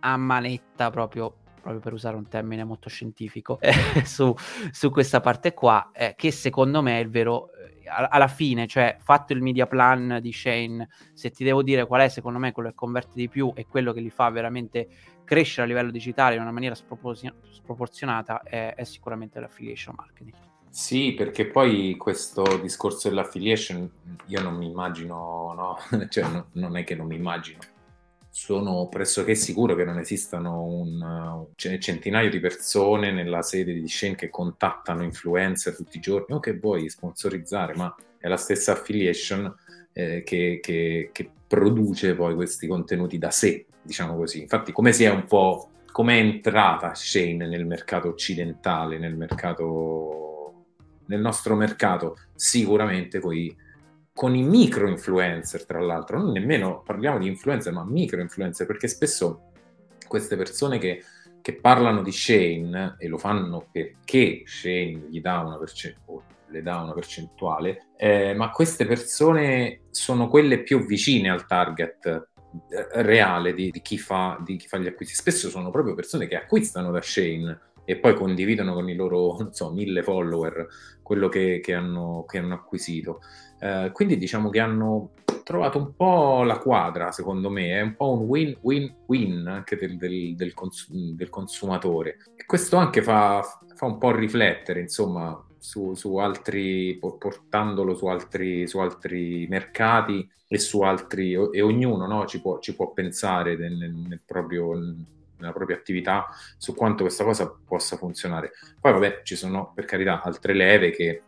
a 0.00 0.16
manetta 0.16 0.90
proprio 0.90 1.34
proprio 1.60 1.82
per 1.82 1.92
usare 1.92 2.16
un 2.16 2.26
termine 2.26 2.64
molto 2.64 2.88
scientifico, 2.88 3.60
eh, 3.60 3.72
su, 4.04 4.34
su, 4.70 4.90
questa 4.90 5.20
parte 5.20 5.52
qua, 5.52 5.90
eh, 5.92 6.14
che 6.16 6.30
secondo 6.30 6.80
me 6.80 6.96
è 6.96 7.02
il 7.02 7.10
vero 7.10 7.50
alla 7.90 8.28
fine, 8.28 8.66
cioè 8.66 8.96
fatto 9.00 9.32
il 9.32 9.42
media 9.42 9.66
plan 9.66 10.18
di 10.20 10.32
Shane, 10.32 10.88
se 11.12 11.30
ti 11.30 11.44
devo 11.44 11.62
dire 11.62 11.86
qual 11.86 12.02
è 12.02 12.08
secondo 12.08 12.38
me 12.38 12.52
quello 12.52 12.70
che 12.70 12.74
converte 12.74 13.12
di 13.14 13.28
più 13.28 13.52
e 13.54 13.66
quello 13.66 13.92
che 13.92 14.00
li 14.00 14.10
fa 14.10 14.30
veramente 14.30 14.88
crescere 15.24 15.62
a 15.62 15.66
livello 15.66 15.90
digitale 15.90 16.34
in 16.34 16.40
una 16.40 16.52
maniera 16.52 16.74
sproporzio- 16.74 17.36
sproporzionata, 17.50 18.42
è, 18.42 18.74
è 18.74 18.84
sicuramente 18.84 19.38
l'affiliation 19.38 19.94
marketing. 19.96 20.34
Sì, 20.70 21.14
perché 21.14 21.46
poi 21.46 21.96
questo 21.96 22.58
discorso 22.58 23.08
dell'affiliation 23.08 23.90
io 24.26 24.40
non 24.40 24.54
mi 24.54 24.66
immagino, 24.66 25.52
no? 25.52 25.78
cioè 26.08 26.28
no, 26.28 26.46
non 26.52 26.76
è 26.76 26.84
che 26.84 26.94
non 26.94 27.06
mi 27.06 27.16
immagino, 27.16 27.58
sono 28.30 28.88
pressoché 28.88 29.34
sicuro 29.34 29.74
che 29.74 29.84
non 29.84 29.98
esistano 29.98 30.62
un, 30.62 31.46
centinaio 31.56 32.30
di 32.30 32.38
persone 32.38 33.10
nella 33.10 33.42
sede 33.42 33.72
di 33.72 33.88
Shane 33.88 34.14
che 34.14 34.30
contattano 34.30 35.02
influencer 35.02 35.74
tutti 35.74 35.96
i 35.96 36.00
giorni 36.00 36.34
o 36.34 36.40
che 36.40 36.56
vuoi 36.56 36.88
sponsorizzare, 36.88 37.74
ma 37.74 37.94
è 38.18 38.28
la 38.28 38.36
stessa 38.36 38.72
affiliation 38.72 39.52
eh, 39.92 40.22
che, 40.22 40.60
che, 40.62 41.10
che, 41.12 41.30
produce 41.50 42.14
poi 42.14 42.36
questi 42.36 42.68
contenuti 42.68 43.18
da 43.18 43.32
sé, 43.32 43.66
diciamo 43.82 44.16
così. 44.16 44.40
Infatti, 44.40 44.70
come 44.70 44.92
si 44.92 45.02
è 45.02 45.10
un 45.10 45.24
po' 45.24 45.70
come 45.90 46.18
è 46.18 46.22
entrata 46.22 46.94
Shane 46.94 47.48
nel 47.48 47.66
mercato 47.66 48.08
occidentale, 48.08 48.98
nel 48.98 49.16
mercato 49.16 50.20
nel 51.06 51.20
nostro 51.20 51.56
mercato, 51.56 52.16
sicuramente 52.34 53.18
poi 53.18 53.54
con 54.20 54.36
i 54.36 54.42
micro 54.42 54.86
influencer, 54.86 55.64
tra 55.64 55.80
l'altro, 55.80 56.18
non 56.18 56.32
nemmeno 56.32 56.82
parliamo 56.82 57.16
di 57.16 57.26
influencer, 57.26 57.72
ma 57.72 57.86
micro 57.86 58.20
influencer, 58.20 58.66
perché 58.66 58.86
spesso 58.86 59.52
queste 60.06 60.36
persone 60.36 60.76
che, 60.76 61.02
che 61.40 61.54
parlano 61.54 62.02
di 62.02 62.12
Shane 62.12 62.96
e 62.98 63.08
lo 63.08 63.16
fanno 63.16 63.66
perché 63.72 64.42
Shane 64.44 65.06
gli 65.08 65.22
dà 65.22 65.38
una 65.38 65.56
percentuale 65.56 66.28
le 66.48 66.62
dà 66.62 66.80
una 66.80 66.92
percentuale, 66.92 67.86
eh, 67.96 68.34
ma 68.34 68.50
queste 68.50 68.84
persone 68.84 69.84
sono 69.90 70.28
quelle 70.28 70.64
più 70.64 70.84
vicine 70.84 71.30
al 71.30 71.46
target 71.46 72.04
eh, 72.06 73.02
reale 73.02 73.54
di, 73.54 73.70
di, 73.70 73.80
chi 73.80 73.96
fa, 73.96 74.38
di, 74.44 74.56
chi 74.56 74.66
fa, 74.66 74.76
gli 74.76 74.86
acquisti. 74.86 75.14
Spesso 75.14 75.48
sono 75.48 75.70
proprio 75.70 75.94
persone 75.94 76.26
che 76.26 76.36
acquistano 76.36 76.90
da 76.90 77.00
Shane 77.00 77.58
e 77.86 77.96
poi 77.96 78.14
condividono 78.14 78.74
con 78.74 78.88
i 78.90 78.94
loro, 78.94 79.48
so, 79.52 79.72
mille 79.72 80.02
follower 80.02 80.66
quello 81.10 81.28
che, 81.28 81.58
che, 81.60 81.74
hanno, 81.74 82.24
che 82.28 82.38
hanno, 82.38 82.54
acquisito. 82.54 83.20
Eh, 83.60 83.90
quindi 83.92 84.16
diciamo 84.16 84.48
che 84.48 84.58
hanno 84.58 85.10
trovato 85.44 85.78
un 85.78 85.94
po' 85.94 86.42
la 86.44 86.58
quadra, 86.58 87.10
secondo 87.12 87.50
me, 87.50 87.72
è 87.72 87.80
un 87.80 87.96
po' 87.96 88.12
un 88.12 88.20
win-win-win 88.20 89.46
anche 89.48 89.76
del, 89.76 89.96
del, 89.96 90.34
del, 90.36 90.54
cons- 90.54 90.90
del 90.90 91.28
consumatore. 91.28 92.18
E 92.36 92.46
questo 92.46 92.76
anche 92.76 93.02
fa, 93.02 93.42
fa, 93.74 93.86
un 93.86 93.98
po' 93.98 94.14
riflettere, 94.14 94.80
insomma, 94.80 95.44
su, 95.58 95.94
su 95.94 96.16
altri, 96.16 96.96
portandolo 96.98 97.94
su 97.94 98.06
altri, 98.06 98.66
su 98.66 98.78
altri 98.78 99.46
mercati 99.48 100.28
e 100.46 100.58
su 100.58 100.82
altri, 100.82 101.32
e 101.32 101.60
ognuno 101.60 102.06
no, 102.06 102.26
ci, 102.26 102.40
può, 102.40 102.60
ci, 102.60 102.74
può, 102.74 102.92
pensare 102.92 103.56
nel, 103.56 103.92
nel 103.92 104.20
proprio 104.24 104.74
nella 105.40 105.52
propria 105.52 105.76
attività 105.76 106.26
su 106.58 106.74
quanto 106.74 107.02
questa 107.02 107.24
cosa 107.24 107.50
possa 107.66 107.96
funzionare. 107.96 108.52
Poi 108.78 108.92
vabbè, 108.92 109.22
ci 109.24 109.36
sono 109.36 109.72
per 109.74 109.86
carità 109.86 110.22
altre 110.22 110.54
leve 110.54 110.90
che 110.90 111.22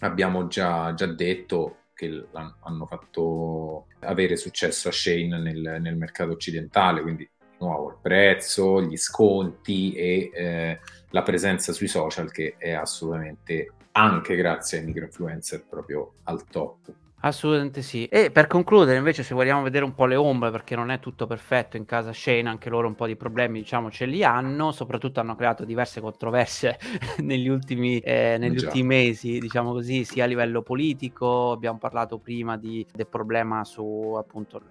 abbiamo 0.00 0.46
già, 0.46 0.94
già 0.94 1.06
detto 1.06 1.84
che 1.94 2.26
hanno 2.60 2.86
fatto 2.86 3.86
avere 4.00 4.36
successo 4.36 4.88
a 4.88 4.92
Shane 4.92 5.38
nel, 5.38 5.78
nel 5.80 5.96
mercato 5.96 6.30
occidentale, 6.30 7.02
quindi 7.02 7.24
di 7.24 7.64
nuovo 7.64 7.90
il 7.90 7.98
prezzo, 8.00 8.80
gli 8.80 8.96
sconti 8.96 9.92
e 9.94 10.30
eh, 10.32 10.80
la 11.10 11.22
presenza 11.22 11.72
sui 11.72 11.88
social 11.88 12.30
che 12.30 12.54
è 12.56 12.70
assolutamente 12.70 13.72
anche 13.92 14.36
grazie 14.36 14.78
ai 14.78 14.84
micro 14.84 15.06
influencer 15.06 15.64
proprio 15.68 16.14
al 16.24 16.44
top. 16.44 16.92
Assolutamente 17.20 17.82
sì. 17.82 18.06
E 18.06 18.30
per 18.30 18.46
concludere, 18.46 18.96
invece, 18.96 19.24
se 19.24 19.34
vogliamo 19.34 19.62
vedere 19.62 19.84
un 19.84 19.92
po' 19.92 20.06
le 20.06 20.14
ombre, 20.14 20.52
perché 20.52 20.76
non 20.76 20.90
è 20.90 21.00
tutto 21.00 21.26
perfetto 21.26 21.76
in 21.76 21.84
casa 21.84 22.12
Shane, 22.12 22.48
anche 22.48 22.68
loro 22.70 22.86
un 22.86 22.94
po' 22.94 23.06
di 23.06 23.16
problemi, 23.16 23.58
diciamo, 23.58 23.90
ce 23.90 24.06
li 24.06 24.22
hanno. 24.22 24.70
Soprattutto 24.70 25.18
hanno 25.18 25.34
creato 25.34 25.64
diverse 25.64 26.00
controversie 26.00 26.78
negli, 27.18 27.48
ultimi, 27.48 27.98
eh, 27.98 28.36
negli 28.38 28.56
ultimi 28.64 28.84
mesi, 28.84 29.40
diciamo 29.40 29.72
così, 29.72 30.04
sia 30.04 30.24
a 30.24 30.26
livello 30.28 30.62
politico. 30.62 31.50
Abbiamo 31.50 31.78
parlato 31.78 32.18
prima 32.18 32.56
di, 32.56 32.86
del 32.92 33.08
problema 33.08 33.64
su 33.64 34.14
appunto 34.16 34.62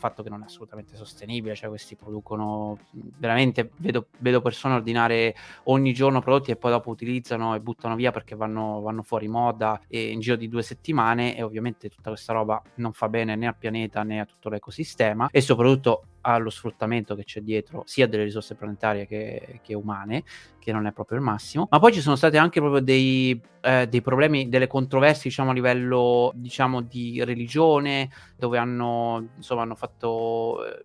fatto 0.00 0.22
che 0.22 0.28
non 0.30 0.42
è 0.42 0.46
assolutamente 0.46 0.96
sostenibile, 0.96 1.54
cioè 1.54 1.68
questi 1.68 1.94
producono 1.94 2.78
veramente, 2.90 3.70
vedo, 3.76 4.08
vedo 4.18 4.40
persone 4.40 4.74
ordinare 4.74 5.34
ogni 5.64 5.92
giorno 5.92 6.20
prodotti 6.20 6.50
e 6.50 6.56
poi 6.56 6.72
dopo 6.72 6.90
utilizzano 6.90 7.54
e 7.54 7.60
buttano 7.60 7.94
via 7.94 8.10
perché 8.10 8.34
vanno, 8.34 8.80
vanno 8.80 9.02
fuori 9.02 9.28
moda 9.28 9.80
in 9.88 10.18
giro 10.20 10.36
di 10.36 10.48
due 10.48 10.62
settimane 10.62 11.36
e 11.36 11.42
ovviamente 11.42 11.88
tutta 11.88 12.10
questa 12.10 12.32
roba 12.32 12.60
non 12.76 12.92
fa 12.92 13.08
bene 13.08 13.36
né 13.36 13.46
al 13.46 13.56
pianeta 13.56 14.02
né 14.02 14.20
a 14.20 14.24
tutto 14.24 14.48
l'ecosistema 14.48 15.28
e 15.30 15.40
soprattutto 15.40 16.04
allo 16.22 16.50
sfruttamento 16.50 17.14
che 17.14 17.24
c'è 17.24 17.40
dietro 17.40 17.82
sia 17.86 18.06
delle 18.06 18.24
risorse 18.24 18.54
planetarie 18.54 19.06
che, 19.06 19.60
che 19.62 19.74
umane, 19.74 20.24
che 20.60 20.70
non 20.70 20.86
è 20.86 20.92
proprio 20.92 21.18
il 21.18 21.24
massimo. 21.24 21.66
Ma 21.68 21.80
poi 21.80 21.92
ci 21.92 22.00
sono 22.00 22.14
stati 22.14 22.36
anche 22.36 22.60
proprio 22.60 22.80
dei, 22.80 23.40
eh, 23.62 23.88
dei 23.88 24.00
problemi, 24.00 24.48
delle 24.48 24.68
controversie, 24.68 25.30
diciamo, 25.30 25.50
a 25.50 25.54
livello 25.54 26.30
diciamo, 26.36 26.82
di 26.82 27.24
religione, 27.24 28.10
dove 28.36 28.58
hanno, 28.58 29.30
insomma, 29.36 29.62
hanno 29.62 29.74
fatto, 29.74 30.64
eh, 30.64 30.82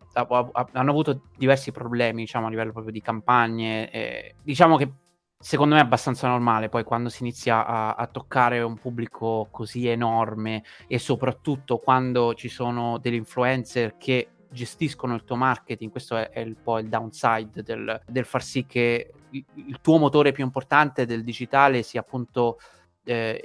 hanno 0.71 0.91
avuto 0.91 1.21
diversi 1.38 1.71
problemi, 1.71 2.21
diciamo, 2.21 2.47
a 2.47 2.49
livello 2.49 2.71
proprio 2.71 2.91
di 2.91 3.01
campagne. 3.01 3.91
Eh, 3.91 4.36
diciamo 4.41 4.78
che 4.78 4.91
secondo 5.38 5.76
me 5.76 5.82
è 5.82 5.84
abbastanza 5.84 6.28
normale 6.28 6.69
poi 6.69 6.84
quando 6.84 7.09
si 7.09 7.21
inizia 7.21 7.67
a, 7.67 7.93
a, 7.93 8.07
toccare 8.07 8.61
un 8.61 8.80
pubblico 8.80 9.47
così 9.51 9.86
enorme 9.88 10.63
e 10.88 10.97
soprattutto 10.97 11.78
quando 11.78 12.34
ci 12.34 12.47
sono 12.47 12.97
degli 12.97 13.15
influencer 13.15 13.97
che 13.97 14.30
gestiscono 14.55 15.13
il 15.13 15.23
tuo 15.23 15.36
marketing, 15.36 15.91
questo 15.91 16.15
è, 16.15 16.30
è 16.30 16.41
un 16.41 16.55
po' 16.63 16.80
il 16.80 16.88
downside 16.88 17.61
del, 17.61 18.01
del 18.07 18.26
far 18.26 18.41
sì 18.41 18.65
che 18.65 19.11
il, 19.38 19.80
tuo 19.82 19.98
motore 19.98 20.32
più 20.32 20.44
importante 20.44 21.06
del 21.06 21.24
digitale 21.24 21.84
sia 21.84 22.02
appunto 22.02 22.60
eh, 23.04 23.42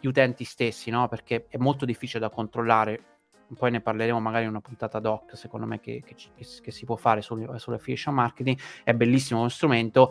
gli 0.00 0.06
utenti 0.06 0.44
stessi, 0.44 0.90
no? 0.90 1.08
perché 1.08 1.46
è 1.48 1.56
molto 1.56 1.84
difficile 1.84 2.20
da 2.20 2.30
controllare. 2.30 3.04
Poi 3.54 3.70
ne 3.70 3.80
parleremo 3.82 4.18
magari 4.18 4.44
in 4.44 4.50
una 4.50 4.62
puntata 4.62 4.98
doc, 4.98 5.36
secondo 5.36 5.66
me, 5.66 5.78
che, 5.78 6.02
che, 6.04 6.14
che 6.62 6.70
si 6.70 6.84
può 6.86 6.96
fare 6.96 7.20
sull'affiliation 7.20 8.14
marketing. 8.14 8.58
È 8.82 8.94
bellissimo 8.94 9.42
lo 9.42 9.48
strumento, 9.50 10.10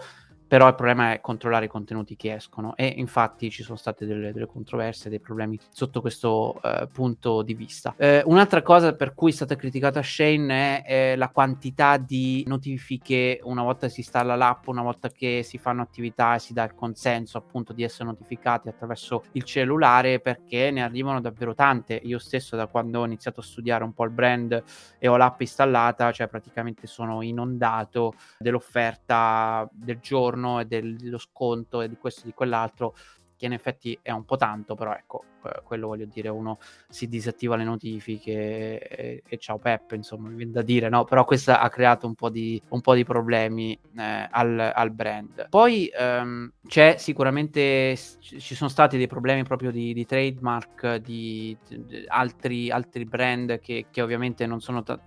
però 0.51 0.67
il 0.67 0.75
problema 0.75 1.13
è 1.13 1.21
controllare 1.21 1.63
i 1.63 1.69
contenuti 1.69 2.17
che 2.17 2.33
escono 2.33 2.75
e 2.75 2.85
infatti 2.85 3.49
ci 3.49 3.63
sono 3.63 3.77
state 3.77 4.05
delle, 4.05 4.33
delle 4.33 4.47
controversie, 4.47 5.09
dei 5.09 5.21
problemi 5.21 5.57
sotto 5.69 6.01
questo 6.01 6.59
uh, 6.61 6.89
punto 6.91 7.41
di 7.41 7.53
vista. 7.53 7.95
Uh, 7.97 8.19
un'altra 8.25 8.61
cosa 8.61 8.93
per 8.93 9.13
cui 9.13 9.31
è 9.31 9.33
stata 9.33 9.55
criticata 9.55 10.03
Shane 10.03 10.83
è, 10.83 11.13
è, 11.13 11.15
la 11.15 11.29
quantità 11.29 11.95
di 11.95 12.43
notifiche 12.47 13.39
una 13.43 13.63
volta 13.63 13.87
si 13.87 14.01
installa 14.01 14.35
l'app, 14.35 14.67
una 14.67 14.81
volta 14.81 15.07
che 15.07 15.41
si 15.41 15.57
fanno 15.57 15.83
attività 15.83 16.35
e 16.35 16.39
si 16.39 16.51
dà 16.51 16.65
il 16.65 16.75
consenso 16.75 17.37
appunto 17.37 17.71
di 17.71 17.83
essere 17.83 18.09
notificati 18.09 18.67
attraverso 18.67 19.23
il 19.31 19.45
cellulare 19.45 20.19
perché 20.19 20.69
ne 20.69 20.83
arrivano 20.83 21.21
davvero 21.21 21.53
tante. 21.53 21.97
Io 22.03 22.19
stesso 22.19 22.57
da 22.57 22.67
quando 22.67 22.99
ho 22.99 23.05
iniziato 23.05 23.39
a 23.39 23.43
studiare 23.43 23.85
un 23.85 23.93
po' 23.93 24.03
il 24.03 24.11
brand 24.11 24.61
e 24.99 25.07
ho 25.07 25.15
l'app 25.15 25.39
installata, 25.39 26.11
cioè 26.11 26.27
praticamente 26.27 26.87
sono 26.87 27.21
inondato 27.21 28.15
dell'offerta 28.37 29.65
del 29.71 29.99
giorno 29.99 30.39
giorno 30.41 30.59
e 30.59 30.65
dello 30.65 31.17
sconto 31.17 31.81
e 31.81 31.89
di 31.89 31.97
questo 31.97 32.21
e 32.21 32.25
di 32.25 32.33
quell'altro, 32.33 32.95
che 33.37 33.45
in 33.45 33.53
effetti 33.53 33.97
è 34.01 34.11
un 34.11 34.23
po' 34.23 34.37
tanto, 34.37 34.75
però 34.75 34.93
ecco, 34.93 35.23
quello 35.63 35.87
voglio 35.87 36.05
dire, 36.05 36.29
uno 36.29 36.59
si 36.87 37.07
disattiva 37.07 37.55
le 37.55 37.63
notifiche 37.63 38.87
e, 38.87 39.23
e 39.27 39.37
ciao 39.37 39.57
Peppe, 39.57 39.95
insomma, 39.95 40.29
mi 40.29 40.35
viene 40.35 40.51
da 40.51 40.61
dire, 40.61 40.89
no? 40.89 41.05
Però 41.05 41.25
questo 41.25 41.51
ha 41.51 41.67
creato 41.69 42.05
un 42.05 42.13
po' 42.13 42.29
di, 42.29 42.61
un 42.69 42.81
po 42.81 42.93
di 42.93 43.03
problemi 43.03 43.73
eh, 43.97 44.27
al, 44.29 44.71
al, 44.75 44.91
brand. 44.91 45.47
Poi 45.49 45.91
ehm, 45.91 46.51
c'è 46.67 46.97
sicuramente, 46.99 47.97
ci 48.19 48.53
sono 48.53 48.69
stati 48.69 48.97
dei 48.97 49.07
problemi 49.07 49.41
proprio 49.41 49.71
di, 49.71 49.91
di 49.91 50.05
trademark, 50.05 50.97
di, 50.97 51.57
di 51.67 52.05
altri, 52.09 52.69
altri, 52.69 53.05
brand 53.05 53.59
che, 53.59 53.87
che 53.89 54.01
ovviamente 54.03 54.45
non 54.45 54.61
sono, 54.61 54.83
ta- 54.83 55.01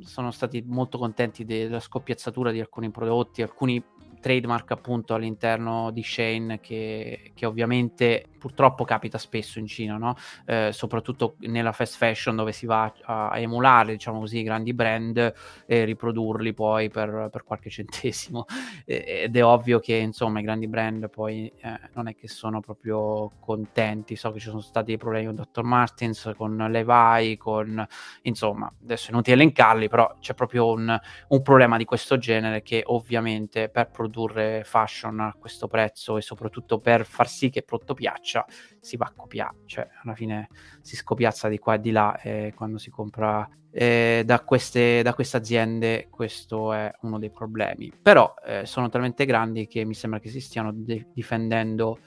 sono 0.00 0.32
stati 0.32 0.64
molto 0.66 0.98
contenti 0.98 1.44
della 1.44 1.78
scoppiazzatura 1.78 2.50
di 2.50 2.58
alcuni 2.58 2.90
prodotti, 2.90 3.42
alcuni 3.42 3.80
trademark 4.20 4.70
appunto 4.70 5.14
all'interno 5.14 5.90
di 5.90 6.02
Shane 6.02 6.60
che, 6.60 7.32
che 7.34 7.46
ovviamente 7.46 8.26
purtroppo 8.40 8.84
capita 8.84 9.18
spesso 9.18 9.58
in 9.58 9.66
Cina, 9.66 9.96
no? 9.96 10.16
eh, 10.46 10.70
soprattutto 10.72 11.36
nella 11.40 11.72
fast 11.72 11.96
fashion 11.96 12.36
dove 12.36 12.52
si 12.52 12.66
va 12.66 12.92
a, 13.02 13.28
a 13.28 13.38
emulare 13.38 13.92
diciamo 13.92 14.20
così 14.20 14.38
i 14.38 14.42
grandi 14.42 14.72
brand 14.72 15.34
e 15.66 15.84
riprodurli 15.84 16.54
poi 16.54 16.88
per, 16.88 17.28
per 17.30 17.44
qualche 17.44 17.68
centesimo 17.70 18.46
ed 18.84 19.36
è 19.36 19.44
ovvio 19.44 19.78
che 19.78 19.96
insomma 19.96 20.40
i 20.40 20.42
grandi 20.42 20.66
brand 20.68 21.10
poi 21.10 21.52
eh, 21.60 21.80
non 21.94 22.08
è 22.08 22.14
che 22.14 22.28
sono 22.28 22.60
proprio 22.60 23.32
contenti, 23.40 24.16
so 24.16 24.32
che 24.32 24.38
ci 24.38 24.48
sono 24.48 24.60
stati 24.60 24.86
dei 24.86 24.96
problemi 24.96 25.26
con 25.26 25.34
Dr. 25.34 25.62
Martins, 25.62 26.32
con 26.36 26.56
Levi, 26.56 27.36
con 27.36 27.86
insomma 28.22 28.72
adesso 28.82 29.08
è 29.08 29.10
inutile 29.10 29.36
elencarli 29.36 29.88
però 29.88 30.16
c'è 30.18 30.34
proprio 30.34 30.70
un, 30.70 30.98
un 31.28 31.42
problema 31.42 31.76
di 31.76 31.84
questo 31.84 32.16
genere 32.16 32.62
che 32.62 32.82
ovviamente 32.86 33.68
per 33.68 33.90
produrre 33.90 34.09
produrre 34.10 34.62
fashion 34.64 35.20
a 35.20 35.34
questo 35.38 35.68
prezzo 35.68 36.16
e 36.18 36.20
soprattutto 36.20 36.80
per 36.80 37.06
far 37.06 37.28
sì 37.28 37.48
che 37.48 37.60
il 37.60 37.64
prodotto 37.64 37.94
piaccia, 37.94 38.44
si 38.80 38.96
va 38.96 39.06
a 39.06 39.12
copiare, 39.14 39.58
cioè 39.66 39.88
alla 40.02 40.14
fine 40.14 40.48
si 40.82 40.96
scopiazza 40.96 41.48
di 41.48 41.58
qua 41.58 41.74
e 41.74 41.80
di 41.80 41.92
là 41.92 42.20
eh, 42.20 42.52
quando 42.54 42.78
si 42.78 42.90
compra 42.90 43.48
eh, 43.72 44.22
da, 44.26 44.40
queste, 44.40 45.02
da 45.02 45.14
queste 45.14 45.36
aziende 45.36 46.08
questo 46.10 46.72
è 46.72 46.90
uno 47.02 47.18
dei 47.18 47.30
problemi. 47.30 47.92
Però 48.02 48.34
eh, 48.44 48.66
sono 48.66 48.88
talmente 48.88 49.24
grandi 49.24 49.66
che 49.68 49.84
mi 49.84 49.94
sembra 49.94 50.18
che 50.18 50.28
si 50.28 50.40
stiano 50.40 50.72
de- 50.74 51.06
difendendo 51.14 51.98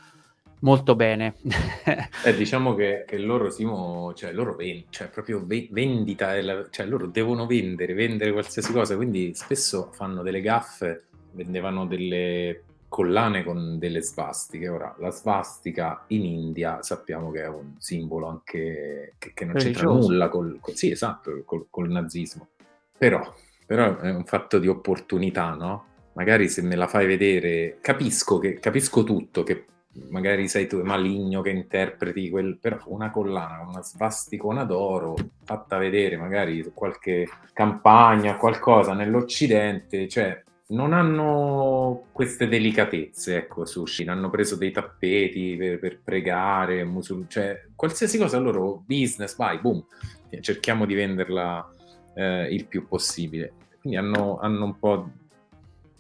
molto 0.60 0.96
bene. 0.96 1.36
eh, 2.26 2.36
diciamo 2.36 2.74
che, 2.76 3.06
che, 3.08 3.18
loro, 3.18 3.50
Simo, 3.50 4.14
cioè 4.14 4.34
loro 4.34 4.56
ven- 4.56 4.86
cioè 4.90 5.08
proprio 5.10 5.46
ve- 5.46 5.70
vendita, 5.72 6.42
la- 6.42 6.68
cioè 6.70 6.86
loro 6.86 7.08
devono 7.08 7.46
vendere, 7.46 7.94
vendere 7.94 8.34
qualsiasi 8.34 8.74
cosa, 8.74 8.96
quindi 8.98 9.34
spesso 9.34 9.90
fanno 9.94 10.22
delle 10.22 10.42
gaffe 10.42 11.08
vendevano 11.34 11.86
delle 11.86 12.64
collane 12.94 13.44
con 13.44 13.80
delle 13.80 14.04
svastiche. 14.04 14.70
Ora, 14.70 14.94
la 15.00 15.10
svastica 15.10 16.04
in 16.08 16.26
India 16.26 16.84
sappiamo 16.84 17.32
che 17.32 17.42
è 17.42 17.48
un 17.48 17.74
simbolo 17.80 18.28
anche 18.28 19.16
che, 19.18 19.32
che 19.34 19.46
non 19.46 19.56
c'entra 19.56 19.88
nulla 19.88 20.30
col, 20.30 20.60
col, 20.62 20.76
sì, 20.76 20.92
esatto, 20.92 21.42
col, 21.44 21.66
col 21.72 21.90
nazismo. 21.90 22.50
Però, 22.96 23.34
però, 23.66 23.98
è 23.98 24.12
un 24.12 24.26
fatto 24.26 24.60
di 24.60 24.68
opportunità, 24.68 25.56
no? 25.56 25.86
Magari 26.14 26.48
se 26.48 26.62
me 26.62 26.76
la 26.76 26.88
fai 26.88 27.08
vedere, 27.08 27.80
capisco, 27.82 28.38
che, 28.38 28.60
capisco 28.60 29.04
tutto, 29.04 29.42
che 29.42 29.66
magari 30.10 30.48
sei 30.48 30.68
tu 30.68 30.82
maligno 30.84 31.42
che 31.42 31.50
interpreti 31.50 32.30
quel, 32.30 32.60
però 32.60 32.78
una 32.86 33.10
collana, 33.10 33.66
una 33.68 33.82
svasticona 33.82 34.64
d'oro 34.66 35.16
fatta 35.44 35.78
vedere 35.78 36.18
magari 36.18 36.62
su 36.62 36.74
qualche 36.74 37.28
campagna, 37.54 38.38
qualcosa 38.38 38.94
nell'Occidente, 38.94 40.08
cioè 40.08 40.44
non 40.74 40.94
hanno 40.94 42.06
queste 42.12 42.48
delicatezze, 42.48 43.38
ecco, 43.38 43.66
sushi, 43.66 44.04
hanno 44.06 44.30
preso 44.30 44.56
dei 44.56 44.72
tappeti 44.72 45.56
per, 45.56 45.80
per 45.80 46.02
pregare, 46.04 46.84
musul- 46.84 47.28
cioè 47.28 47.68
qualsiasi 47.76 48.18
cosa 48.18 48.40
loro 48.40 48.84
business, 48.86 49.36
vai, 49.36 49.60
boom, 49.60 49.84
cerchiamo 50.42 50.86
di 50.86 50.96
venderla 50.96 51.70
eh, 52.16 52.54
il 52.54 52.66
più 52.66 52.88
possibile. 52.88 53.54
Quindi 53.80 53.98
hanno, 53.98 54.40
hanno, 54.40 54.66
un 54.66 54.80
po' 54.80 55.10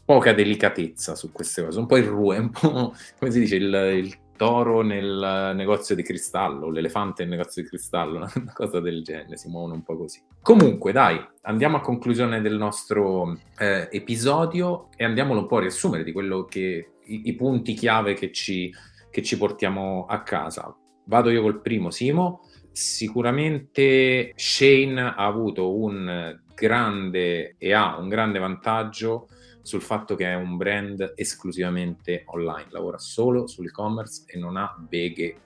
poca 0.05 0.33
delicatezza 0.33 1.15
su 1.15 1.31
queste 1.31 1.63
cose, 1.63 1.79
un 1.79 1.85
po' 1.85 1.97
il 1.97 2.05
ruo, 2.05 2.35
un 2.35 2.49
po' 2.49 2.93
come 3.19 3.31
si 3.31 3.39
dice, 3.39 3.55
il, 3.55 3.73
il 4.03 4.17
toro 4.35 4.81
nel 4.81 5.53
negozio 5.55 5.95
di 5.95 6.03
cristallo, 6.03 6.69
l'elefante 6.69 7.23
nel 7.23 7.37
negozio 7.37 7.61
di 7.61 7.67
cristallo, 7.67 8.17
una 8.35 8.53
cosa 8.53 8.79
del 8.79 9.03
genere, 9.03 9.37
si 9.37 9.49
muovono 9.49 9.73
un 9.73 9.83
po' 9.83 9.97
così. 9.97 10.21
Comunque, 10.41 10.91
dai, 10.91 11.19
andiamo 11.41 11.77
a 11.77 11.81
conclusione 11.81 12.41
del 12.41 12.57
nostro 12.57 13.37
eh, 13.57 13.87
episodio 13.91 14.89
e 14.95 15.03
andiamolo 15.03 15.41
un 15.41 15.47
po' 15.47 15.57
a 15.57 15.61
riassumere 15.61 16.03
di 16.03 16.11
quello 16.11 16.45
che 16.45 16.93
i, 17.05 17.21
i 17.25 17.35
punti 17.35 17.73
chiave 17.73 18.13
che 18.13 18.31
ci, 18.31 18.73
che 19.09 19.21
ci 19.21 19.37
portiamo 19.37 20.05
a 20.07 20.21
casa. 20.23 20.75
Vado 21.05 21.29
io 21.29 21.41
col 21.41 21.61
primo, 21.61 21.89
Simo. 21.89 22.41
Sicuramente 22.71 24.31
Shane 24.35 24.99
ha 24.99 25.15
avuto 25.15 25.77
un 25.77 26.39
grande 26.55 27.55
e 27.57 27.73
ha 27.73 27.97
un 27.97 28.09
grande 28.09 28.39
vantaggio 28.39 29.27
sul 29.63 29.81
fatto 29.81 30.15
che 30.15 30.27
è 30.27 30.35
un 30.35 30.57
brand 30.57 31.13
esclusivamente 31.15 32.23
online, 32.27 32.67
lavora 32.69 32.99
solo 32.99 33.47
sull'e-commerce 33.47 34.25
e 34.27 34.37
non 34.37 34.57
ha 34.57 34.75
beghe 34.77 35.37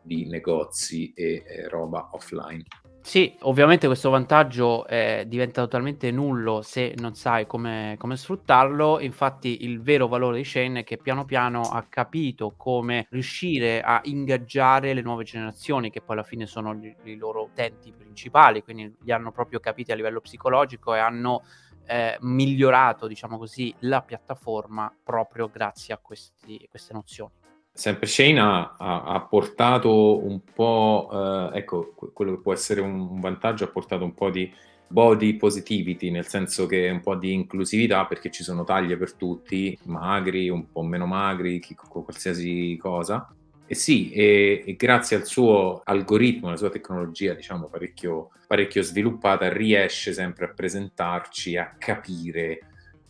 di 0.00 0.26
negozi 0.26 1.12
e 1.14 1.42
eh, 1.46 1.68
roba 1.68 2.10
offline. 2.12 2.64
Sì, 3.04 3.36
ovviamente 3.40 3.86
questo 3.86 4.08
vantaggio 4.08 4.86
eh, 4.86 5.24
diventa 5.28 5.60
totalmente 5.60 6.10
nullo 6.10 6.62
se 6.62 6.94
non 6.96 7.14
sai 7.14 7.46
come, 7.46 7.96
come, 7.98 8.16
sfruttarlo. 8.16 8.98
Infatti, 8.98 9.64
il 9.64 9.82
vero 9.82 10.08
valore 10.08 10.38
di 10.38 10.44
Shane 10.44 10.80
è 10.80 10.84
che 10.84 10.96
piano 10.96 11.26
piano 11.26 11.60
ha 11.60 11.84
capito 11.86 12.54
come 12.56 13.06
riuscire 13.10 13.82
a 13.82 14.00
ingaggiare 14.04 14.94
le 14.94 15.02
nuove 15.02 15.24
generazioni, 15.24 15.90
che 15.90 16.00
poi 16.00 16.16
alla 16.16 16.24
fine 16.24 16.46
sono 16.46 16.80
i 17.02 17.16
loro 17.16 17.42
utenti 17.42 17.92
principali, 17.92 18.62
quindi 18.62 18.96
li 19.02 19.12
hanno 19.12 19.32
proprio 19.32 19.60
capiti 19.60 19.92
a 19.92 19.96
livello 19.96 20.22
psicologico 20.22 20.94
e 20.94 20.98
hanno 20.98 21.42
eh, 21.86 22.16
migliorato, 22.20 23.06
diciamo 23.06 23.38
così, 23.38 23.74
la 23.80 24.02
piattaforma 24.02 24.92
proprio 25.02 25.48
grazie 25.48 25.94
a 25.94 25.98
questi, 25.98 26.66
queste 26.68 26.92
nozioni. 26.92 27.32
Sempre 27.72 28.06
Shane 28.06 28.38
ha, 28.38 28.76
ha, 28.78 29.02
ha 29.02 29.20
portato 29.22 30.24
un 30.24 30.40
po', 30.52 31.08
eh, 31.52 31.58
ecco, 31.58 31.92
quello 32.12 32.36
che 32.36 32.40
può 32.40 32.52
essere 32.52 32.80
un, 32.80 33.18
vantaggio, 33.18 33.64
ha 33.64 33.68
portato 33.68 34.04
un 34.04 34.14
po' 34.14 34.30
di 34.30 34.52
body 34.86 35.34
positivity, 35.34 36.10
nel 36.10 36.26
senso 36.26 36.66
che 36.66 36.88
un 36.88 37.00
po' 37.00 37.16
di 37.16 37.32
inclusività 37.32 38.06
perché 38.06 38.30
ci 38.30 38.44
sono 38.44 38.62
taglie 38.62 38.96
per 38.96 39.14
tutti, 39.14 39.76
magri, 39.84 40.48
un 40.48 40.70
po' 40.70 40.82
meno 40.82 41.06
magri, 41.06 41.60
qualsiasi 41.76 42.76
cosa. 42.80 43.28
E 43.66 43.74
sì, 43.74 44.10
e, 44.10 44.62
e, 44.66 44.74
grazie 44.76 45.16
al 45.16 45.24
suo 45.24 45.80
algoritmo, 45.84 46.48
alla 46.48 46.56
sua 46.56 46.70
tecnologia, 46.70 47.32
diciamo, 47.32 47.68
parecchio, 47.68 48.30
parecchio 48.46 48.82
sviluppata, 48.82 49.50
riesce 49.50 50.12
sempre 50.12 50.46
a 50.46 50.52
presentarci, 50.52 51.56
a 51.56 51.74
capire 51.78 52.58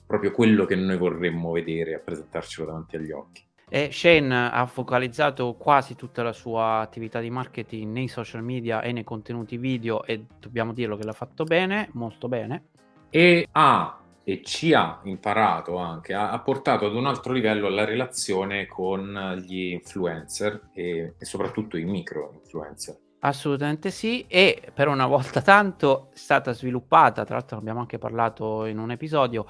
proprio 0.07 0.31
quello 0.31 0.65
che 0.65 0.77
noi 0.77 0.97
vorremmo 0.97 1.51
vedere, 1.51 1.95
a 1.95 1.99
presentarcelo 1.99 2.67
davanti 2.67 2.97
agli 2.97 3.11
occhi. 3.11 3.43
E 3.69 3.91
Shane 3.91 4.51
ha 4.51 4.67
focalizzato 4.67 5.55
quasi 5.55 5.97
tutta 5.97 6.23
la 6.23 6.33
sua 6.33 6.79
attività 6.79 7.19
di 7.19 7.31
marketing 7.31 7.93
nei 7.93 8.07
social 8.07 8.45
media 8.45 8.83
e 8.83 8.93
nei 8.93 9.03
contenuti 9.03 9.57
video 9.57 10.05
e 10.05 10.27
dobbiamo 10.39 10.73
dirlo 10.73 10.97
che 10.97 11.05
l'ha 11.05 11.13
fatto 11.13 11.43
bene, 11.43 11.89
molto 11.95 12.29
bene. 12.29 12.67
E 13.11 13.49
ha 13.51 14.04
e 14.25 14.43
ci 14.43 14.73
ha 14.73 15.01
imparato 15.05 15.77
anche, 15.77 16.15
ha, 16.15 16.39
portato 16.41 16.87
ad 16.87 16.95
un 16.95 17.07
altro 17.07 17.33
livello 17.33 17.69
la 17.69 17.85
relazione 17.85 18.67
con 18.67 19.43
gli 19.47 19.73
influencer 19.73 20.71
e, 20.73 21.15
e 21.19 21.25
soprattutto 21.25 21.77
i 21.77 21.85
micro 21.85 22.33
influencer. 22.43 22.97
Assolutamente 23.21 23.91
sì, 23.91 24.25
e 24.27 24.71
per 24.73 24.89
una 24.89 25.07
volta 25.07 25.41
tanto 25.43 26.09
è 26.13 26.17
stata 26.17 26.53
sviluppata, 26.53 27.25
tra 27.25 27.37
l'altro 27.37 27.59
abbiamo 27.59 27.81
anche 27.81 27.99
parlato 27.99 28.65
in 28.65 28.79
un 28.79 28.91
episodio, 28.91 29.47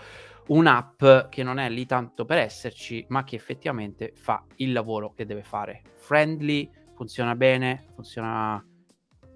un'app 0.49 1.29
che 1.29 1.43
non 1.43 1.59
è 1.59 1.69
lì 1.71 1.87
tanto 1.87 2.25
per 2.25 2.39
esserci, 2.39 3.05
ma 3.09 3.25
che 3.25 3.37
effettivamente 3.37 4.13
fa 4.15 4.45
il 4.57 4.73
lavoro 4.73 5.13
che 5.15 5.25
deve 5.25 5.43
fare. 5.43 5.83
Friendly, 5.95 6.71
funziona 6.95 7.35
bene, 7.35 7.87
funziona 7.95 8.65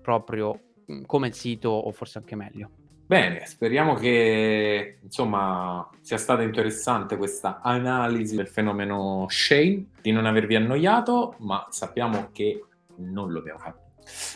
proprio 0.02 0.60
mm, 0.90 1.02
come 1.04 1.28
il 1.28 1.34
sito 1.34 1.70
o 1.70 1.90
forse 1.92 2.18
anche 2.18 2.36
meglio. 2.36 2.70
Bene, 3.08 3.46
speriamo 3.46 3.94
che 3.94 4.98
insomma 5.02 5.88
sia 6.02 6.18
stata 6.18 6.42
interessante 6.42 7.16
questa 7.16 7.62
analisi 7.62 8.36
del 8.36 8.48
fenomeno 8.48 9.24
Shane, 9.30 9.92
di 10.02 10.12
non 10.12 10.26
avervi 10.26 10.56
annoiato, 10.56 11.36
ma 11.38 11.66
sappiamo 11.70 12.28
che 12.32 12.62
non 12.96 13.32
lo 13.32 13.38
abbiamo 13.38 13.60
fatto. 13.60 13.92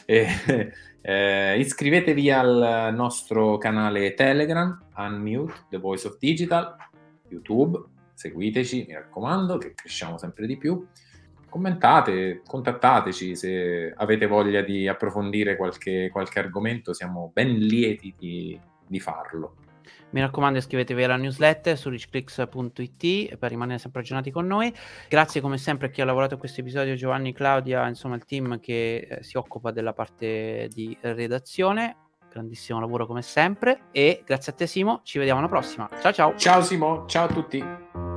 Eh, 0.07 0.73
eh, 1.03 1.59
iscrivetevi 1.59 2.31
al 2.31 2.95
nostro 2.95 3.59
canale 3.59 4.15
Telegram, 4.15 4.83
Unmute, 4.97 5.67
The 5.69 5.77
Voice 5.77 6.07
of 6.07 6.17
Digital, 6.17 6.75
YouTube, 7.29 7.79
seguiteci, 8.15 8.87
mi 8.89 8.95
raccomando, 8.95 9.59
che 9.59 9.75
cresciamo 9.75 10.17
sempre 10.17 10.47
di 10.47 10.57
più. 10.57 10.83
Commentate, 11.53 12.41
contattateci 12.47 13.37
se 13.37 13.93
avete 13.95 14.27
voglia 14.27 14.63
di 14.63 14.89
approfondire 14.89 15.55
qualche, 15.55 16.09
qualche 16.11 16.39
argomento, 16.39 16.95
siamo 16.95 17.31
ben 17.31 17.59
lieti 17.59 18.15
di, 18.19 18.59
di 18.87 18.99
farlo. 18.99 19.57
Mi 20.13 20.23
raccomando, 20.23 20.59
iscrivetevi 20.59 21.05
alla 21.05 21.17
newsletter 21.17 21.77
su 21.77 21.91
richclicks.it 21.91 23.37
per 23.37 23.51
rimanere 23.51 23.79
sempre 23.79 24.01
aggiornati 24.01 24.31
con 24.31 24.47
noi. 24.47 24.73
Grazie 25.11 25.43
come 25.43 25.59
sempre 25.59 25.89
a 25.89 25.91
chi 25.91 26.01
ha 26.01 26.07
lavorato 26.07 26.37
a 26.37 26.39
questo 26.39 26.63
episodio, 26.63 26.95
Giovanni, 26.95 27.35
Claudia, 27.35 27.87
insomma 27.87 28.15
il 28.15 28.25
team 28.25 28.59
che 28.59 29.07
eh, 29.07 29.23
si 29.23 29.37
occupa 29.37 29.73
della 29.73 29.93
parte 29.93 30.71
di 30.73 30.97
redazione. 31.03 31.97
Grandissimo 32.33 32.81
lavoro 32.81 33.05
come 33.05 33.21
sempre 33.21 33.89
e 33.93 34.23
grazie 34.25 34.53
a 34.53 34.55
te 34.55 34.67
Simo, 34.67 35.03
ci 35.05 35.19
vediamo 35.19 35.41
alla 35.41 35.51
prossima. 35.51 35.87
Ciao 36.01 36.13
ciao. 36.15 36.35
Ciao 36.35 36.63
Simo, 36.63 37.05
ciao 37.05 37.27
a 37.27 37.29
tutti. 37.29 38.12